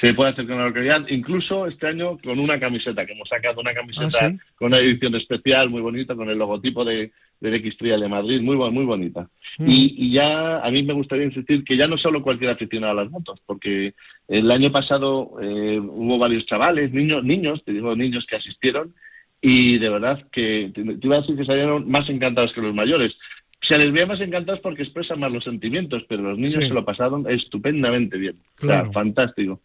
Se 0.00 0.14
puede 0.14 0.30
hacer 0.30 0.46
con 0.46 0.56
una 0.56 0.66
localidad, 0.66 1.06
incluso 1.08 1.66
este 1.66 1.88
año 1.88 2.18
con 2.18 2.38
una 2.38 2.58
camiseta, 2.58 3.04
que 3.04 3.12
hemos 3.12 3.28
sacado 3.28 3.60
una 3.60 3.74
camiseta 3.74 4.26
ah, 4.26 4.32
con 4.56 4.68
una 4.68 4.78
edición 4.78 5.14
especial 5.16 5.68
muy 5.68 5.80
bonita, 5.80 6.14
con 6.14 6.30
el 6.30 6.38
logotipo 6.38 6.84
de, 6.84 7.12
del 7.42 7.54
X 7.54 7.76
de 7.80 8.08
Madrid, 8.08 8.40
muy, 8.40 8.56
muy 8.56 8.84
bonita. 8.84 9.28
Mm. 9.58 9.66
Y, 9.66 10.12
ya 10.12 10.60
a 10.60 10.70
mí 10.70 10.84
me 10.84 10.92
gustaría 10.92 11.24
insistir 11.24 11.64
que 11.64 11.76
ya 11.76 11.88
no 11.88 11.98
solo 11.98 12.22
cualquier 12.22 12.52
aficionado 12.52 12.92
a 12.92 13.02
las 13.02 13.10
motos, 13.10 13.40
porque 13.44 13.94
el 14.28 14.50
año 14.50 14.70
pasado 14.70 15.32
eh, 15.42 15.80
hubo 15.80 16.18
varios 16.18 16.46
chavales, 16.46 16.92
niños, 16.92 17.24
niños, 17.24 17.62
te 17.64 17.72
digo 17.72 17.96
niños 17.96 18.24
que 18.26 18.36
asistieron, 18.36 18.94
y 19.40 19.76
de 19.78 19.88
verdad 19.88 20.24
que 20.30 20.70
te, 20.72 20.82
iba 20.82 21.16
a 21.16 21.20
decir 21.20 21.36
que 21.36 21.44
salieron 21.44 21.90
más 21.90 22.08
encantados 22.08 22.52
que 22.52 22.62
los 22.62 22.74
mayores. 22.74 23.12
Se 23.60 23.76
les 23.76 23.92
veía 23.92 24.06
más 24.06 24.20
encantados 24.20 24.60
porque 24.60 24.82
expresan 24.84 25.18
más 25.18 25.32
los 25.32 25.42
sentimientos, 25.42 26.04
pero 26.08 26.22
los 26.22 26.38
niños 26.38 26.64
se 26.64 26.74
lo 26.74 26.84
pasaron 26.84 27.28
estupendamente 27.28 28.18
bien. 28.18 28.36
Claro. 28.54 28.92
fantástico. 28.92 29.60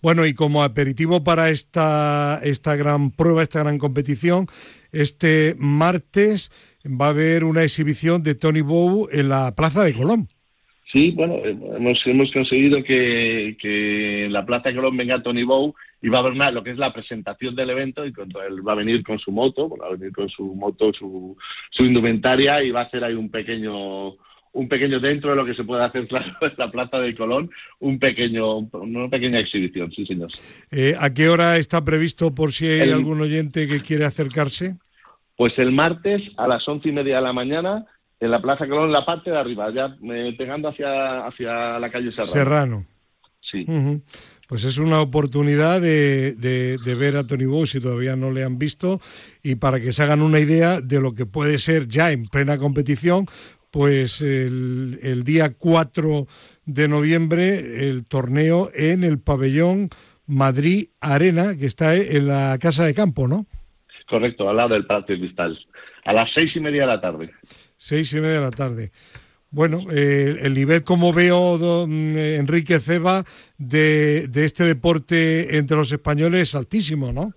Bueno, 0.00 0.24
y 0.24 0.34
como 0.34 0.62
aperitivo 0.62 1.24
para 1.24 1.50
esta, 1.50 2.40
esta 2.44 2.76
gran 2.76 3.10
prueba, 3.10 3.42
esta 3.42 3.58
gran 3.58 3.78
competición, 3.78 4.46
este 4.92 5.56
martes 5.58 6.52
va 6.88 7.06
a 7.06 7.10
haber 7.10 7.44
una 7.44 7.62
exhibición 7.62 8.22
de 8.22 8.34
Tony 8.34 8.62
Bow 8.62 9.08
en 9.10 9.28
la 9.28 9.54
Plaza 9.54 9.84
de 9.84 9.94
Colón. 9.94 10.28
Sí, 10.92 11.10
bueno, 11.10 11.36
hemos, 11.44 11.98
hemos 12.06 12.32
conseguido 12.32 12.82
que, 12.82 13.56
que 13.60 14.24
en 14.24 14.32
la 14.32 14.46
Plaza 14.46 14.70
de 14.70 14.76
Colón 14.76 14.96
venga 14.96 15.22
Tony 15.22 15.42
Bow 15.42 15.74
y 16.00 16.08
va 16.08 16.18
a 16.18 16.20
haber 16.20 16.32
una, 16.32 16.50
lo 16.50 16.64
que 16.64 16.70
es 16.70 16.78
la 16.78 16.92
presentación 16.92 17.54
del 17.54 17.70
evento 17.70 18.06
y 18.06 18.08
él 18.08 18.66
va 18.66 18.72
a 18.72 18.76
venir 18.76 19.02
con 19.02 19.18
su 19.18 19.30
moto, 19.30 19.68
va 19.68 19.88
a 19.88 19.90
venir 19.90 20.12
con 20.12 20.30
su 20.30 20.54
moto, 20.54 20.92
su, 20.94 21.36
su 21.70 21.84
indumentaria 21.84 22.62
y 22.62 22.70
va 22.70 22.80
a 22.80 22.84
hacer 22.84 23.04
ahí 23.04 23.14
un 23.14 23.30
pequeño 23.30 24.14
un 24.50 24.66
pequeño 24.66 24.98
dentro 24.98 25.30
de 25.30 25.36
lo 25.36 25.44
que 25.44 25.54
se 25.54 25.62
puede 25.64 25.84
hacer 25.84 26.06
claro 26.08 26.34
en 26.40 26.52
la 26.56 26.70
Plaza 26.70 26.98
de 26.98 27.14
Colón, 27.14 27.50
un 27.80 27.98
pequeño, 27.98 28.58
una 28.58 29.08
pequeña 29.08 29.40
exhibición, 29.40 29.92
sí 29.92 30.06
señor. 30.06 30.30
Eh, 30.70 30.94
¿A 30.98 31.12
qué 31.12 31.28
hora 31.28 31.58
está 31.58 31.84
previsto 31.84 32.34
por 32.34 32.52
si 32.52 32.66
hay 32.66 32.90
algún 32.90 33.20
oyente 33.20 33.68
que 33.68 33.82
quiere 33.82 34.04
acercarse? 34.04 34.76
Pues 35.38 35.56
el 35.58 35.70
martes 35.70 36.20
a 36.36 36.48
las 36.48 36.66
once 36.66 36.88
y 36.88 36.92
media 36.92 37.16
de 37.16 37.22
la 37.22 37.32
mañana 37.32 37.86
en 38.18 38.32
la 38.32 38.42
Plaza 38.42 38.66
Colón, 38.66 38.86
en 38.86 38.92
la 38.92 39.06
parte 39.06 39.30
de 39.30 39.38
arriba, 39.38 39.70
ya 39.72 39.96
eh, 40.12 40.34
pegando 40.36 40.68
hacia, 40.68 41.28
hacia 41.28 41.78
la 41.78 41.90
calle 41.92 42.10
Serrano. 42.10 42.32
Serrano. 42.32 42.86
Sí. 43.40 43.64
Pues 44.48 44.64
es 44.64 44.78
una 44.78 45.00
oportunidad 45.00 45.80
de, 45.80 46.34
de, 46.34 46.94
ver 46.96 47.16
a 47.16 47.24
Tony 47.24 47.44
Bow 47.44 47.66
si 47.66 47.78
todavía 47.78 48.16
no 48.16 48.32
le 48.32 48.42
han 48.42 48.58
visto 48.58 49.00
y 49.40 49.54
para 49.54 49.78
que 49.78 49.92
se 49.92 50.02
hagan 50.02 50.22
una 50.22 50.40
idea 50.40 50.80
de 50.80 51.00
lo 51.00 51.14
que 51.14 51.24
puede 51.24 51.60
ser 51.60 51.86
ya 51.86 52.10
en 52.10 52.26
plena 52.26 52.58
competición, 52.58 53.26
pues 53.70 54.20
el, 54.20 54.98
el 55.04 55.22
día 55.22 55.54
4 55.54 56.26
de 56.66 56.88
noviembre 56.88 57.88
el 57.88 58.06
torneo 58.06 58.72
en 58.74 59.04
el 59.04 59.20
pabellón 59.20 59.90
Madrid 60.26 60.88
Arena, 61.00 61.56
que 61.56 61.66
está 61.66 61.94
en 61.94 62.26
la 62.26 62.58
Casa 62.60 62.84
de 62.84 62.92
Campo, 62.92 63.28
¿no? 63.28 63.46
Correcto, 64.08 64.48
al 64.48 64.56
lado 64.56 64.70
del 64.70 64.86
Patio 64.86 65.18
Cristal, 65.18 65.58
a 66.04 66.12
las 66.12 66.30
seis 66.34 66.54
y 66.56 66.60
media 66.60 66.82
de 66.82 66.86
la 66.86 67.00
tarde. 67.00 67.30
Seis 67.76 68.12
y 68.12 68.16
media 68.16 68.34
de 68.34 68.40
la 68.40 68.50
tarde. 68.50 68.90
Bueno, 69.50 69.86
eh, 69.90 70.36
el 70.42 70.54
nivel, 70.54 70.84
como 70.84 71.12
veo, 71.12 71.86
mm, 71.86 72.16
Enrique 72.16 72.80
Ceba, 72.80 73.24
de, 73.56 74.28
de, 74.28 74.44
este 74.44 74.64
deporte 74.64 75.56
entre 75.56 75.76
los 75.76 75.90
españoles 75.90 76.42
es 76.42 76.54
altísimo, 76.54 77.12
¿no? 77.12 77.32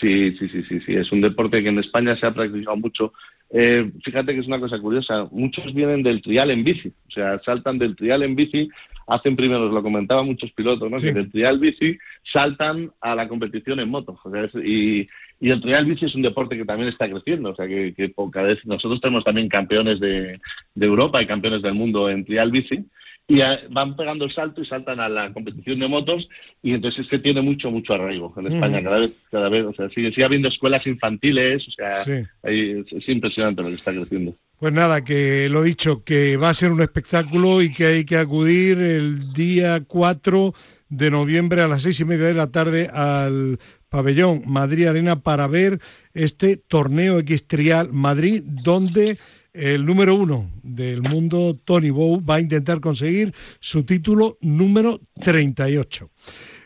Sí, 0.00 0.32
sí, 0.38 0.48
sí, 0.48 0.62
sí, 0.68 0.80
sí. 0.80 0.94
Es 0.94 1.12
un 1.12 1.20
deporte 1.20 1.62
que 1.62 1.68
en 1.68 1.78
España 1.78 2.16
se 2.16 2.26
ha 2.26 2.32
practicado 2.32 2.76
mucho. 2.76 3.12
Eh, 3.50 3.90
fíjate 4.02 4.32
que 4.32 4.40
es 4.40 4.46
una 4.46 4.60
cosa 4.60 4.78
curiosa. 4.78 5.28
Muchos 5.30 5.74
vienen 5.74 6.02
del 6.02 6.22
trial 6.22 6.50
en 6.50 6.64
bici, 6.64 6.88
o 6.88 7.10
sea, 7.10 7.38
saltan 7.44 7.78
del 7.78 7.96
trial 7.96 8.22
en 8.22 8.36
bici, 8.36 8.70
hacen 9.06 9.36
primero, 9.36 9.68
lo 9.68 9.82
comentaban 9.82 10.26
muchos 10.26 10.52
pilotos, 10.52 10.90
¿no? 10.90 10.96
Que 10.96 11.12
del 11.12 11.30
trial 11.30 11.58
bici 11.58 11.98
saltan 12.32 12.92
a 13.00 13.14
la 13.14 13.28
competición 13.28 13.80
en 13.80 13.90
moto. 13.90 14.18
y, 14.64 15.08
y 15.40 15.50
el 15.50 15.60
trial 15.62 15.86
bici 15.86 16.04
es 16.04 16.14
un 16.14 16.22
deporte 16.22 16.56
que 16.56 16.66
también 16.66 16.90
está 16.90 17.08
creciendo, 17.08 17.50
o 17.50 17.56
sea 17.56 17.66
que, 17.66 17.94
que 17.94 18.12
cada 18.30 18.48
vez 18.48 18.58
nosotros 18.66 19.00
tenemos 19.00 19.24
también 19.24 19.48
campeones 19.48 19.98
de, 19.98 20.38
Europa 20.78 21.22
y 21.22 21.26
campeones 21.26 21.62
del 21.62 21.74
mundo 21.74 22.10
en 22.10 22.24
trial 22.26 22.50
bici 22.50 22.84
y 23.26 23.40
van 23.70 23.96
pegando 23.96 24.24
el 24.24 24.32
salto 24.32 24.60
y 24.60 24.66
saltan 24.66 24.98
a 24.98 25.08
la 25.08 25.32
competición 25.32 25.78
de 25.78 25.88
motos 25.88 26.28
y 26.62 26.74
entonces 26.74 27.04
es 27.04 27.08
que 27.08 27.20
tiene 27.20 27.40
mucho 27.40 27.70
mucho 27.70 27.94
arraigo 27.94 28.34
en 28.36 28.52
España 28.52 28.82
cada 28.82 28.98
vez 28.98 29.12
cada 29.30 29.48
vez 29.48 29.64
o 29.66 29.72
sea 29.72 29.88
sigue, 29.90 30.10
sigue 30.10 30.24
habiendo 30.24 30.48
escuelas 30.48 30.84
infantiles 30.84 31.66
o 31.68 31.70
sea 31.70 32.02
es, 32.42 33.08
impresionante 33.08 33.62
lo 33.62 33.68
que 33.68 33.76
está 33.76 33.92
creciendo. 33.92 34.34
Pues 34.58 34.72
nada 34.72 35.04
que 35.04 35.48
lo 35.48 35.62
dicho 35.62 36.02
que 36.02 36.36
va 36.36 36.48
a 36.48 36.54
ser 36.54 36.72
un 36.72 36.82
espectáculo 36.82 37.62
y 37.62 37.72
que 37.72 37.86
hay 37.86 38.04
que 38.04 38.16
acudir 38.16 38.78
el 38.78 39.32
día 39.32 39.80
4 39.86 40.52
de 40.88 41.10
noviembre 41.10 41.62
a 41.62 41.68
las 41.68 41.82
seis 41.82 42.00
y 42.00 42.04
media 42.04 42.26
de 42.26 42.34
la 42.34 42.50
tarde 42.50 42.90
al 42.92 43.60
pabellón 43.90 44.44
Madrid 44.46 44.86
Arena 44.86 45.20
para 45.20 45.46
ver 45.46 45.80
este 46.14 46.56
torneo 46.56 47.18
X-Trial 47.18 47.92
Madrid, 47.92 48.42
donde 48.46 49.18
el 49.52 49.84
número 49.84 50.14
uno 50.14 50.48
del 50.62 51.02
mundo, 51.02 51.58
Tony 51.64 51.90
Bow, 51.90 52.24
va 52.24 52.36
a 52.36 52.40
intentar 52.40 52.80
conseguir 52.80 53.34
su 53.58 53.84
título 53.84 54.38
número 54.40 55.00
38. 55.22 56.08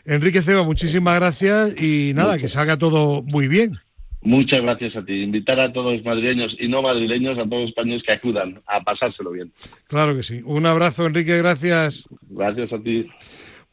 Enrique 0.05 0.43
Ceba, 0.43 0.63
muchísimas 0.63 1.15
gracias 1.15 1.81
y 1.81 2.13
nada, 2.13 2.37
que 2.37 2.47
salga 2.47 2.77
todo 2.77 3.23
muy 3.23 3.47
bien. 3.47 3.79
Muchas 4.21 4.61
gracias 4.61 4.95
a 4.95 5.05
ti. 5.05 5.21
Invitar 5.21 5.59
a 5.59 5.71
todos 5.71 5.93
los 5.93 6.03
madrileños 6.03 6.55
y 6.59 6.67
no 6.67 6.81
madrileños, 6.81 7.37
a 7.37 7.43
todos 7.43 7.61
los 7.61 7.69
españoles 7.69 8.01
que 8.03 8.13
acudan 8.13 8.61
a 8.65 8.83
pasárselo 8.83 9.31
bien. 9.31 9.51
Claro 9.87 10.15
que 10.15 10.23
sí. 10.23 10.41
Un 10.43 10.65
abrazo, 10.65 11.05
Enrique, 11.05 11.37
gracias. 11.37 12.05
Gracias 12.29 12.73
a 12.73 12.79
ti. 12.79 13.07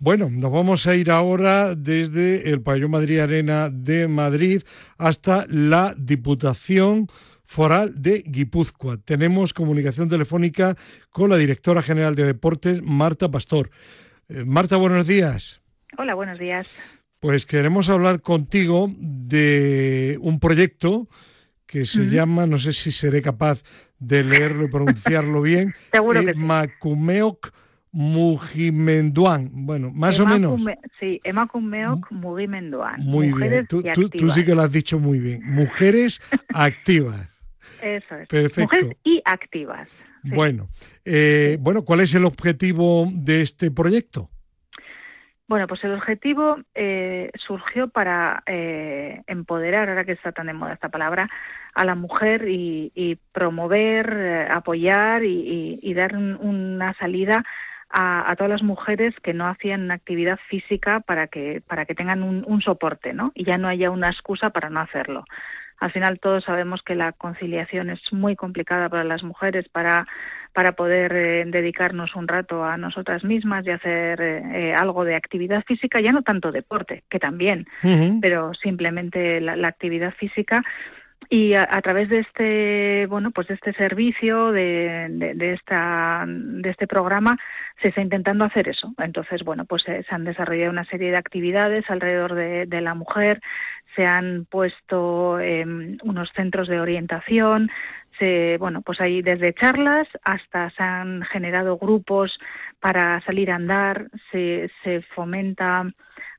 Bueno, 0.03 0.29
nos 0.29 0.51
vamos 0.51 0.89
a 0.89 0.97
ir 0.97 1.13
ahora 1.13 1.77
desde 1.77 2.51
el 2.51 2.61
Pabellón 2.61 2.91
Madrid 2.91 3.21
Arena 3.21 3.71
de 3.71 4.09
Madrid 4.09 4.65
hasta 4.99 5.47
la 5.49 5.95
Diputación 5.97 7.07
Foral 7.45 8.03
de 8.03 8.25
Guipúzcoa. 8.27 8.97
Tenemos 8.97 9.55
comunicación 9.55 10.09
telefónica 10.09 10.77
con 11.11 11.31
la 11.31 11.37
directora 11.37 11.83
general 11.83 12.17
de 12.17 12.25
Deportes, 12.25 12.83
Marta 12.83 13.31
Pastor. 13.31 13.71
Eh, 14.29 14.43
Marta, 14.45 14.77
buenos 14.77 15.07
días. 15.07 15.63
Hola, 15.97 16.15
buenos 16.15 16.41
días. 16.41 16.67
Pues 17.21 17.47
queremos 17.47 17.89
hablar 17.89 18.23
contigo 18.23 18.91
de 18.99 20.19
un 20.21 20.41
proyecto 20.41 21.07
que 21.65 21.87
se 21.87 22.07
llama, 22.07 22.49
no 22.49 22.59
sé 22.59 22.73
si 22.73 22.91
seré 22.91 23.23
capaz 23.23 23.63
de 24.01 24.25
leerlo 24.25 24.65
y 24.65 24.69
pronunciarlo 24.69 25.43
bien, 25.43 25.77
Seguro 25.93 26.25
que 26.25 26.35
Macumeoc 26.35 27.53
Mujimenduan, 27.93 29.51
bueno, 29.53 29.91
más 29.93 30.19
o 30.19 30.27
menos. 30.27 30.59
Sí, 30.99 31.21
Emakumeok 31.25 32.11
Mujimenduan. 32.11 33.01
Muy 33.03 33.33
bien, 33.33 33.67
tú, 33.67 33.83
sí 34.35 34.45
que 34.45 34.55
lo 34.55 34.63
has 34.63 34.73
dicho 34.73 34.99
muy 34.99 35.19
bien. 35.19 35.43
Mujeres 35.45 36.21
activas. 36.55 37.29
Eso 37.83 38.17
es. 38.17 38.29
Perfecto. 38.29 38.63
Mujeres 38.63 38.97
y 39.05 39.23
activas. 39.25 39.89
Bueno, 40.23 40.69
eh, 41.05 41.59
bueno, 41.61 41.85
¿cuál 41.85 42.01
es 42.01 42.15
el 42.15 42.25
objetivo 42.25 43.09
de 43.13 43.43
este 43.43 43.71
proyecto? 43.71 44.31
Bueno, 45.53 45.67
pues 45.67 45.85
el 45.85 45.93
objetivo 45.93 46.57
eh, 46.75 47.31
surgió 47.35 47.89
para 47.89 48.43
eh, 48.47 49.21
empoderar, 49.27 49.91
ahora 49.91 50.07
que 50.07 50.13
está 50.13 50.33
tan 50.33 50.47
de 50.47 50.55
moda 50.55 50.73
esta 50.73 50.89
palabra, 50.89 51.29
a 51.75 51.85
la 51.85 51.95
mujer 51.95 52.49
y, 52.49 53.19
promover, 53.33 54.17
eh, 54.17 54.49
apoyar 54.51 55.25
y, 55.25 55.93
dar 55.93 56.17
una 56.17 56.95
salida 56.95 57.45
a, 57.93 58.35
todas 58.37 58.51
las 58.51 58.63
mujeres 58.63 59.15
que 59.23 59.35
no 59.35 59.47
hacían 59.47 59.91
actividad 59.91 60.39
física 60.49 61.01
para 61.01 61.27
que 61.27 61.63
para 61.67 61.85
que 61.85 61.95
tengan 61.95 62.23
un, 62.23 62.45
un 62.47 62.63
soporte, 62.63 63.13
¿no? 63.13 63.33
Y 63.35 63.45
ya 63.45 63.59
no 63.59 63.69
haya 63.69 63.91
una 63.91 64.11
excusa 64.11 64.51
para 64.51 64.71
no 64.71 64.81
hacerlo. 64.81 65.25
Al 65.83 65.91
final 65.91 66.21
todos 66.21 66.45
sabemos 66.45 66.81
que 66.85 66.95
la 66.95 67.11
conciliación 67.11 67.91
es 67.91 68.01
muy 68.13 68.37
complicada 68.37 68.89
para 68.89 69.03
las 69.03 69.25
mujeres 69.25 69.69
para, 69.69 70.07
para 70.53 70.73
poder 70.73 71.13
eh, 71.13 71.45
dedicarnos 71.45 72.15
un 72.15 72.29
rato 72.29 72.65
a 72.65 72.77
nosotras 72.77 73.25
mismas 73.25 73.67
y 73.67 73.71
hacer 73.71 74.21
eh, 74.21 74.43
eh, 74.55 74.75
algo 74.79 75.05
de 75.05 75.17
actividad 75.17 75.65
física, 75.65 76.01
ya 76.01 76.13
no 76.13 76.23
tanto 76.23 76.53
deporte, 76.53 77.03
que 77.11 77.19
también, 77.19 77.67
pero 78.21 78.55
simplemente 78.55 79.41
la 79.41 79.67
actividad 79.67 80.15
física 80.15 80.63
y 81.29 81.55
a, 81.55 81.67
través 81.83 82.09
de 82.09 82.21
este 82.21 83.07
bueno 83.07 83.31
pues 83.31 83.49
de 83.49 83.55
este 83.55 83.73
servicio 83.73 84.53
de, 84.53 85.35
de, 85.35 85.53
esta 85.55 86.25
de 86.27 86.71
este 86.71 86.87
programa 86.87 87.39
se 87.81 87.89
está 87.89 88.01
intentando 88.01 88.45
hacer 88.45 88.69
eso. 88.69 88.93
Entonces 88.99 89.43
bueno 89.45 89.65
pues 89.65 89.83
se, 89.83 90.05
han 90.11 90.25
desarrollado 90.25 90.71
una 90.71 90.85
serie 90.85 91.11
de 91.11 91.17
actividades 91.17 91.89
alrededor 91.89 92.35
de, 92.35 92.67
de 92.67 92.81
la 92.81 92.95
mujer 92.95 93.41
se 93.95 94.07
han 94.07 94.47
puesto 94.47 95.39
em, 95.39 95.99
unos 96.03 96.31
centros 96.35 96.69
de 96.69 96.81
orientación 96.81 97.71
se 98.19 98.57
bueno 98.59 98.83
pues 98.83 99.01
hay 99.01 99.23
desde 99.23 99.55
charlas 99.55 100.09
hasta 100.25 100.71
se 100.71 100.83
han 100.83 101.23
generado 101.23 101.79
grupos 101.79 102.39
para 102.81 103.21
salir 103.23 103.51
a 103.51 103.57
andar 103.57 104.09
se 104.31 104.71
se 104.83 105.03
fomenta 105.15 105.87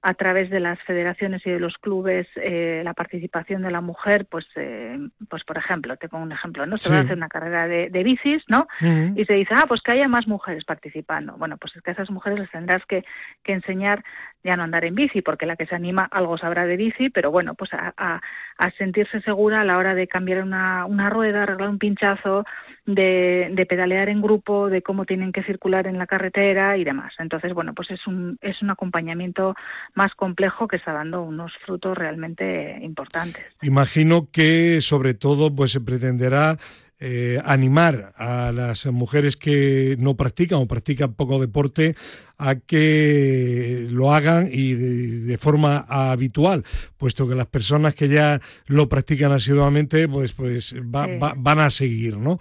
a 0.05 0.13
través 0.15 0.49
de 0.49 0.59
las 0.59 0.77
federaciones 0.81 1.45
y 1.47 1.49
de 1.49 1.61
los 1.61 1.77
clubes 1.77 2.27
eh, 2.35 2.81
la 2.83 2.93
participación 2.93 3.61
de 3.61 3.71
la 3.71 3.79
mujer, 3.79 4.25
pues, 4.29 4.45
eh, 4.57 4.99
pues 5.29 5.45
por 5.45 5.57
ejemplo, 5.57 5.95
te 5.95 6.09
pongo 6.09 6.25
un 6.25 6.33
ejemplo, 6.33 6.65
¿no? 6.65 6.75
Se 6.77 6.89
va 6.89 6.97
a 6.97 7.01
hacer 7.01 7.15
una 7.15 7.29
carrera 7.29 7.69
de, 7.69 8.03
bicis, 8.03 8.43
¿no? 8.49 8.67
Y 9.15 9.23
se 9.23 9.33
dice, 9.33 9.53
ah, 9.55 9.63
pues 9.65 9.81
que 9.81 9.93
haya 9.93 10.09
más 10.09 10.27
mujeres 10.27 10.65
participando. 10.65 11.37
Bueno, 11.37 11.55
pues 11.55 11.73
es 11.77 11.81
que 11.81 11.91
a 11.91 11.93
esas 11.93 12.11
mujeres 12.11 12.37
les 12.37 12.51
tendrás 12.51 12.85
que, 12.85 13.05
que 13.43 13.53
enseñar 13.53 14.03
ya 14.43 14.57
no 14.57 14.63
andar 14.63 14.83
en 14.83 14.95
bici, 14.95 15.21
porque 15.21 15.45
la 15.45 15.55
que 15.55 15.65
se 15.65 15.75
anima 15.75 16.07
algo 16.11 16.37
sabrá 16.37 16.65
de 16.65 16.75
bici, 16.75 17.09
pero 17.09 17.31
bueno, 17.31 17.55
pues 17.55 17.73
a, 17.73 17.93
a, 17.95 18.71
sentirse 18.77 19.21
segura 19.21 19.61
a 19.61 19.63
la 19.63 19.77
hora 19.77 19.95
de 19.95 20.07
cambiar 20.07 20.43
una, 20.43 20.85
una 20.85 21.09
rueda, 21.09 21.43
arreglar 21.43 21.69
un 21.69 21.79
pinchazo, 21.79 22.43
de, 22.85 23.49
de, 23.53 23.65
pedalear 23.65 24.09
en 24.09 24.21
grupo, 24.21 24.69
de 24.69 24.81
cómo 24.81 25.05
tienen 25.05 25.31
que 25.31 25.43
circular 25.43 25.87
en 25.87 25.97
la 25.97 26.07
carretera 26.07 26.75
y 26.75 26.83
demás. 26.83 27.13
Entonces, 27.19 27.53
bueno, 27.53 27.73
pues 27.73 27.91
es 27.91 28.05
un, 28.07 28.37
es 28.41 28.61
un 28.61 28.71
acompañamiento 28.71 29.55
más 29.93 30.13
complejo 30.15 30.67
que 30.67 30.77
está 30.77 30.93
dando 30.93 31.21
unos 31.21 31.51
frutos 31.65 31.97
realmente 31.97 32.79
importantes. 32.81 33.43
Imagino 33.61 34.29
que 34.31 34.81
sobre 34.81 35.13
todo 35.13 35.53
pues 35.55 35.71
se 35.71 35.81
pretenderá 35.81 36.57
eh, 37.05 37.41
animar 37.43 38.13
a 38.15 38.51
las 38.53 38.85
mujeres 38.85 39.35
que 39.35 39.97
no 39.99 40.15
practican 40.15 40.59
o 40.59 40.67
practican 40.67 41.13
poco 41.13 41.37
deporte 41.37 41.95
a 42.37 42.55
que 42.55 43.87
lo 43.89 44.13
hagan 44.13 44.47
y 44.49 44.73
de, 44.73 45.37
forma 45.37 45.85
habitual, 45.89 46.63
puesto 46.97 47.27
que 47.27 47.35
las 47.35 47.47
personas 47.47 47.93
que 47.93 48.07
ya 48.07 48.39
lo 48.67 48.87
practican 48.87 49.31
asiduamente, 49.31 50.07
pues, 50.07 50.33
pues 50.33 50.73
van 50.81 51.59
a 51.59 51.69
seguir, 51.69 52.17
¿no? 52.17 52.39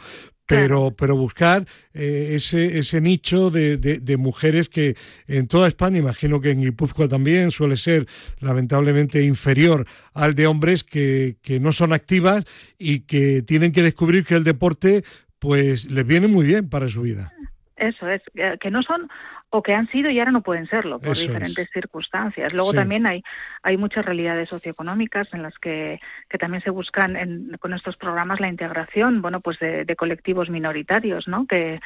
Pero, 0.52 0.90
pero 0.96 1.16
buscar 1.16 1.66
eh, 1.94 2.32
ese, 2.34 2.78
ese 2.78 3.00
nicho 3.00 3.50
de, 3.50 3.76
de, 3.76 4.16
mujeres 4.16 4.68
que 4.68 4.96
en 5.26 5.48
toda 5.48 5.68
España, 5.68 5.98
imagino 5.98 6.40
que 6.40 6.50
en 6.50 6.60
Guipúzcoa 6.60 7.08
también 7.08 7.50
suele 7.50 7.76
ser 7.76 8.06
lamentablemente 8.40 9.22
inferior 9.22 9.86
al 10.14 10.34
de 10.34 10.46
hombres 10.46 10.84
que, 10.84 11.36
que 11.42 11.60
no 11.60 11.72
son 11.72 11.92
activas 11.92 12.44
y 12.78 13.00
que 13.00 13.42
tienen 13.42 13.72
que 13.72 13.82
descubrir 13.82 14.24
que 14.24 14.34
el 14.34 14.44
deporte 14.44 15.04
pues 15.38 15.90
les 15.90 16.06
viene 16.06 16.28
muy 16.28 16.46
bien 16.46 16.68
para 16.68 16.88
su 16.88 17.02
vida. 17.02 17.32
Eso 17.76 18.08
es, 18.08 18.22
que 18.60 18.70
no 18.70 18.82
son 18.82 19.08
o 19.54 19.62
que 19.62 19.74
han 19.74 19.86
sido 19.88 20.08
y 20.08 20.18
ahora 20.18 20.32
no 20.32 20.40
pueden 20.40 20.66
serlo 20.66 20.98
por 20.98 21.14
diferentes 21.14 21.68
circunstancias. 21.70 22.54
Luego 22.54 22.72
también 22.72 23.04
hay, 23.04 23.22
hay 23.62 23.76
muchas 23.76 24.02
realidades 24.02 24.48
socioeconómicas 24.48 25.28
en 25.34 25.42
las 25.42 25.58
que, 25.58 26.00
que 26.30 26.38
también 26.38 26.62
se 26.62 26.70
buscan 26.70 27.16
en, 27.16 27.58
con 27.60 27.74
estos 27.74 27.98
programas 27.98 28.40
la 28.40 28.48
integración, 28.48 29.20
bueno, 29.20 29.40
pues 29.40 29.58
de, 29.58 29.94
colectivos 29.94 30.48
minoritarios, 30.48 31.28
¿no? 31.28 31.46
Que, 31.46 31.80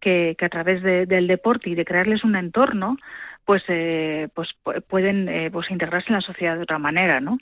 que, 0.00 0.34
a 0.40 0.48
través 0.48 0.82
del 0.82 1.26
deporte 1.26 1.68
y 1.68 1.74
de 1.74 1.84
crearles 1.84 2.24
un 2.24 2.36
entorno, 2.36 2.96
pues 3.44 3.64
eh, 3.68 4.28
pues 4.32 4.56
pueden 4.88 5.28
eh, 5.28 5.50
pues 5.52 5.70
integrarse 5.70 6.08
en 6.08 6.14
la 6.14 6.22
sociedad 6.22 6.56
de 6.56 6.62
otra 6.62 6.78
manera, 6.78 7.20
¿no? 7.20 7.38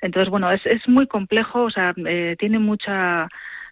Entonces, 0.00 0.28
bueno, 0.28 0.50
es, 0.50 0.66
es 0.66 0.88
muy 0.88 1.06
complejo, 1.06 1.62
o 1.62 1.70
sea, 1.70 1.94
eh, 2.04 2.34
tiene 2.36 2.58
mucha 2.58 3.28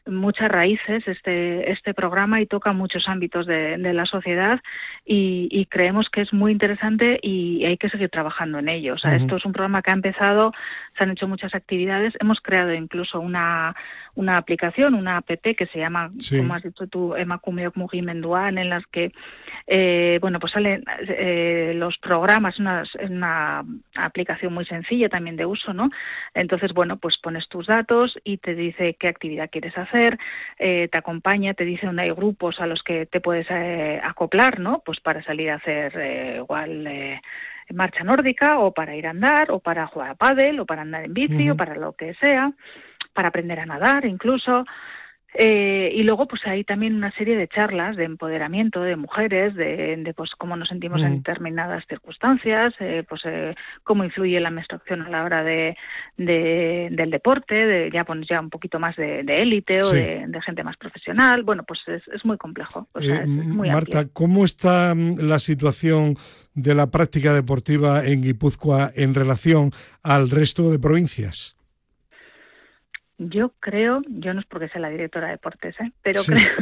muchas 0.09 0.49
raíces 0.51 1.07
este, 1.07 1.71
este 1.71 1.95
programa 1.95 2.41
y 2.41 2.47
toca 2.47 2.73
muchos 2.73 3.09
ámbitos 3.09 3.47
de, 3.47 3.79
la 3.79 4.07
sociedad 4.07 4.61
y, 5.05 5.67
creemos 5.71 6.09
que 6.09 6.23
es 6.23 6.33
muy 6.33 6.53
interesante 6.53 7.19
y 7.23 7.65
hay 7.65 7.77
que 7.77 7.89
seguir 7.89 8.09
trabajando 8.09 8.59
en 8.59 8.69
ello. 8.69 8.95
O 8.95 8.99
sea, 8.99 9.13
esto 9.13 9.37
es 9.37 9.45
un 9.45 9.53
programa 9.53 9.83
que 9.83 9.91
ha 9.91 9.95
empezado, 9.95 10.53
se 10.97 11.05
han 11.05 11.11
hecho 11.11 11.29
muchas 11.29 11.55
actividades, 11.55 12.15
hemos 12.21 12.41
creado 12.41 12.73
incluso 12.73 13.21
una, 13.21 13.75
una 14.15 14.37
aplicación, 14.37 14.95
una 14.95 15.19
app 15.19 15.29
que 15.29 15.67
se 15.67 15.79
llama, 15.79 16.11
como 16.31 16.55
has 16.55 16.63
dicho 16.63 16.87
tú, 16.87 17.15
Emakumeok 17.15 17.77
Mugimenduan, 17.77 18.59
en 18.59 18.71
las 18.71 18.87
que, 18.87 19.13
eh, 19.67 20.19
bueno, 20.21 20.41
pues 20.41 20.53
salen 20.53 20.85
eh, 21.07 21.73
los 21.77 21.99
programas, 21.99 22.59
una, 22.59 22.83
una 23.09 23.65
aplicación 23.97 24.55
muy 24.55 24.65
sencilla 24.65 25.09
también 25.09 25.37
de 25.37 25.47
uso, 25.47 25.73
¿no? 25.73 25.91
Entonces, 26.35 26.73
bueno, 26.73 26.97
pues 26.97 27.19
pones 27.19 27.49
tus 27.49 27.67
datos 27.67 28.19
y 28.25 28.39
te 28.39 28.55
dice 28.55 28.97
qué 28.99 29.09
actividad 29.09 29.51
quieres 29.51 29.77
hacer 29.77 29.98
eh, 30.59 30.89
te 30.91 30.99
acompaña, 30.99 31.55
te 31.55 31.65
dice 31.65 31.87
dónde 31.87 32.03
hay 32.03 32.11
grupos 32.11 32.61
a 32.61 32.67
los 32.67 32.83
que 32.83 33.07
te 33.07 33.21
puedes 33.21 33.47
eh, 33.51 34.01
acoplar, 34.03 34.61
¿no? 34.61 34.83
Pues 34.85 35.01
para 35.01 35.23
salir 35.23 35.51
a 35.51 35.57
hacer 35.57 35.93
eh, 35.97 36.37
igual 36.39 36.89
marcha 37.75 38.03
nórdica 38.03 38.59
o 38.59 38.73
para 38.73 38.97
ir 38.97 39.07
a 39.07 39.11
andar 39.11 39.51
o 39.51 39.59
para 39.59 39.87
jugar 39.87 40.11
a 40.11 40.15
pádel 40.15 40.61
o 40.61 40.67
para 40.67 40.83
andar 40.83 41.05
en 41.05 41.15
bici 41.15 41.51
o 41.51 41.57
para 41.57 41.75
lo 41.75 41.93
que 41.93 42.15
sea, 42.15 42.53
para 43.13 43.29
aprender 43.29 43.61
a 43.61 43.67
nadar 43.67 44.05
incluso. 44.07 44.65
Eh, 45.35 45.93
y 45.95 46.03
luego, 46.05 46.27
pues 46.27 46.47
hay 46.47 46.65
también 46.65 46.95
una 46.95 47.13
serie 47.13 47.37
de 47.37 47.49
charlas 47.49 47.97
de 47.97 48.05
empoderamiento 48.05 48.81
de 48.81 48.97
mujeres, 48.97 49.55
de, 49.55 49.97
de 49.99 50.15
pues 50.15 50.31
cómo 50.37 50.57
nos 50.57 50.69
sentimos 50.69 51.03
en 51.03 51.13
mm. 51.13 51.17
determinadas 51.17 51.85
circunstancias, 51.87 52.75
eh, 52.81 53.05
pues 53.07 53.23
eh, 53.27 53.55
cómo 53.85 54.05
influye 54.05 54.41
la 54.41 54.51
menstruación 54.51 55.03
a 55.03 55.11
la 55.11 55.25
hora 55.25 55.45
de, 55.45 55.77
del 56.17 57.11
deporte, 57.11 57.55
de 57.55 57.91
ya 57.93 58.05
pues 58.05 58.27
ya 58.27 58.41
un 58.41 58.49
poquito 58.49 58.79
más 58.81 58.97
de 58.97 59.21
élite 59.29 59.83
o 59.83 59.91
de, 59.91 60.27
gente 60.45 60.65
más 60.65 60.77
profesional. 60.77 61.43
Bueno, 61.43 61.63
pues 61.65 61.81
es, 61.87 62.25
muy 62.25 62.39
complejo. 62.39 62.89
Marta, 62.95 64.07
¿cómo 64.13 64.45
está 64.45 64.95
mm, 64.95 65.19
la 65.19 65.39
situación 65.39 66.17
de 66.55 66.75
la 66.75 66.91
práctica 66.91 67.35
deportiva 67.35 68.05
en 68.05 68.23
Guipúzcoa 68.23 68.93
en 68.95 69.15
relación 69.15 69.73
al 70.03 70.31
resto 70.31 70.71
de 70.71 70.79
provincias? 70.79 71.58
Yo 73.19 73.53
creo, 73.61 74.03
yo 74.07 74.33
no 74.33 74.41
es 74.41 74.47
porque 74.47 74.69
sea 74.69 74.81
la 74.81 74.91
directora 74.91 75.27
de 75.27 75.33
deportes, 75.33 75.75
¿eh? 75.81 75.93
pero 76.03 76.23
creo, 76.25 76.57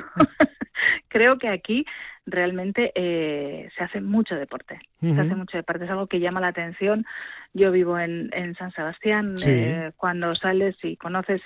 creo 1.08 1.38
que 1.38 1.48
aquí 1.48 1.86
realmente 2.26 2.90
eh, 2.96 3.70
se 3.76 3.84
hace 3.84 4.00
mucho 4.00 4.34
deporte. 4.34 4.80
Se 5.00 5.20
hace 5.20 5.36
mucho 5.36 5.56
deporte, 5.56 5.84
es 5.84 5.90
algo 5.90 6.08
que 6.08 6.18
llama 6.18 6.40
la 6.40 6.48
atención. 6.48 7.06
Yo 7.54 7.70
vivo 7.70 7.96
en, 7.98 8.30
en 8.32 8.56
San 8.56 8.72
Sebastián. 8.72 9.36
Eh, 9.46 9.92
cuando 9.96 10.34
sales 10.34 10.74
y 10.82 10.96
conoces, 10.96 11.40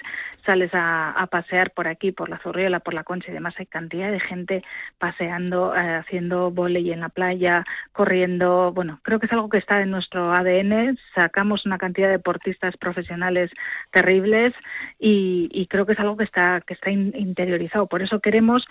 sales 0.47 0.71
a, 0.73 1.29
pasear 1.31 1.73
por 1.73 1.87
aquí, 1.87 2.13
por 2.13 2.31
la 2.31 2.39
Zurriola, 2.39 2.81
por 2.81 2.95
la 2.95 3.05
Concha 3.05 3.31
y 3.31 3.35
demás, 3.35 3.55
hay 3.59 3.67
cantidad 3.67 4.11
de 4.11 4.21
gente 4.21 4.65
paseando, 4.99 5.75
eh, 5.77 5.97
haciendo 5.97 6.51
volei 6.51 6.91
en 6.91 7.01
la 7.01 7.11
playa, 7.11 7.67
corriendo. 7.93 8.73
Bueno, 8.73 9.01
creo 9.03 9.21
que 9.21 9.27
es 9.27 9.33
algo 9.33 9.51
que 9.51 9.59
está 9.59 9.83
en 9.83 9.91
nuestro 9.91 10.33
ADN. 10.33 10.97
Sacamos 11.15 11.67
una 11.67 11.77
cantidad 11.77 12.07
de 12.07 12.13
deportistas 12.13 12.79
profesionales 12.79 13.51
terribles 13.91 14.55
y, 14.99 15.51
y 15.53 15.67
creo 15.67 15.85
que 15.85 15.93
es 15.93 16.01
algo 16.01 16.17
que 16.17 16.25
está, 16.25 16.63
que 16.63 16.73
está 16.73 16.91
interiorizado. 16.91 17.89
Por 17.89 18.01
eso 18.01 18.21
queremos 18.21 18.67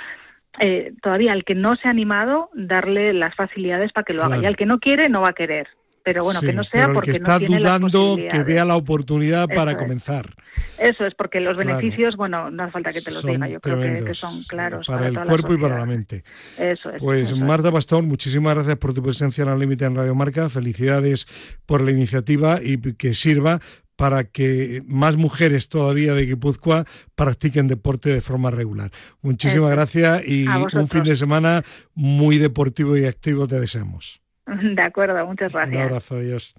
eh, 0.60 0.94
todavía 1.02 1.34
al 1.34 1.44
que 1.44 1.56
no 1.56 1.76
se 1.76 1.88
ha 1.88 1.92
animado, 1.92 2.50
darle 2.54 3.14
las 3.14 3.36
facilidades 3.36 3.92
para 3.92 4.06
que 4.06 4.14
lo 4.14 4.24
haga. 4.24 4.38
Y 4.38 4.46
al 4.46 4.58
que 4.58 4.66
no 4.66 4.80
quiere, 4.80 5.10
no 5.10 5.22
va 5.22 5.30
a 5.30 5.34
querer. 5.34 5.68
Pero 6.04 6.24
bueno, 6.24 6.42
que 6.42 6.54
no 6.54 6.64
sea 6.64 6.92
porque 6.92 7.12
está 7.12 7.34
no 7.34 7.40
tiene 7.40 7.60
dudando, 7.60 8.18
que 8.32 8.44
vea 8.44 8.66
la 8.66 8.76
oportunidad 8.76 9.48
para 9.48 9.78
comenzar. 9.78 10.34
Eso 10.78 11.06
es, 11.06 11.14
porque 11.14 11.40
los 11.40 11.58
beneficios, 11.58 12.16
bueno, 12.16 12.50
no 12.50 12.64
hace 12.64 12.72
falta 12.72 12.92
que 12.92 13.02
te 13.02 13.12
los 13.12 13.24
diga, 13.24 13.48
yo 13.48 13.60
creo 13.60 13.80
que, 13.80 14.14
son 14.14 14.44
claros. 14.46 14.88
Para, 14.88 15.08
el 15.08 15.20
cuerpo 15.20 15.54
y 15.54 15.58
para 15.58 15.78
la 15.78 15.86
mente. 15.86 16.24
Eso 16.58 16.90
es. 16.92 17.02
Pues 17.02 17.36
Marta 17.36 17.70
Bastón, 17.70 18.08
muchísimas 18.08 18.56
gracias 18.56 18.78
por 18.78 18.94
tu 18.94 19.04
presencia 19.04 19.44
en 19.44 19.50
la 19.50 19.58
Límite 19.58 19.86
en 19.86 19.96
Radio 19.96 20.16
Marca. 20.16 20.50
Felicidades 20.50 21.28
por 21.66 21.82
la 21.82 21.92
iniciativa 21.92 22.60
y 22.64 22.78
que 22.94 23.14
sirva 23.14 23.60
para 24.00 24.24
que 24.24 24.82
más 24.88 25.18
mujeres 25.18 25.68
todavía 25.68 26.14
de 26.14 26.26
Guipúzcoa 26.26 26.86
practiquen 27.16 27.68
deporte 27.68 28.10
de 28.10 28.22
forma 28.22 28.50
regular. 28.50 28.92
Muchísimas 29.22 29.72
gracias 29.72 30.26
y 30.26 30.48
un 30.48 30.88
fin 30.88 31.04
de 31.04 31.18
semana 31.18 31.64
muy 31.96 32.38
deportivo 32.38 32.96
y 32.96 33.04
activo 33.04 33.46
te 33.46 33.60
deseamos. 33.60 34.22
De 34.48 34.82
acuerdo, 34.82 35.26
muchas 35.26 35.52
gracias. 35.52 35.76
Un 35.76 35.84
abrazo, 35.84 36.16
adiós. 36.16 36.56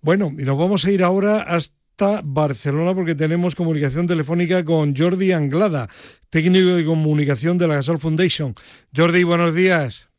Bueno, 0.00 0.30
y 0.38 0.44
nos 0.44 0.56
vamos 0.56 0.84
a 0.84 0.92
ir 0.92 1.02
ahora 1.02 1.42
hasta 1.42 2.20
Barcelona 2.22 2.94
porque 2.94 3.16
tenemos 3.16 3.56
comunicación 3.56 4.06
telefónica 4.06 4.64
con 4.64 4.94
Jordi 4.94 5.32
Anglada, 5.32 5.88
técnico 6.30 6.76
de 6.76 6.84
comunicación 6.84 7.58
de 7.58 7.66
la 7.66 7.74
Gasol 7.74 7.98
Foundation. 7.98 8.54
Jordi, 8.94 9.24
buenos 9.24 9.56
días. 9.56 10.09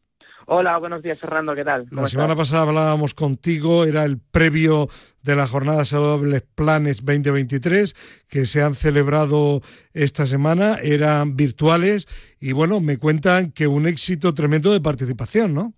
Hola, 0.47 0.77
buenos 0.77 1.03
días, 1.03 1.19
Fernando, 1.19 1.55
¿qué 1.55 1.63
tal? 1.63 1.87
La 1.91 2.07
semana 2.07 2.35
pasada 2.35 2.63
hablábamos 2.63 3.13
contigo, 3.13 3.85
era 3.85 4.05
el 4.05 4.17
previo 4.19 4.89
de 5.21 5.35
la 5.35 5.47
Jornada 5.47 5.85
Saludables 5.85 6.41
Planes 6.41 7.05
2023 7.05 7.95
que 8.27 8.45
se 8.45 8.63
han 8.63 8.75
celebrado 8.75 9.61
esta 9.93 10.25
semana, 10.25 10.77
eran 10.81 11.35
virtuales 11.35 12.07
y 12.39 12.53
bueno, 12.53 12.81
me 12.81 12.97
cuentan 12.97 13.51
que 13.51 13.67
un 13.67 13.87
éxito 13.87 14.33
tremendo 14.33 14.71
de 14.71 14.81
participación, 14.81 15.53
¿no? 15.53 15.73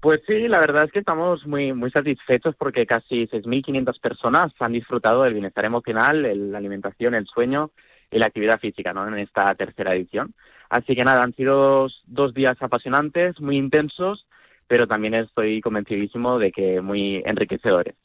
Pues 0.00 0.22
sí, 0.26 0.48
la 0.48 0.60
verdad 0.60 0.84
es 0.84 0.92
que 0.92 1.00
estamos 1.00 1.46
muy 1.46 1.74
muy 1.74 1.90
satisfechos 1.90 2.54
porque 2.56 2.86
casi 2.86 3.26
6.500 3.26 4.00
personas 4.00 4.52
han 4.60 4.72
disfrutado 4.72 5.24
del 5.24 5.34
bienestar 5.34 5.64
emocional, 5.64 6.22
la 6.50 6.58
alimentación, 6.58 7.14
el 7.14 7.26
sueño 7.26 7.70
y 8.10 8.18
la 8.18 8.26
actividad 8.26 8.60
física 8.60 8.92
¿no? 8.92 9.06
en 9.06 9.18
esta 9.18 9.54
tercera 9.54 9.94
edición. 9.94 10.34
Así 10.70 10.94
que 10.94 11.04
nada, 11.04 11.22
han 11.22 11.34
sido 11.34 11.88
dos, 12.06 12.32
días 12.32 12.56
apasionantes, 12.60 13.40
muy 13.40 13.56
intensos, 13.56 14.26
pero 14.68 14.86
también 14.86 15.14
estoy 15.14 15.60
convencidísimo 15.60 16.38
de 16.38 16.52
que 16.52 16.80
muy 16.80 17.22
enriquecedores. 17.26 17.96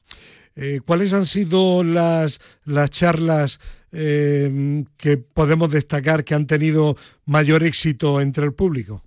Eh, 0.56 0.80
¿Cuáles 0.86 1.14
han 1.14 1.28
sido 1.28 1.84
las, 1.84 2.40
las 2.66 2.90
charlas 2.90 3.60
eh, 3.92 4.84
que 4.98 5.18
podemos 5.18 5.70
destacar 5.70 6.24
que 6.24 6.34
han 6.34 6.48
tenido 6.48 6.96
mayor 7.26 7.64
éxito 7.64 8.20
entre 8.20 8.46
el 8.46 8.54
público? 8.54 9.04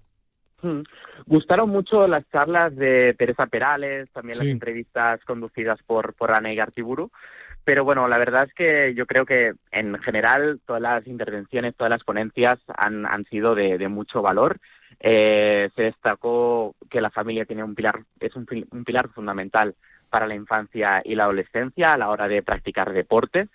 Hmm. 0.62 0.82
Gustaron 1.26 1.68
mucho 1.68 2.06
las 2.06 2.28
charlas 2.30 2.74
de 2.76 3.14
Teresa 3.18 3.46
Perales, 3.46 4.09
también 4.12 4.38
las 4.38 4.46
entrevistas 4.46 5.20
conducidas 5.24 5.80
por, 5.84 6.14
por 6.14 6.32
Ana 6.32 6.54
Gartiburu, 6.54 7.11
pero 7.68 7.84
bueno, 7.84 8.08
la 8.08 8.16
verdad 8.16 8.44
es 8.44 8.54
que 8.54 8.94
yo 8.94 9.04
creo 9.04 9.26
que 9.26 9.52
en 9.72 9.98
general 9.98 10.58
todas 10.64 10.80
las 10.80 11.06
intervenciones, 11.06 11.76
todas 11.76 11.90
las 11.90 12.02
ponencias 12.02 12.58
han, 12.66 13.04
han 13.04 13.26
sido 13.26 13.54
de, 13.54 13.86
mucho 13.88 14.22
valor. 14.22 14.58
Eh, 15.00 15.68
se 15.76 15.82
destacó 15.82 16.74
que 16.88 17.02
la 17.02 17.10
familia 17.10 17.44
tiene 17.44 17.62
un 17.62 17.74
pilar, 17.74 18.04
es 18.20 18.34
un, 18.36 18.46
pilar 18.46 19.10
fundamental 19.10 19.74
para 20.08 20.26
la 20.26 20.34
infancia 20.34 21.02
y 21.04 21.14
la 21.14 21.24
adolescencia 21.24 21.92
a 21.92 21.98
la 21.98 22.08
hora 22.08 22.26
de 22.26 22.42
practicar 22.42 22.94
deporte. 22.94 23.48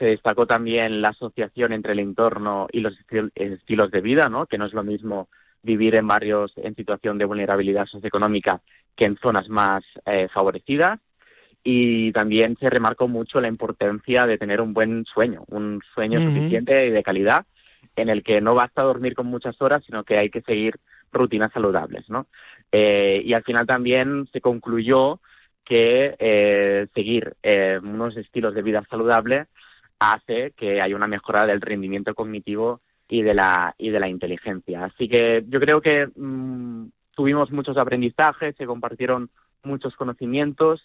Se 0.00 0.06
destacó 0.06 0.48
también 0.48 1.00
la 1.00 1.10
asociación 1.10 1.72
entre 1.72 1.92
el 1.92 2.00
entorno 2.00 2.66
y 2.72 2.80
los 2.80 2.98
estilos 3.36 3.92
de 3.92 4.00
vida, 4.00 4.28
¿no? 4.28 4.46
que 4.46 4.58
no 4.58 4.66
es 4.66 4.72
lo 4.72 4.82
mismo 4.82 5.28
vivir 5.62 5.94
en 5.96 6.08
barrios 6.08 6.52
en 6.56 6.74
situación 6.74 7.18
de 7.18 7.24
vulnerabilidad 7.24 7.86
socioeconómica 7.86 8.62
que 8.96 9.04
en 9.04 9.16
zonas 9.18 9.48
más 9.48 9.84
eh, 10.06 10.26
favorecidas 10.34 10.98
y 11.64 12.12
también 12.12 12.56
se 12.60 12.68
remarcó 12.68 13.08
mucho 13.08 13.40
la 13.40 13.48
importancia 13.48 14.26
de 14.26 14.36
tener 14.36 14.60
un 14.60 14.74
buen 14.74 15.06
sueño, 15.06 15.44
un 15.48 15.80
sueño 15.94 16.20
suficiente 16.20 16.86
y 16.86 16.90
de 16.90 17.02
calidad 17.02 17.46
en 17.96 18.10
el 18.10 18.22
que 18.22 18.42
no 18.42 18.54
basta 18.54 18.82
dormir 18.82 19.14
con 19.14 19.26
muchas 19.26 19.60
horas, 19.62 19.82
sino 19.86 20.04
que 20.04 20.18
hay 20.18 20.28
que 20.28 20.42
seguir 20.42 20.76
rutinas 21.10 21.52
saludables, 21.52 22.08
¿no? 22.10 22.26
Eh, 22.70 23.22
y 23.24 23.32
al 23.32 23.44
final 23.44 23.66
también 23.66 24.28
se 24.32 24.42
concluyó 24.42 25.20
que 25.64 26.14
eh, 26.18 26.86
seguir 26.92 27.34
eh, 27.42 27.80
unos 27.82 28.16
estilos 28.16 28.54
de 28.54 28.62
vida 28.62 28.84
saludables 28.90 29.48
hace 29.98 30.52
que 30.56 30.82
haya 30.82 30.96
una 30.96 31.06
mejora 31.06 31.46
del 31.46 31.62
rendimiento 31.62 32.14
cognitivo 32.14 32.82
y 33.08 33.22
de 33.22 33.32
la 33.32 33.74
y 33.78 33.88
de 33.88 34.00
la 34.00 34.08
inteligencia. 34.08 34.84
Así 34.84 35.08
que 35.08 35.44
yo 35.48 35.60
creo 35.60 35.80
que 35.80 36.08
mm, 36.14 36.86
tuvimos 37.14 37.50
muchos 37.52 37.78
aprendizajes, 37.78 38.56
se 38.56 38.66
compartieron 38.66 39.30
muchos 39.62 39.96
conocimientos 39.96 40.82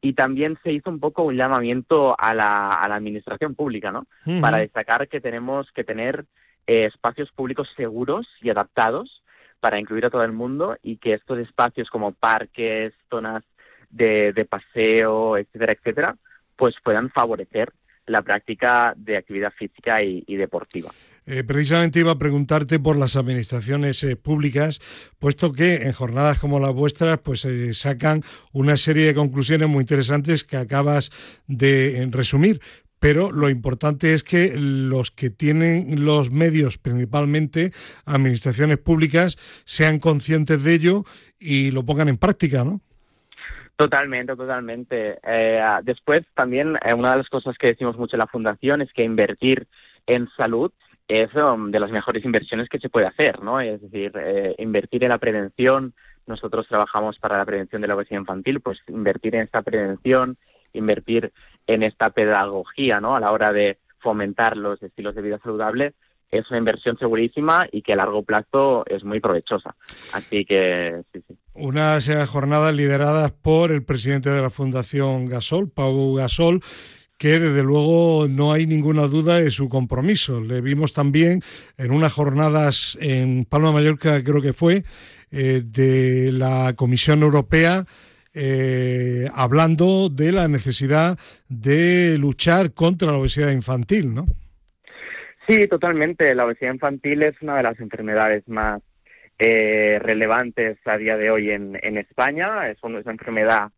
y 0.00 0.12
también 0.12 0.58
se 0.62 0.72
hizo 0.72 0.90
un 0.90 1.00
poco 1.00 1.22
un 1.24 1.36
llamamiento 1.36 2.14
a 2.18 2.34
la, 2.34 2.68
a 2.68 2.88
la 2.88 2.96
administración 2.96 3.54
pública, 3.54 3.90
¿no? 3.90 4.06
Para 4.40 4.58
destacar 4.58 5.08
que 5.08 5.20
tenemos 5.20 5.70
que 5.72 5.84
tener 5.84 6.24
eh, 6.66 6.84
espacios 6.84 7.30
públicos 7.32 7.68
seguros 7.76 8.28
y 8.40 8.50
adaptados 8.50 9.22
para 9.60 9.80
incluir 9.80 10.06
a 10.06 10.10
todo 10.10 10.22
el 10.22 10.32
mundo 10.32 10.76
y 10.82 10.98
que 10.98 11.14
estos 11.14 11.38
espacios 11.38 11.90
como 11.90 12.12
parques, 12.12 12.92
zonas 13.10 13.42
de, 13.90 14.32
de 14.32 14.44
paseo, 14.44 15.36
etcétera, 15.36 15.72
etcétera, 15.72 16.16
pues 16.54 16.76
puedan 16.82 17.10
favorecer 17.10 17.72
la 18.06 18.22
práctica 18.22 18.94
de 18.96 19.16
actividad 19.16 19.52
física 19.52 20.02
y 20.02 20.36
deportiva. 20.36 20.90
Eh, 21.30 21.44
precisamente 21.44 22.00
iba 22.00 22.12
a 22.12 22.18
preguntarte 22.18 22.78
por 22.78 22.96
las 22.96 23.14
administraciones 23.14 24.02
eh, 24.02 24.16
públicas, 24.16 24.80
puesto 25.18 25.52
que 25.52 25.82
en 25.82 25.92
jornadas 25.92 26.38
como 26.38 26.58
las 26.58 26.72
vuestras, 26.72 27.18
pues 27.18 27.42
se 27.42 27.74
sacan 27.74 28.22
una 28.52 28.78
serie 28.78 29.04
de 29.04 29.14
conclusiones 29.14 29.68
muy 29.68 29.82
interesantes 29.82 30.42
que 30.42 30.56
acabas 30.56 31.10
de 31.46 32.08
resumir. 32.10 32.62
Pero 32.98 33.30
lo 33.30 33.50
importante 33.50 34.14
es 34.14 34.24
que 34.24 34.54
los 34.56 35.10
que 35.10 35.28
tienen 35.28 36.02
los 36.06 36.30
medios, 36.30 36.78
principalmente 36.78 37.72
administraciones 38.06 38.78
públicas, 38.78 39.36
sean 39.66 39.98
conscientes 39.98 40.64
de 40.64 40.72
ello 40.72 41.04
y 41.38 41.72
lo 41.72 41.84
pongan 41.84 42.08
en 42.08 42.16
práctica, 42.16 42.64
¿no? 42.64 42.80
Totalmente, 43.76 44.34
totalmente. 44.34 45.18
Eh, 45.22 45.60
después 45.82 46.22
también 46.34 46.78
una 46.96 47.10
de 47.10 47.18
las 47.18 47.28
cosas 47.28 47.58
que 47.58 47.68
decimos 47.68 47.98
mucho 47.98 48.16
en 48.16 48.20
la 48.20 48.26
fundación 48.26 48.80
es 48.80 48.90
que 48.94 49.04
invertir 49.04 49.66
en 50.06 50.26
salud 50.38 50.72
es 51.08 51.34
um, 51.34 51.70
de 51.70 51.80
las 51.80 51.90
mejores 51.90 52.24
inversiones 52.24 52.68
que 52.68 52.78
se 52.78 52.90
puede 52.90 53.06
hacer, 53.06 53.42
¿no? 53.42 53.60
Es 53.60 53.80
decir, 53.80 54.12
eh, 54.14 54.54
invertir 54.58 55.04
en 55.04 55.10
la 55.10 55.18
prevención. 55.18 55.94
Nosotros 56.26 56.68
trabajamos 56.68 57.18
para 57.18 57.38
la 57.38 57.46
prevención 57.46 57.80
de 57.80 57.88
la 57.88 57.96
obesidad 57.96 58.20
infantil, 58.20 58.60
pues 58.60 58.78
invertir 58.88 59.34
en 59.34 59.42
esta 59.42 59.62
prevención, 59.62 60.36
invertir 60.74 61.32
en 61.66 61.82
esta 61.82 62.10
pedagogía, 62.10 63.00
¿no? 63.00 63.16
A 63.16 63.20
la 63.20 63.32
hora 63.32 63.52
de 63.52 63.78
fomentar 64.00 64.56
los 64.58 64.82
estilos 64.82 65.14
de 65.14 65.22
vida 65.22 65.40
saludable 65.42 65.94
es 66.30 66.48
una 66.50 66.58
inversión 66.58 66.98
segurísima 66.98 67.66
y 67.72 67.82
que 67.82 67.94
a 67.94 67.96
largo 67.96 68.22
plazo 68.22 68.84
es 68.86 69.02
muy 69.02 69.18
provechosa. 69.20 69.74
Así 70.12 70.44
que 70.44 71.02
sí, 71.12 71.22
sí. 71.26 71.38
Unas 71.54 72.08
jornadas 72.28 72.74
lideradas 72.74 73.32
por 73.32 73.72
el 73.72 73.82
presidente 73.82 74.28
de 74.30 74.42
la 74.42 74.50
Fundación 74.50 75.26
Gasol, 75.26 75.70
Pau 75.70 76.14
Gasol, 76.14 76.60
que 77.18 77.40
desde 77.40 77.64
luego 77.64 78.26
no 78.28 78.52
hay 78.52 78.66
ninguna 78.66 79.08
duda 79.08 79.40
de 79.40 79.50
su 79.50 79.68
compromiso. 79.68 80.40
Le 80.40 80.60
vimos 80.60 80.92
también 80.92 81.42
en 81.76 81.90
unas 81.90 82.12
jornadas 82.12 82.96
en 83.00 83.44
Palma 83.44 83.72
Mallorca, 83.72 84.22
creo 84.22 84.40
que 84.40 84.52
fue, 84.52 84.84
eh, 85.32 85.62
de 85.64 86.30
la 86.32 86.74
Comisión 86.76 87.22
Europea, 87.22 87.84
eh, 88.34 89.28
hablando 89.34 90.08
de 90.08 90.30
la 90.30 90.46
necesidad 90.46 91.18
de 91.48 92.16
luchar 92.18 92.72
contra 92.72 93.10
la 93.10 93.18
obesidad 93.18 93.50
infantil, 93.50 94.14
¿no? 94.14 94.26
Sí, 95.48 95.66
totalmente. 95.66 96.34
La 96.36 96.44
obesidad 96.44 96.72
infantil 96.72 97.24
es 97.24 97.34
una 97.42 97.56
de 97.56 97.62
las 97.64 97.80
enfermedades 97.80 98.46
más 98.48 98.80
eh, 99.40 99.98
relevantes 100.00 100.78
a 100.84 100.96
día 100.96 101.16
de 101.16 101.30
hoy 101.32 101.50
en, 101.50 101.76
en 101.82 101.98
España. 101.98 102.68
Es 102.70 102.78
una, 102.82 103.00
enfermedad 103.00 103.72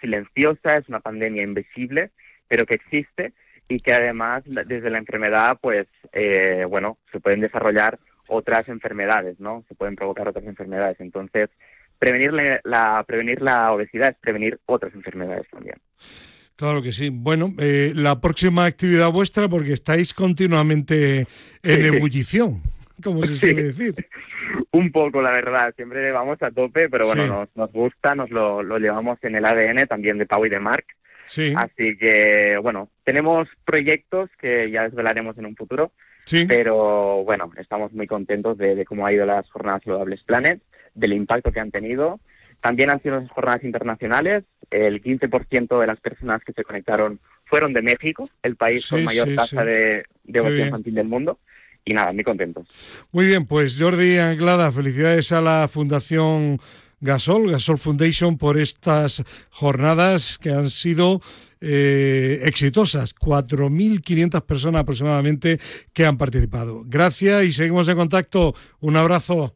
silenciosa, 0.00 0.78
es 0.78 0.88
una 0.88 1.00
pandemia 1.00 1.42
invisible 1.42 2.10
pero 2.52 2.66
que 2.66 2.74
existe 2.74 3.32
y 3.66 3.80
que 3.80 3.94
además 3.94 4.42
desde 4.44 4.90
la 4.90 4.98
enfermedad, 4.98 5.56
pues, 5.58 5.86
eh, 6.12 6.66
bueno, 6.68 6.98
se 7.10 7.18
pueden 7.18 7.40
desarrollar 7.40 7.98
otras 8.28 8.68
enfermedades, 8.68 9.40
¿no? 9.40 9.64
Se 9.68 9.74
pueden 9.74 9.96
provocar 9.96 10.28
otras 10.28 10.44
enfermedades. 10.44 11.00
Entonces, 11.00 11.48
prevenir 11.98 12.30
la, 12.64 13.02
prevenir 13.06 13.40
la 13.40 13.72
obesidad 13.72 14.10
es 14.10 14.16
prevenir 14.18 14.60
otras 14.66 14.92
enfermedades 14.94 15.48
también. 15.48 15.76
Claro 16.56 16.82
que 16.82 16.92
sí. 16.92 17.08
Bueno, 17.10 17.54
eh, 17.58 17.92
la 17.94 18.20
próxima 18.20 18.66
actividad 18.66 19.10
vuestra, 19.10 19.48
porque 19.48 19.72
estáis 19.72 20.12
continuamente 20.12 21.26
en 21.62 21.86
ebullición, 21.86 22.60
como 23.02 23.22
se 23.22 23.36
suele 23.36 23.62
decir. 23.62 23.94
Un 24.72 24.92
poco, 24.92 25.22
la 25.22 25.30
verdad. 25.30 25.72
Siempre 25.74 26.12
vamos 26.12 26.36
a 26.42 26.50
tope, 26.50 26.90
pero 26.90 27.06
bueno, 27.06 27.26
nos, 27.26 27.48
nos 27.56 27.72
gusta, 27.72 28.14
nos 28.14 28.28
lo, 28.28 28.62
lo 28.62 28.76
llevamos 28.78 29.18
en 29.22 29.36
el 29.36 29.46
ADN 29.46 29.86
también 29.86 30.18
de 30.18 30.26
Pau 30.26 30.44
y 30.44 30.50
de 30.50 30.60
Marc. 30.60 30.84
Así 31.56 31.96
que, 31.98 32.58
bueno, 32.62 32.90
tenemos 33.04 33.48
proyectos 33.64 34.30
que 34.38 34.70
ya 34.70 34.84
desvelaremos 34.84 35.36
en 35.38 35.46
un 35.46 35.56
futuro, 35.56 35.92
pero 36.48 37.24
bueno, 37.24 37.50
estamos 37.56 37.92
muy 37.92 38.06
contentos 38.06 38.58
de, 38.58 38.84
cómo 38.84 39.06
ha 39.06 39.12
ido 39.12 39.26
las 39.26 39.50
jornadas 39.50 39.82
saludables 39.84 40.22
Planet, 40.24 40.60
del 40.94 41.12
impacto 41.12 41.52
que 41.52 41.60
han 41.60 41.70
tenido. 41.70 42.20
También 42.60 42.90
han 42.90 43.02
sido 43.02 43.26
jornadas 43.28 43.64
internacionales, 43.64 44.44
el 44.70 45.02
15% 45.02 45.80
de 45.80 45.86
las 45.86 46.00
personas 46.00 46.42
que 46.44 46.52
se 46.52 46.62
conectaron 46.62 47.18
fueron 47.44 47.72
de 47.72 47.82
México, 47.82 48.30
el 48.42 48.56
país 48.56 48.86
con 48.86 49.02
mayor 49.04 49.34
tasa 49.34 49.64
de, 49.64 50.04
de 50.24 50.60
infantil 50.60 50.94
del 50.94 51.08
mundo. 51.08 51.38
Y 51.84 51.94
nada, 51.94 52.12
muy 52.12 52.22
contentos. 52.22 52.68
Muy 53.10 53.26
bien, 53.26 53.44
pues 53.44 53.76
Jordi 53.76 54.18
Anglada, 54.18 54.70
felicidades 54.70 55.32
a 55.32 55.40
la 55.40 55.66
Fundación 55.66 56.60
Gasol, 57.02 57.50
Gasol 57.50 57.78
Foundation, 57.78 58.38
por 58.38 58.58
estas 58.58 59.22
jornadas 59.50 60.38
que 60.38 60.50
han 60.50 60.70
sido 60.70 61.20
eh, 61.60 62.40
exitosas. 62.44 63.14
4.500 63.14 64.40
personas 64.46 64.82
aproximadamente 64.82 65.58
que 65.92 66.04
han 66.04 66.16
participado. 66.16 66.82
Gracias 66.86 67.44
y 67.44 67.52
seguimos 67.52 67.88
en 67.88 67.96
contacto. 67.96 68.54
Un 68.80 68.96
abrazo. 68.96 69.54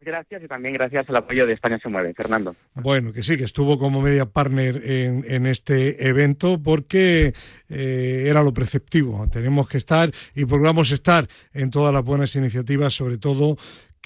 gracias 0.00 0.42
y 0.44 0.46
también 0.46 0.74
gracias 0.74 1.08
al 1.08 1.16
apoyo 1.16 1.46
de 1.46 1.54
España 1.54 1.80
se 1.82 1.88
mueve, 1.88 2.14
Fernando. 2.14 2.54
Bueno, 2.74 3.12
que 3.12 3.24
sí, 3.24 3.36
que 3.36 3.44
estuvo 3.44 3.76
como 3.76 4.00
media 4.00 4.26
partner 4.26 4.80
en, 4.84 5.46
este 5.46 6.06
evento 6.06 6.62
porque 6.62 7.32
eh, 7.68 8.24
era 8.26 8.42
lo 8.44 8.52
preceptivo. 8.52 9.28
Tenemos 9.28 9.68
que 9.68 9.78
estar 9.78 10.10
y 10.34 10.44
procuramos 10.44 10.92
estar 10.92 11.28
en 11.52 11.70
todas 11.70 11.92
las 11.92 12.04
buenas 12.04 12.36
iniciativas, 12.36 12.94
sobre 12.94 13.18
todo 13.18 13.56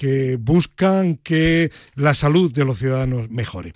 que 0.01 0.35
buscan 0.35 1.17
que 1.17 1.69
la 1.93 2.15
salud 2.15 2.51
de 2.51 2.65
los 2.65 2.79
ciudadanos 2.79 3.29
mejore. 3.29 3.75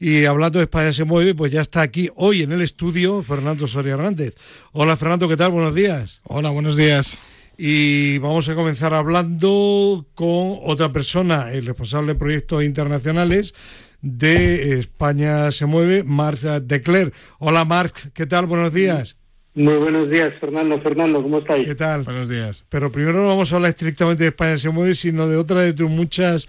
Y 0.00 0.24
hablando 0.24 0.58
de 0.58 0.64
España 0.64 0.90
se 0.94 1.04
mueve, 1.04 1.34
pues 1.34 1.52
ya 1.52 1.60
está 1.60 1.82
aquí 1.82 2.08
hoy 2.14 2.40
en 2.40 2.52
el 2.52 2.62
estudio 2.62 3.22
Fernando 3.22 3.68
Soria 3.68 3.92
Hernández. 3.92 4.36
Hola 4.72 4.96
Fernando, 4.96 5.28
¿qué 5.28 5.36
tal? 5.36 5.50
Buenos 5.50 5.74
días. 5.74 6.18
Hola, 6.22 6.48
buenos 6.48 6.78
días. 6.78 7.18
Y 7.58 8.16
vamos 8.16 8.48
a 8.48 8.54
comenzar 8.54 8.94
hablando 8.94 10.06
con 10.14 10.60
otra 10.62 10.90
persona, 10.92 11.52
el 11.52 11.66
responsable 11.66 12.14
de 12.14 12.18
proyectos 12.18 12.64
internacionales 12.64 13.52
de 14.00 14.80
España 14.80 15.52
se 15.52 15.66
mueve, 15.66 16.04
Marc 16.04 16.40
Decler. 16.40 17.12
Hola 17.38 17.66
Marc, 17.66 18.14
¿qué 18.14 18.24
tal? 18.24 18.46
Buenos 18.46 18.72
días. 18.72 19.15
Muy 19.56 19.76
buenos 19.76 20.10
días, 20.10 20.34
Fernando. 20.38 20.78
Fernando, 20.82 21.22
¿cómo 21.22 21.38
estáis? 21.38 21.66
¿Qué 21.66 21.74
tal? 21.74 22.02
Buenos 22.02 22.28
días. 22.28 22.66
Pero 22.68 22.92
primero 22.92 23.22
no 23.22 23.28
vamos 23.28 23.50
a 23.50 23.56
hablar 23.56 23.70
estrictamente 23.70 24.24
de 24.24 24.28
España 24.28 24.58
se 24.58 24.68
mueve, 24.68 24.94
sino 24.94 25.26
de 25.28 25.38
otra 25.38 25.62
de 25.62 25.72
tus 25.72 25.88
muchas 25.88 26.46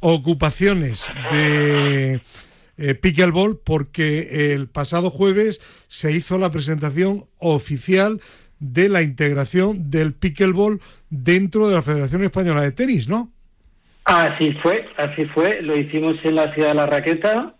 ocupaciones 0.00 1.06
de 1.30 2.20
eh, 2.76 2.94
Pickleball, 2.96 3.60
porque 3.64 4.54
el 4.54 4.68
pasado 4.68 5.10
jueves 5.10 5.60
se 5.86 6.10
hizo 6.10 6.36
la 6.36 6.50
presentación 6.50 7.26
oficial 7.38 8.20
de 8.58 8.88
la 8.88 9.02
integración 9.02 9.88
del 9.88 10.12
pickleball 10.14 10.80
dentro 11.10 11.68
de 11.68 11.76
la 11.76 11.82
Federación 11.82 12.24
Española 12.24 12.62
de 12.62 12.72
Tenis, 12.72 13.08
¿no? 13.08 13.30
Así 14.04 14.52
fue, 14.62 14.84
así 14.96 15.26
fue. 15.26 15.62
Lo 15.62 15.76
hicimos 15.76 16.16
en 16.24 16.34
la 16.34 16.52
ciudad 16.54 16.70
de 16.70 16.74
La 16.74 16.86
Raqueta, 16.86 17.54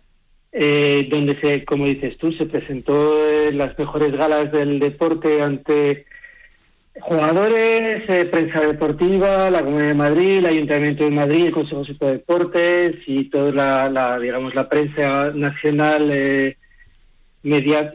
eh, 0.51 1.07
donde 1.09 1.39
se, 1.39 1.65
como 1.65 1.85
dices 1.85 2.17
tú, 2.17 2.31
se 2.33 2.45
presentó 2.45 3.29
en 3.29 3.57
las 3.57 3.77
mejores 3.77 4.13
galas 4.13 4.51
del 4.51 4.79
deporte 4.79 5.41
ante 5.41 6.05
jugadores, 7.01 8.03
eh, 8.09 8.25
prensa 8.25 8.61
deportiva, 8.61 9.49
la 9.49 9.63
Comunidad 9.63 9.89
de 9.89 9.93
Madrid, 9.93 10.37
el 10.39 10.45
Ayuntamiento 10.45 11.03
de 11.03 11.11
Madrid, 11.11 11.45
el 11.45 11.51
Consejo 11.51 11.83
de 11.83 12.11
Deportes 12.13 12.95
y 13.07 13.29
toda 13.29 13.89
la, 13.89 14.19
digamos, 14.19 14.55
la 14.55 14.67
prensa 14.67 15.31
nacional 15.33 16.09
eh, 16.11 16.57
media, 17.43 17.93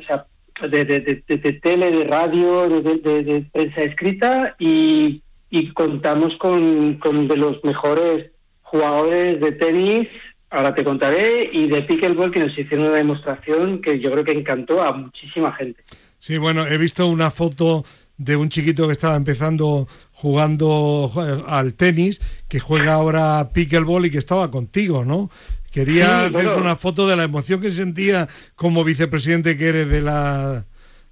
de, 0.62 0.84
de, 0.84 1.22
de, 1.26 1.52
tele, 1.54 1.90
de 1.90 2.04
radio, 2.04 2.68
de, 2.68 3.44
prensa 3.52 3.82
escrita 3.82 4.54
y, 4.58 5.22
y 5.50 5.72
contamos 5.72 6.36
con, 6.38 6.94
con, 6.94 7.28
de 7.28 7.36
los 7.36 7.62
mejores 7.64 8.30
jugadores 8.62 9.40
de 9.40 9.52
tenis, 9.52 10.08
ahora 10.54 10.74
te 10.74 10.84
contaré, 10.84 11.50
y 11.52 11.66
de 11.68 11.82
pickleball 11.82 12.30
que 12.30 12.40
nos 12.40 12.56
hicieron 12.56 12.86
una 12.86 12.96
demostración 12.96 13.82
que 13.82 14.00
yo 14.00 14.10
creo 14.12 14.24
que 14.24 14.32
encantó 14.32 14.82
a 14.82 14.92
muchísima 14.92 15.52
gente. 15.52 15.82
Sí, 16.18 16.38
bueno, 16.38 16.66
he 16.66 16.78
visto 16.78 17.06
una 17.06 17.30
foto 17.30 17.84
de 18.16 18.36
un 18.36 18.48
chiquito 18.48 18.86
que 18.86 18.92
estaba 18.92 19.16
empezando 19.16 19.88
jugando 20.12 21.12
al 21.46 21.74
tenis, 21.74 22.20
que 22.48 22.60
juega 22.60 22.94
ahora 22.94 23.50
pickleball 23.52 24.06
y 24.06 24.10
que 24.10 24.18
estaba 24.18 24.50
contigo, 24.50 25.04
¿no? 25.04 25.30
Quería 25.70 26.28
ver 26.28 26.48
una 26.50 26.76
foto 26.76 27.08
de 27.08 27.16
la 27.16 27.24
emoción 27.24 27.60
que 27.60 27.72
sentía 27.72 28.28
como 28.54 28.84
vicepresidente 28.84 29.58
que 29.58 29.68
eres 29.68 29.88
de 29.88 30.00
la 30.00 30.64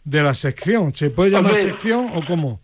de 0.05 0.23
la 0.23 0.35
sección. 0.35 0.95
¿Se 0.95 1.11
puede 1.11 1.31
llamar 1.31 1.57
sección 1.57 2.11
o 2.15 2.25
cómo? 2.25 2.61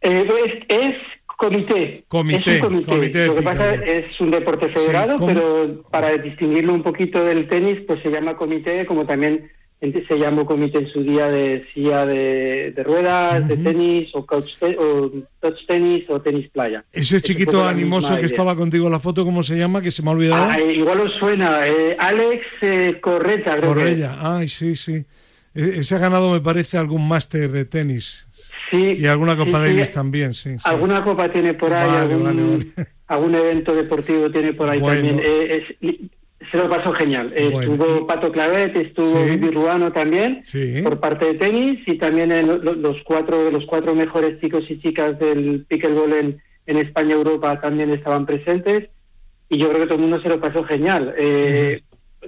Eh, 0.00 0.26
es, 0.68 0.96
comité. 1.40 2.04
Comité. 2.06 2.56
Es 2.56 2.62
un 2.62 2.82
comité. 2.82 3.26
Lo 3.26 3.36
que 3.36 3.42
pasa 3.42 3.74
es 3.74 4.20
un 4.20 4.30
deporte 4.30 4.68
federado, 4.68 5.16
pero 5.26 5.82
para 5.90 6.16
distinguirlo 6.18 6.74
un 6.74 6.82
poquito 6.82 7.24
del 7.24 7.48
tenis, 7.48 7.78
pues 7.86 8.02
se 8.02 8.10
llama 8.10 8.36
comité, 8.36 8.84
como 8.84 9.06
también 9.06 9.50
se 9.80 10.18
llamó 10.18 10.44
comité 10.44 10.78
en 10.78 10.88
su 10.88 11.02
día 11.02 11.28
de 11.28 11.64
silla 11.72 12.04
de, 12.04 12.74
ruedas, 12.84 13.48
de 13.48 13.56
tenis, 13.56 14.10
o, 14.12 14.26
coach 14.26 14.50
o 14.78 15.10
touch 15.40 15.66
tenis 15.66 16.04
o 16.10 16.20
tenis 16.20 16.50
playa. 16.50 16.84
Ese 16.92 17.22
chiquito 17.22 17.66
animoso 17.66 18.18
que 18.18 18.26
estaba 18.26 18.54
contigo 18.54 18.86
en 18.86 18.92
la 18.92 19.00
foto, 19.00 19.24
¿cómo 19.24 19.42
se 19.42 19.56
llama? 19.56 19.80
Que 19.80 19.90
se 19.90 20.02
me 20.02 20.10
ha 20.10 20.12
olvidado. 20.12 20.50
Ah, 20.50 20.58
eh, 20.58 20.74
igual 20.74 21.00
os 21.00 21.14
suena, 21.14 21.66
eh, 21.66 21.96
Alex 21.98 22.44
eh, 22.60 22.98
Correta. 23.00 23.58
Corrella, 23.58 24.18
ay, 24.20 24.50
sí, 24.50 24.76
sí. 24.76 25.06
E, 25.54 25.80
ese 25.80 25.94
ha 25.94 25.98
ganado, 25.98 26.34
me 26.34 26.40
parece, 26.40 26.76
algún 26.76 27.08
máster 27.08 27.50
de 27.50 27.64
tenis. 27.64 28.26
Sí. 28.70 28.96
Y 28.98 29.06
alguna 29.06 29.36
Copa 29.36 29.60
de 29.62 29.74
Davis 29.74 29.90
también, 29.90 30.32
sí, 30.32 30.56
Alguna 30.62 31.02
Copa 31.02 31.28
tiene 31.30 31.54
por 31.54 31.72
ahí, 31.74 31.90
algún, 31.90 32.72
algún, 33.08 33.34
evento 33.34 33.74
deportivo 33.74 34.30
tiene 34.30 34.52
por 34.52 34.70
ahí 34.70 34.80
también. 34.80 35.20
es, 35.20 35.64
se 36.50 36.56
lo 36.56 36.68
pasó 36.68 36.92
genial. 36.92 37.32
Estuvo 37.34 38.06
Pato 38.06 38.32
Clavet, 38.32 38.74
estuvo 38.76 39.24
sí. 39.26 39.92
también, 39.92 40.42
por 40.82 40.98
parte 41.00 41.26
de 41.26 41.34
tenis, 41.34 41.80
y 41.86 41.98
también 41.98 42.30
los 42.62 42.96
cuatro 43.04 43.50
los 43.50 43.66
cuatro 43.66 43.94
mejores 43.94 44.40
chicos 44.40 44.64
y 44.68 44.80
chicas 44.80 45.18
del 45.18 45.64
pickleball 45.68 46.12
en, 46.12 46.42
en 46.66 46.76
España 46.78 47.14
Europa 47.14 47.60
también 47.60 47.90
estaban 47.90 48.24
presentes, 48.24 48.88
y 49.48 49.58
yo 49.58 49.68
creo 49.68 49.80
que 49.80 49.86
todo 49.86 49.96
el 49.96 50.02
mundo 50.02 50.20
se 50.20 50.28
lo 50.28 50.40
pasó 50.40 50.64
genial. 50.64 51.14
Eh, 51.18 51.82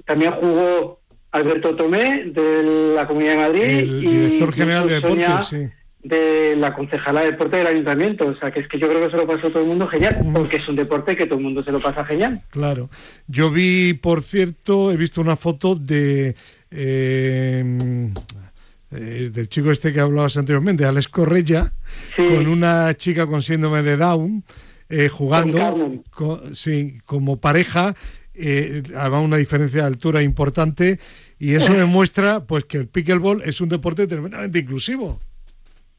también 0.05 0.33
jugó 0.33 0.99
Alberto 1.31 1.75
Tomé, 1.75 2.25
de 2.25 2.93
la 2.95 3.07
Comunidad 3.07 3.31
de 3.31 3.37
Madrid, 3.37 3.63
el 3.63 4.03
y 4.03 4.17
director 4.17 4.53
general 4.53 4.87
de 4.87 4.95
deportes, 4.95 5.45
sí 5.49 5.69
de 6.03 6.55
la 6.57 6.73
concejala 6.73 7.21
de 7.21 7.31
deporte 7.31 7.57
del 7.57 7.67
ayuntamiento. 7.67 8.27
O 8.27 8.35
sea, 8.35 8.51
que 8.51 8.59
es 8.59 8.67
que 8.67 8.77
yo 8.77 8.89
creo 8.89 9.05
que 9.05 9.11
se 9.11 9.17
lo 9.17 9.25
pasó 9.25 9.49
todo 9.49 9.63
el 9.63 9.69
mundo 9.69 9.87
genial, 9.87 10.17
porque 10.33 10.57
es 10.57 10.67
un 10.67 10.75
deporte 10.75 11.15
que 11.15 11.25
todo 11.25 11.37
el 11.37 11.43
mundo 11.45 11.63
se 11.63 11.71
lo 11.71 11.81
pasa 11.81 12.05
genial. 12.05 12.41
Claro. 12.49 12.89
Yo 13.27 13.49
vi, 13.49 13.93
por 13.93 14.23
cierto, 14.23 14.91
he 14.91 14.97
visto 14.97 15.21
una 15.21 15.35
foto 15.35 15.75
de... 15.75 16.35
Eh, 16.71 18.09
eh, 18.95 19.31
del 19.33 19.49
chico 19.49 19.71
este 19.71 19.91
que 19.91 19.99
hablabas 19.99 20.37
anteriormente, 20.37 20.85
Alex 20.85 21.07
Correia, 21.07 21.73
con 22.15 22.47
una 22.47 22.93
chica 22.93 23.25
con 23.25 23.41
síndrome 23.41 23.81
de 23.81 23.97
Down, 23.97 24.43
eh, 24.87 25.07
jugando 25.07 26.03
sí, 26.53 26.99
como 27.05 27.37
pareja, 27.37 27.95
además 28.35 29.23
una 29.23 29.37
diferencia 29.37 29.81
de 29.81 29.87
altura 29.87 30.21
importante, 30.21 30.99
y 31.39 31.55
eso 31.55 31.73
demuestra 31.77 32.45
pues 32.45 32.65
que 32.65 32.77
el 32.77 32.87
pickleball 32.87 33.41
es 33.43 33.61
un 33.61 33.69
deporte 33.69 34.05
tremendamente 34.05 34.59
inclusivo. 34.59 35.19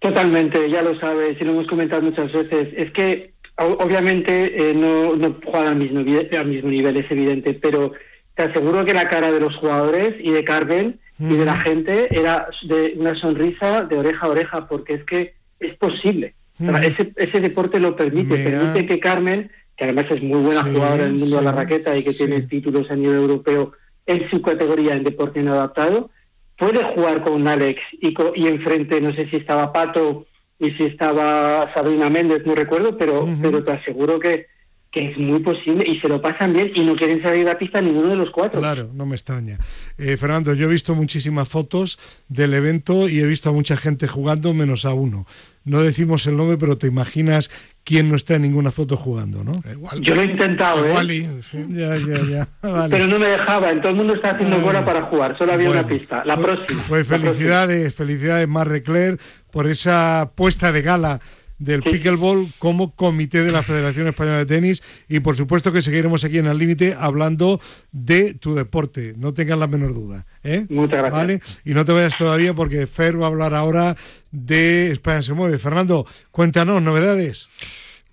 Totalmente, 0.04 0.68
ya 0.68 0.82
lo 0.82 1.00
sabes 1.00 1.40
y 1.40 1.44
lo 1.44 1.52
hemos 1.52 1.66
comentado 1.66 2.02
muchas 2.02 2.30
veces. 2.30 2.68
Es 2.76 2.92
que 2.92 3.32
obviamente 3.56 4.70
eh, 4.70 4.74
no, 4.74 5.16
no 5.16 5.34
juegan 5.42 5.68
al 5.68 5.76
mismo, 5.76 6.00
al 6.00 6.46
mismo 6.46 6.68
nivel, 6.68 6.98
es 6.98 7.10
evidente, 7.10 7.54
pero 7.54 7.92
te 8.34 8.42
aseguro 8.42 8.84
que 8.84 8.92
la 8.92 9.08
cara 9.08 9.32
de 9.32 9.40
los 9.40 9.56
jugadores 9.56 10.14
y 10.20 10.30
de 10.30 10.44
Carmen 10.44 11.00
y 11.18 11.36
de 11.36 11.46
la 11.46 11.58
gente 11.58 12.08
era 12.10 12.48
de 12.68 12.92
una 12.98 13.14
sonrisa 13.14 13.84
de 13.84 13.96
oreja 13.96 14.26
a 14.26 14.28
oreja, 14.28 14.68
porque 14.68 14.92
es 14.92 15.04
que 15.04 15.32
es 15.58 15.74
posible. 15.78 16.34
ese, 16.58 17.14
ese 17.16 17.40
deporte 17.40 17.80
lo 17.80 17.96
permite, 17.96 18.36
permite 18.44 18.84
que 18.84 19.00
Carmen, 19.00 19.50
que 19.74 19.84
además 19.84 20.04
es 20.10 20.22
muy 20.22 20.42
buena 20.42 20.64
jugadora 20.64 21.06
en 21.06 21.12
el 21.12 21.18
mundo 21.18 21.38
de 21.38 21.44
la 21.44 21.52
raqueta 21.52 21.96
y 21.96 22.04
que 22.04 22.12
tiene 22.12 22.42
títulos 22.42 22.90
a 22.90 22.94
nivel 22.94 23.20
europeo 23.20 23.72
en 24.04 24.28
su 24.28 24.42
categoría 24.42 24.94
en 24.96 25.04
deporte 25.04 25.42
no 25.42 25.54
adaptado, 25.54 26.10
puede 26.56 26.84
jugar 26.94 27.22
con 27.22 27.46
Alex 27.46 27.80
y, 28.00 28.14
y 28.36 28.48
enfrente, 28.48 29.00
no 29.00 29.14
sé 29.14 29.28
si 29.30 29.36
estaba 29.36 29.72
Pato 29.72 30.26
y 30.58 30.70
si 30.72 30.84
estaba 30.84 31.72
Sabrina 31.74 32.08
Méndez, 32.08 32.46
no 32.46 32.54
recuerdo, 32.54 32.96
pero, 32.96 33.28
pero 33.42 33.64
te 33.64 33.72
aseguro 33.72 34.20
que, 34.20 34.46
que 34.92 35.10
es 35.10 35.18
muy 35.18 35.40
posible 35.40 35.84
y 35.86 35.98
se 36.00 36.08
lo 36.08 36.22
pasan 36.22 36.52
bien 36.52 36.70
y 36.74 36.84
no 36.84 36.94
quieren 36.94 37.20
salir 37.22 37.44
de 37.44 37.52
la 37.52 37.58
pista 37.58 37.80
ninguno 37.80 38.10
de 38.10 38.16
los 38.16 38.30
cuatro. 38.30 38.60
Claro, 38.60 38.88
no 38.94 39.04
me 39.04 39.16
extraña. 39.16 39.58
Eh, 39.98 40.16
Fernando, 40.16 40.54
yo 40.54 40.66
he 40.66 40.72
visto 40.72 40.94
muchísimas 40.94 41.48
fotos 41.48 41.98
del 42.28 42.54
evento 42.54 43.08
y 43.08 43.18
he 43.18 43.26
visto 43.26 43.50
a 43.50 43.52
mucha 43.52 43.76
gente 43.76 44.06
jugando 44.06 44.54
menos 44.54 44.84
a 44.84 44.94
uno. 44.94 45.26
No 45.64 45.82
decimos 45.82 46.26
el 46.26 46.36
nombre, 46.36 46.58
pero 46.58 46.76
te 46.76 46.86
imaginas 46.86 47.50
quién 47.84 48.10
no 48.10 48.16
está 48.16 48.34
en 48.34 48.42
ninguna 48.42 48.70
foto 48.70 48.96
jugando, 48.96 49.44
¿no? 49.44 49.52
Yo 50.00 50.14
lo 50.14 50.22
he 50.22 50.26
intentado, 50.26 50.86
¿eh? 50.86 51.30
Ya, 51.70 51.96
ya, 51.96 52.22
ya. 52.28 52.48
Pero 52.90 53.06
no 53.06 53.18
me 53.18 53.28
dejaba, 53.28 53.70
todo 53.80 53.90
el 53.90 53.96
mundo 53.96 54.14
está 54.14 54.30
haciendo 54.30 54.60
bola 54.60 54.84
para 54.84 55.02
jugar, 55.06 55.36
solo 55.38 55.52
había 55.52 55.70
una 55.70 55.86
pista. 55.86 56.22
La 56.24 56.36
pues, 56.36 56.46
próxima. 56.46 56.82
Pues 56.88 57.06
felicidades, 57.06 57.94
felicidades, 57.94 58.48
Mar 58.48 58.68
de 58.68 59.18
por 59.50 59.68
esa 59.68 60.32
puesta 60.34 60.72
de 60.72 60.82
gala 60.82 61.20
del 61.58 61.82
pickleball 61.82 62.46
como 62.58 62.94
comité 62.94 63.42
de 63.42 63.52
la 63.52 63.62
Federación 63.62 64.08
Española 64.08 64.38
de 64.38 64.46
Tenis 64.46 64.82
y 65.08 65.20
por 65.20 65.36
supuesto 65.36 65.72
que 65.72 65.82
seguiremos 65.82 66.24
aquí 66.24 66.38
en 66.38 66.46
el 66.46 66.58
límite 66.58 66.96
hablando 66.98 67.60
de 67.92 68.34
tu 68.34 68.54
deporte, 68.54 69.14
no 69.16 69.34
tengas 69.34 69.58
la 69.58 69.66
menor 69.66 69.94
duda. 69.94 70.26
¿eh? 70.42 70.66
Muchas 70.68 70.98
gracias. 70.98 71.12
¿Vale? 71.12 71.40
Y 71.64 71.74
no 71.74 71.84
te 71.84 71.92
vayas 71.92 72.16
todavía 72.16 72.54
porque 72.54 72.86
Fer 72.86 73.20
va 73.20 73.26
a 73.26 73.28
hablar 73.28 73.54
ahora 73.54 73.96
de 74.30 74.90
España 74.90 75.22
se 75.22 75.32
mueve. 75.32 75.58
Fernando, 75.58 76.06
cuéntanos 76.30 76.82
novedades. 76.82 77.48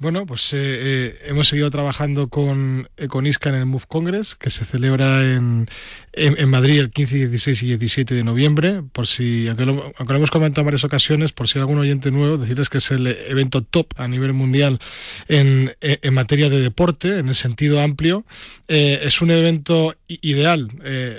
Bueno, 0.01 0.25
pues 0.25 0.51
eh, 0.53 0.57
eh, 0.57 1.15
hemos 1.25 1.47
seguido 1.47 1.69
trabajando 1.69 2.27
con, 2.27 2.89
eh, 2.97 3.07
ISCA 3.23 3.49
en 3.49 3.55
el 3.55 3.67
Move 3.67 3.83
Congress, 3.87 4.33
que 4.33 4.49
se 4.49 4.65
celebra 4.65 5.21
en, 5.21 5.69
en, 6.13 6.49
Madrid 6.49 6.79
el 6.79 6.89
15, 6.89 7.27
16 7.27 7.61
y 7.61 7.65
17 7.67 8.15
de 8.15 8.23
noviembre. 8.23 8.81
Por 8.93 9.05
si, 9.05 9.47
aunque 9.47 9.67
lo, 9.67 9.93
lo, 9.95 10.15
hemos 10.15 10.31
comentado 10.31 10.61
en 10.61 10.65
varias 10.65 10.83
ocasiones, 10.85 11.33
por 11.33 11.47
si 11.47 11.59
hay 11.59 11.61
algún 11.61 11.77
oyente 11.77 12.09
nuevo, 12.09 12.39
decirles 12.39 12.67
que 12.69 12.79
es 12.79 12.89
el 12.89 13.15
evento 13.27 13.61
top 13.61 13.93
a 13.97 14.07
nivel 14.07 14.33
mundial 14.33 14.79
en, 15.27 15.75
en 15.81 16.13
materia 16.15 16.49
de 16.49 16.61
deporte, 16.61 17.19
en 17.19 17.29
el 17.29 17.35
sentido 17.35 17.79
amplio. 17.79 18.25
es 18.67 19.21
un 19.21 19.29
evento 19.29 19.93
ideal. 20.21 20.69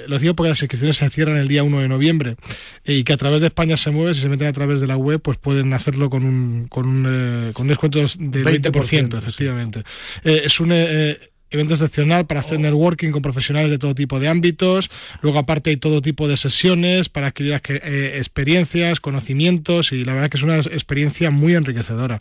lo 0.09 0.19
digo 0.19 0.35
porque 0.35 0.51
las 0.51 0.63
inscripciones 0.63 0.97
se 0.97 1.11
cierran 1.11 1.37
el 1.37 1.49
día 1.49 1.63
1 1.63 1.81
de 1.81 1.89
noviembre 1.89 2.37
y 2.85 3.05
que 3.05 3.13
a 3.13 3.17
través 3.17 3.41
de 3.41 3.49
España 3.49 3.77
se 3.77 3.91
mueve, 3.91 4.15
si 4.15 4.21
se 4.21 4.29
meten 4.29 4.49
a 4.49 4.53
través 4.53 4.81
de 4.81 4.87
la 4.87 4.97
web, 4.97 5.21
pues 5.21 5.39
pueden 5.39 5.73
hacerlo 5.73 6.11
con 6.11 6.25
un, 6.25 6.67
con 6.69 6.87
un, 6.87 7.53
con 7.53 7.65
un 7.65 7.69
descuento 7.69 7.99
del 7.99 8.09
20%, 8.09 8.73
20% 8.73 9.19
efectivamente. 9.19 9.83
Eh, 10.25 10.43
es 10.45 10.61
un 10.61 10.71
eh, 10.73 11.19
evento 11.51 11.75
excepcional 11.75 12.27
para 12.27 12.41
hacer 12.41 12.59
networking 12.59 13.11
con 13.11 13.23
profesionales 13.23 13.71
de 13.71 13.79
todo 13.79 13.95
tipo 13.95 14.19
de 14.21 14.29
ámbitos. 14.29 14.91
Luego, 15.21 15.39
aparte, 15.39 15.71
hay 15.71 15.77
todo 15.77 16.03
tipo 16.03 16.29
de 16.29 16.37
sesiones 16.37 17.09
para 17.09 17.29
adquirir 17.29 17.61
eh, 17.69 18.15
experiencias, 18.17 19.01
conocimientos 19.01 19.93
y 19.93 20.05
la 20.05 20.15
verdad 20.15 20.31
que 20.31 20.37
es 20.37 20.43
una 20.43 20.57
experiencia 20.59 21.31
muy 21.31 21.55
enriquecedora. 21.55 22.21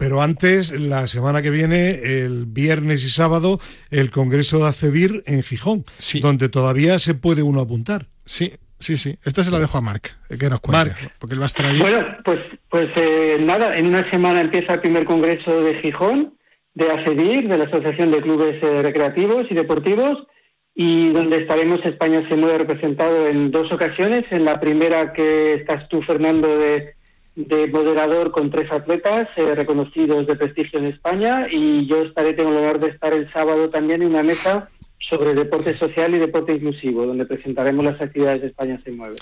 Pero 0.00 0.22
antes, 0.22 0.72
la 0.72 1.06
semana 1.08 1.42
que 1.42 1.50
viene, 1.50 1.90
el 2.24 2.46
viernes 2.46 3.04
y 3.04 3.10
sábado, 3.10 3.60
el 3.90 4.10
Congreso 4.10 4.58
de 4.58 4.68
ACEBIR 4.68 5.24
en 5.26 5.42
Gijón, 5.42 5.84
donde 6.22 6.48
todavía 6.48 6.98
se 6.98 7.12
puede 7.12 7.42
uno 7.42 7.60
apuntar. 7.60 8.06
Sí, 8.24 8.54
Sí, 8.78 8.96
sí. 8.96 9.18
Esta 9.26 9.44
se 9.44 9.50
la 9.50 9.58
dejo 9.58 9.76
a 9.76 9.82
Marc, 9.82 10.16
que 10.26 10.48
nos 10.48 10.60
cuente, 10.62 10.92
porque 11.18 11.34
él 11.34 11.40
va 11.40 11.44
a 11.44 11.52
estar 11.52 11.66
allí. 11.66 11.82
Bueno, 11.82 12.02
pues, 12.24 12.38
pues 12.70 12.88
eh, 12.96 13.36
nada, 13.38 13.76
en 13.76 13.84
una 13.84 14.08
semana 14.10 14.40
empieza 14.40 14.72
el 14.72 14.80
primer 14.80 15.04
congreso 15.04 15.60
de 15.60 15.74
Gijón, 15.82 16.32
de 16.72 16.90
ACEDIR, 16.90 17.46
de 17.46 17.58
la 17.58 17.64
Asociación 17.64 18.10
de 18.10 18.22
Clubes 18.22 18.56
eh, 18.62 18.80
Recreativos 18.80 19.46
y 19.50 19.54
Deportivos, 19.54 20.26
y 20.74 21.10
donde 21.10 21.42
estaremos 21.42 21.84
España 21.84 22.26
se 22.26 22.36
mueve 22.36 22.56
representado 22.56 23.26
en 23.26 23.50
dos 23.50 23.70
ocasiones. 23.70 24.24
En 24.30 24.46
la 24.46 24.58
primera 24.60 25.12
que 25.12 25.56
estás 25.56 25.86
tú, 25.90 26.00
Fernando, 26.00 26.48
de, 26.56 26.94
de 27.36 27.66
moderador 27.68 28.30
con 28.30 28.50
tres 28.50 28.70
atletas 28.70 29.28
eh, 29.36 29.54
reconocidos 29.54 30.26
de 30.26 30.36
prestigio 30.36 30.78
en 30.78 30.86
España, 30.86 31.46
y 31.50 31.86
yo 31.86 32.02
estaré, 32.02 32.34
tengo 32.34 32.50
el 32.50 32.58
honor 32.58 32.80
de 32.80 32.88
estar 32.88 33.12
el 33.12 33.30
sábado 33.32 33.70
también 33.70 34.02
en 34.02 34.08
una 34.08 34.22
mesa 34.22 34.68
sobre 35.08 35.34
deporte 35.34 35.76
social 35.76 36.14
y 36.14 36.18
deporte 36.18 36.52
inclusivo, 36.52 37.06
donde 37.06 37.24
presentaremos 37.24 37.84
las 37.84 38.00
actividades 38.00 38.42
de 38.42 38.46
España 38.46 38.80
se 38.84 38.92
mueve. 38.92 39.16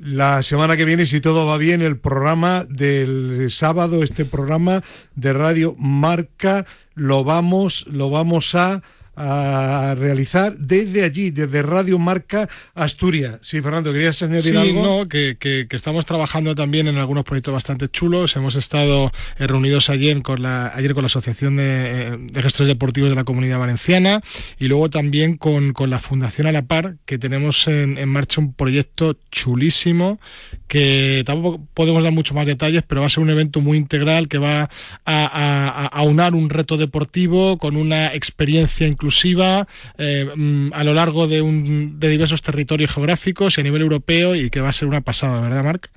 La 0.00 0.42
semana 0.42 0.76
que 0.76 0.84
viene, 0.84 1.06
si 1.06 1.20
todo 1.20 1.46
va 1.46 1.56
bien, 1.56 1.82
el 1.82 1.98
programa 1.98 2.64
del 2.68 3.50
sábado, 3.50 4.02
este 4.02 4.24
programa 4.24 4.82
de 5.14 5.32
radio 5.32 5.76
Marca, 5.78 6.66
lo 6.94 7.22
vamos, 7.22 7.86
lo 7.86 8.10
vamos 8.10 8.54
a 8.54 8.82
a 9.16 9.94
realizar 9.98 10.56
desde 10.56 11.04
allí, 11.04 11.30
desde 11.30 11.62
Radio 11.62 11.98
Marca 11.98 12.48
Asturias. 12.74 13.38
Sí, 13.42 13.60
Fernando, 13.60 13.92
¿querías 13.92 14.22
añadir 14.22 14.42
sí, 14.42 14.56
algo? 14.56 14.82
no, 14.82 15.08
que, 15.08 15.36
que, 15.38 15.66
estamos 15.70 16.06
trabajando 16.06 16.54
también 16.54 16.88
en 16.88 16.96
algunos 16.96 17.24
proyectos 17.24 17.52
bastante 17.52 17.88
chulos. 17.88 18.36
Hemos 18.36 18.56
estado 18.56 19.12
eh, 19.38 19.46
reunidos 19.46 19.90
ayer 19.90 20.22
con 20.22 20.42
la, 20.42 20.68
ayer 20.74 20.94
con 20.94 21.02
la 21.02 21.06
Asociación 21.06 21.56
de, 21.56 22.16
de, 22.16 22.42
Gestores 22.42 22.68
Deportivos 22.68 23.10
de 23.10 23.16
la 23.16 23.24
Comunidad 23.24 23.58
Valenciana 23.58 24.20
y 24.58 24.68
luego 24.68 24.90
también 24.90 25.36
con, 25.36 25.72
con 25.72 25.90
la 25.90 25.98
Fundación 25.98 26.46
A 26.46 26.52
la 26.52 26.62
Par, 26.62 26.96
que 27.04 27.18
tenemos 27.18 27.68
en, 27.68 27.98
en 27.98 28.08
marcha 28.08 28.40
un 28.40 28.54
proyecto 28.54 29.16
chulísimo 29.30 30.20
que 30.68 31.24
tampoco 31.26 31.66
podemos 31.74 32.04
dar 32.04 32.12
mucho 32.12 32.32
más 32.32 32.46
detalles, 32.46 32.84
pero 32.86 33.00
va 33.00 33.08
a 33.08 33.10
ser 33.10 33.24
un 33.24 33.30
evento 33.30 33.60
muy 33.60 33.76
integral 33.76 34.28
que 34.28 34.38
va 34.38 34.62
a, 34.62 34.68
a, 35.04 35.86
a 35.86 36.02
unar 36.02 36.34
un 36.34 36.48
reto 36.48 36.76
deportivo 36.76 37.58
con 37.58 37.76
una 37.76 38.14
experiencia 38.14 38.86
inclusiva 39.00 39.66
eh, 39.98 40.28
mm, 40.34 40.72
a 40.74 40.84
lo 40.84 40.92
largo 40.92 41.26
de, 41.26 41.40
un, 41.40 41.98
de 41.98 42.08
diversos 42.08 42.42
territorios 42.42 42.92
geográficos 42.92 43.56
y 43.56 43.62
a 43.62 43.64
nivel 43.64 43.80
europeo 43.80 44.36
y 44.36 44.50
que 44.50 44.60
va 44.60 44.68
a 44.68 44.72
ser 44.72 44.88
una 44.88 45.00
pasada, 45.00 45.40
¿verdad, 45.40 45.64
Marc? 45.64 45.88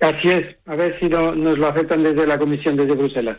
Así 0.00 0.28
es, 0.28 0.56
a 0.66 0.74
ver 0.74 0.98
si 0.98 1.08
no, 1.08 1.34
nos 1.34 1.58
lo 1.58 1.68
aceptan 1.68 2.02
desde 2.02 2.26
la 2.26 2.38
Comisión, 2.38 2.76
desde 2.76 2.94
Bruselas. 2.94 3.36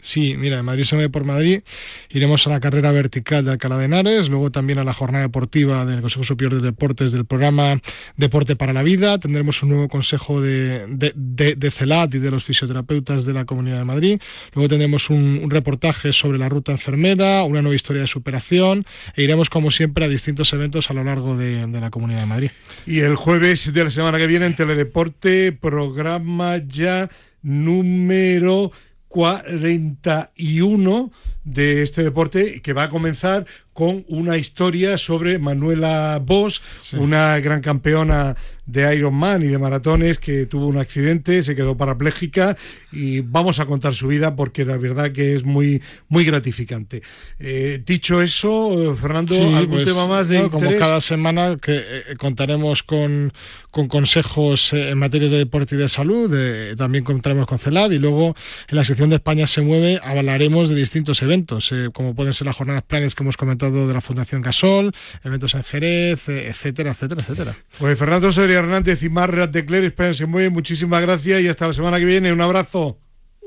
Sí, 0.00 0.36
mira, 0.36 0.62
Madrid 0.62 0.84
se 0.84 0.94
mueve 0.94 1.10
por 1.10 1.24
Madrid. 1.24 1.60
Iremos 2.08 2.46
a 2.46 2.50
la 2.50 2.60
carrera 2.60 2.92
vertical 2.92 3.44
de 3.44 3.52
Alcalá 3.52 3.76
de 3.78 3.84
Henares, 3.84 4.28
luego 4.28 4.50
también 4.50 4.78
a 4.78 4.84
la 4.84 4.92
jornada 4.92 5.24
deportiva 5.24 5.84
del 5.84 6.00
Consejo 6.00 6.24
Superior 6.24 6.54
de 6.54 6.60
Deportes 6.60 7.12
del 7.12 7.24
programa 7.26 7.80
Deporte 8.16 8.56
para 8.56 8.72
la 8.72 8.82
Vida. 8.82 9.18
Tendremos 9.18 9.62
un 9.62 9.70
nuevo 9.70 9.88
consejo 9.88 10.40
de, 10.40 10.86
de, 10.88 11.70
CELAT 11.70 12.14
y 12.14 12.18
de 12.18 12.30
los 12.30 12.44
fisioterapeutas 12.44 13.24
de 13.24 13.32
la 13.32 13.44
Comunidad 13.44 13.78
de 13.78 13.84
Madrid. 13.84 14.20
Luego 14.54 14.68
tendremos 14.68 15.10
un, 15.10 15.48
reportaje 15.50 16.12
sobre 16.12 16.38
la 16.38 16.48
ruta 16.48 16.72
enfermera, 16.72 17.42
una 17.44 17.60
nueva 17.60 17.76
historia 17.76 18.02
de 18.02 18.08
superación 18.08 18.84
e 19.16 19.22
iremos, 19.22 19.50
como 19.50 19.70
siempre, 19.70 20.04
a 20.04 20.08
distintos 20.08 20.52
eventos 20.52 20.90
a 20.90 20.94
lo 20.94 21.04
largo 21.04 21.36
de, 21.36 21.66
de 21.66 21.80
la 21.80 21.90
Comunidad 21.90 22.20
de 22.20 22.26
Madrid. 22.26 22.50
Y 22.86 23.00
el 23.00 23.16
jueves 23.16 23.72
de 23.72 23.84
la 23.84 23.90
semana 23.90 24.18
que 24.18 24.26
viene 24.26 24.46
en 24.46 24.56
Teledeporte, 24.56 25.52
programa 25.52 26.58
ya 26.58 27.10
número 27.42 28.72
41 29.10 31.10
de 31.42 31.82
este 31.82 32.04
deporte 32.04 32.62
que 32.62 32.72
va 32.72 32.84
a 32.84 32.90
comenzar 32.90 33.44
con 33.72 34.04
una 34.08 34.36
historia 34.36 34.98
sobre 34.98 35.38
Manuela 35.38 36.20
Bosch, 36.24 36.60
una 36.92 37.38
gran 37.40 37.60
campeona 37.60 38.36
de 38.70 38.94
Ironman 38.94 39.42
y 39.42 39.46
de 39.46 39.58
maratones 39.58 40.18
que 40.18 40.46
tuvo 40.46 40.66
un 40.66 40.78
accidente, 40.78 41.42
se 41.42 41.54
quedó 41.54 41.76
parapléjica 41.76 42.56
y 42.92 43.20
vamos 43.20 43.60
a 43.60 43.66
contar 43.66 43.94
su 43.94 44.08
vida 44.08 44.36
porque 44.36 44.64
la 44.64 44.76
verdad 44.76 45.12
que 45.12 45.34
es 45.34 45.44
muy 45.44 45.82
muy 46.08 46.24
gratificante. 46.24 47.02
Eh, 47.38 47.82
dicho 47.84 48.22
eso, 48.22 48.96
Fernando, 49.00 49.34
¿algún 49.56 49.76
pues, 49.76 49.88
tema 49.88 50.06
más 50.06 50.28
de 50.28 50.48
Como 50.48 50.74
cada 50.76 51.00
semana 51.00 51.56
que 51.60 51.76
eh, 51.76 52.16
contaremos 52.18 52.82
con, 52.82 53.32
con 53.70 53.88
consejos 53.88 54.72
eh, 54.72 54.90
en 54.90 54.98
materia 54.98 55.28
de 55.28 55.38
deporte 55.38 55.74
y 55.74 55.78
de 55.78 55.88
salud, 55.88 56.30
también 56.76 57.04
contaremos 57.04 57.46
con 57.46 57.58
CELAD 57.58 57.92
y 57.92 57.98
luego 57.98 58.34
en 58.68 58.76
la 58.76 58.84
sección 58.84 59.10
de 59.10 59.16
España 59.16 59.46
se 59.46 59.62
mueve 59.62 60.00
hablaremos 60.02 60.68
de 60.68 60.76
distintos 60.76 61.22
eventos, 61.22 61.72
como 61.92 62.14
pueden 62.14 62.32
ser 62.32 62.46
las 62.46 62.56
jornadas 62.56 62.82
planes 62.82 63.14
que 63.14 63.22
hemos 63.22 63.36
comentado 63.36 63.86
de 63.86 63.94
la 63.94 64.00
Fundación 64.00 64.42
Gasol, 64.42 64.92
eventos 65.24 65.54
en 65.54 65.64
Jerez, 65.64 66.28
etcétera, 66.28 66.90
etcétera, 66.90 67.22
etcétera. 67.22 67.56
Pues 67.78 67.98
Fernando 67.98 68.32
Soria 68.32 68.59
Hernández 68.60 69.02
y 69.02 69.08
Marras 69.08 69.50
de 69.52 69.64
Cler, 69.64 69.92
se 70.14 70.26
mueve. 70.26 70.50
Muchísimas 70.50 71.02
gracias 71.02 71.42
y 71.42 71.48
hasta 71.48 71.66
la 71.66 71.72
semana 71.72 71.98
que 71.98 72.04
viene. 72.04 72.32
Un 72.32 72.40
abrazo. 72.40 72.98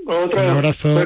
Un 0.05 0.49
abrazo. 0.49 1.05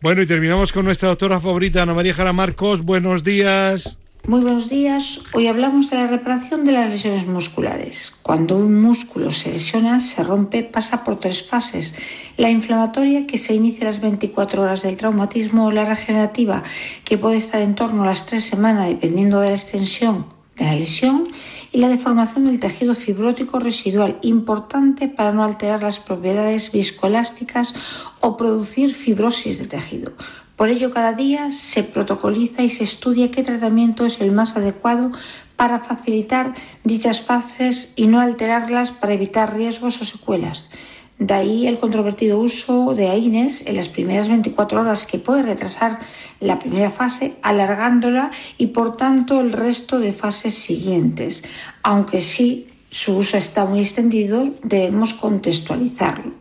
Bueno, 0.00 0.22
y 0.22 0.26
terminamos 0.26 0.72
con 0.72 0.84
nuestra 0.84 1.08
doctora 1.08 1.40
favorita, 1.40 1.82
Ana 1.82 1.94
María 1.94 2.14
Jara 2.14 2.32
Marcos. 2.32 2.82
Buenos 2.82 3.24
días. 3.24 3.98
Muy 4.28 4.40
buenos 4.40 4.68
días. 4.68 5.20
Hoy 5.34 5.46
hablamos 5.46 5.88
de 5.88 5.98
la 5.98 6.08
reparación 6.08 6.64
de 6.64 6.72
las 6.72 6.90
lesiones 6.90 7.28
musculares. 7.28 8.12
Cuando 8.22 8.56
un 8.56 8.80
músculo 8.82 9.30
se 9.30 9.52
lesiona, 9.52 10.00
se 10.00 10.24
rompe, 10.24 10.64
pasa 10.64 11.04
por 11.04 11.20
tres 11.20 11.46
fases. 11.46 11.94
La 12.36 12.50
inflamatoria, 12.50 13.28
que 13.28 13.38
se 13.38 13.54
inicia 13.54 13.82
a 13.82 13.90
las 13.92 14.00
24 14.00 14.62
horas 14.62 14.82
del 14.82 14.96
traumatismo, 14.96 15.66
o 15.66 15.70
la 15.70 15.84
regenerativa, 15.84 16.64
que 17.04 17.18
puede 17.18 17.36
estar 17.36 17.60
en 17.60 17.76
torno 17.76 18.02
a 18.02 18.06
las 18.06 18.26
tres 18.26 18.44
semanas, 18.44 18.88
dependiendo 18.88 19.40
de 19.40 19.50
la 19.50 19.54
extensión 19.54 20.26
de 20.56 20.64
la 20.64 20.74
lesión, 20.74 21.28
y 21.72 21.78
la 21.78 21.88
deformación 21.88 22.44
del 22.44 22.60
tejido 22.60 22.94
fibrótico 22.94 23.58
residual, 23.58 24.18
importante 24.22 25.08
para 25.08 25.32
no 25.32 25.44
alterar 25.44 25.82
las 25.82 25.98
propiedades 25.98 26.72
viscoelásticas 26.72 27.74
o 28.20 28.36
producir 28.36 28.94
fibrosis 28.94 29.58
de 29.58 29.66
tejido. 29.66 30.12
Por 30.56 30.70
ello, 30.70 30.90
cada 30.90 31.12
día 31.12 31.50
se 31.52 31.82
protocoliza 31.82 32.62
y 32.62 32.70
se 32.70 32.84
estudia 32.84 33.30
qué 33.30 33.42
tratamiento 33.42 34.06
es 34.06 34.20
el 34.22 34.32
más 34.32 34.56
adecuado 34.56 35.12
para 35.56 35.80
facilitar 35.80 36.54
dichas 36.82 37.20
fases 37.20 37.92
y 37.94 38.06
no 38.06 38.20
alterarlas 38.20 38.90
para 38.90 39.12
evitar 39.12 39.54
riesgos 39.54 40.00
o 40.00 40.04
secuelas. 40.04 40.70
De 41.18 41.32
ahí 41.32 41.66
el 41.66 41.78
controvertido 41.78 42.38
uso 42.38 42.94
de 42.94 43.08
AINES 43.08 43.66
en 43.66 43.76
las 43.76 43.88
primeras 43.88 44.28
24 44.28 44.80
horas 44.80 45.06
que 45.06 45.18
puede 45.18 45.42
retrasar 45.42 45.98
la 46.40 46.58
primera 46.58 46.90
fase 46.90 47.36
alargándola 47.40 48.30
y 48.58 48.68
por 48.68 48.96
tanto 48.96 49.40
el 49.40 49.52
resto 49.52 49.98
de 49.98 50.12
fases 50.12 50.54
siguientes. 50.54 51.44
Aunque 51.82 52.20
sí 52.20 52.66
su 52.90 53.16
uso 53.16 53.38
está 53.38 53.64
muy 53.64 53.80
extendido, 53.80 54.50
debemos 54.62 55.14
contextualizarlo. 55.14 56.32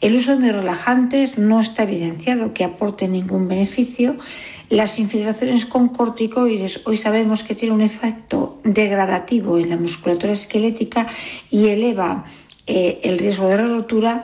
El 0.00 0.14
uso 0.14 0.36
de 0.36 0.52
relajantes 0.52 1.36
no 1.36 1.60
está 1.60 1.82
evidenciado 1.82 2.54
que 2.54 2.64
aporte 2.64 3.08
ningún 3.08 3.48
beneficio. 3.48 4.16
Las 4.70 4.98
infiltraciones 4.98 5.66
con 5.66 5.88
corticoides 5.88 6.82
hoy 6.86 6.96
sabemos 6.96 7.42
que 7.42 7.54
tienen 7.56 7.74
un 7.74 7.82
efecto 7.82 8.60
degradativo 8.62 9.58
en 9.58 9.70
la 9.70 9.76
musculatura 9.76 10.32
esquelética 10.32 11.06
y 11.50 11.66
eleva 11.66 12.24
eh, 12.70 13.00
el 13.02 13.18
riesgo 13.18 13.48
de 13.48 13.56
rotura 13.56 14.22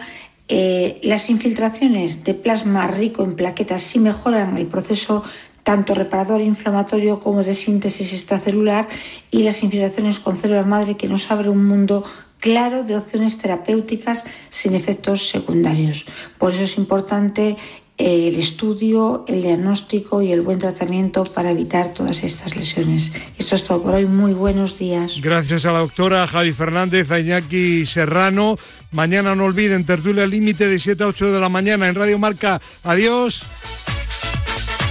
Eh, 0.49 1.01
las 1.03 1.28
infiltraciones 1.28 2.22
de 2.22 2.32
plasma 2.34 2.86
rico 2.86 3.24
en 3.24 3.34
plaquetas 3.34 3.82
sí 3.82 3.99
mejoran 3.99 4.57
el 4.57 4.66
proceso 4.66 5.24
tanto 5.64 5.92
reparador 5.92 6.40
inflamatorio 6.40 7.18
como 7.18 7.42
de 7.42 7.53
síntesis 7.55 8.12
extracelular 8.12 8.86
y 9.32 9.42
las 9.42 9.64
infiltraciones 9.64 10.20
con 10.20 10.36
célula 10.36 10.62
madre 10.62 10.97
que 10.97 11.09
nos 11.09 11.28
abre 11.32 11.49
un 11.49 11.66
mundo 11.66 12.05
claro 12.38 12.84
de 12.84 12.94
opciones 12.94 13.38
terapéuticas 13.38 14.24
sin 14.49 14.76
efectos 14.76 15.28
secundarios. 15.28 16.07
Por 16.38 16.53
eso 16.53 16.62
es 16.62 16.78
importante 16.78 17.57
el 17.99 18.36
estudio, 18.36 19.24
el 19.26 19.42
diagnóstico 19.42 20.20
y 20.20 20.30
el 20.32 20.42
buen 20.42 20.59
tratamiento 20.59 21.24
para 21.24 21.51
evitar 21.51 21.94
todas 21.94 22.22
estas 22.22 22.57
lesiones. 22.57 23.12
Esto 23.38 23.57
es 23.57 23.64
todo 23.64 23.82
por 23.82 23.94
hoy. 23.94 24.07
Muy 24.07 24.34
buenos 24.34 24.78
días. 24.78 25.20
Gracias 25.20 25.64
a 25.64 25.72
la 25.72 25.78
doctora 25.80 26.26
Javi 26.26 26.53
Fernández, 26.53 27.11
a 27.11 27.20
Serrano. 27.86 28.57
Mañana 28.92 29.34
no 29.34 29.44
olviden, 29.44 29.84
tertulia 29.84 30.26
límite 30.26 30.68
de 30.68 30.78
7 30.78 31.05
a 31.05 31.07
8 31.09 31.32
de 31.32 31.40
la 31.40 31.49
mañana 31.49 31.88
en 31.88 31.94
Radio 31.94 32.18
Marca. 32.18 32.61
Adiós. 32.84 33.42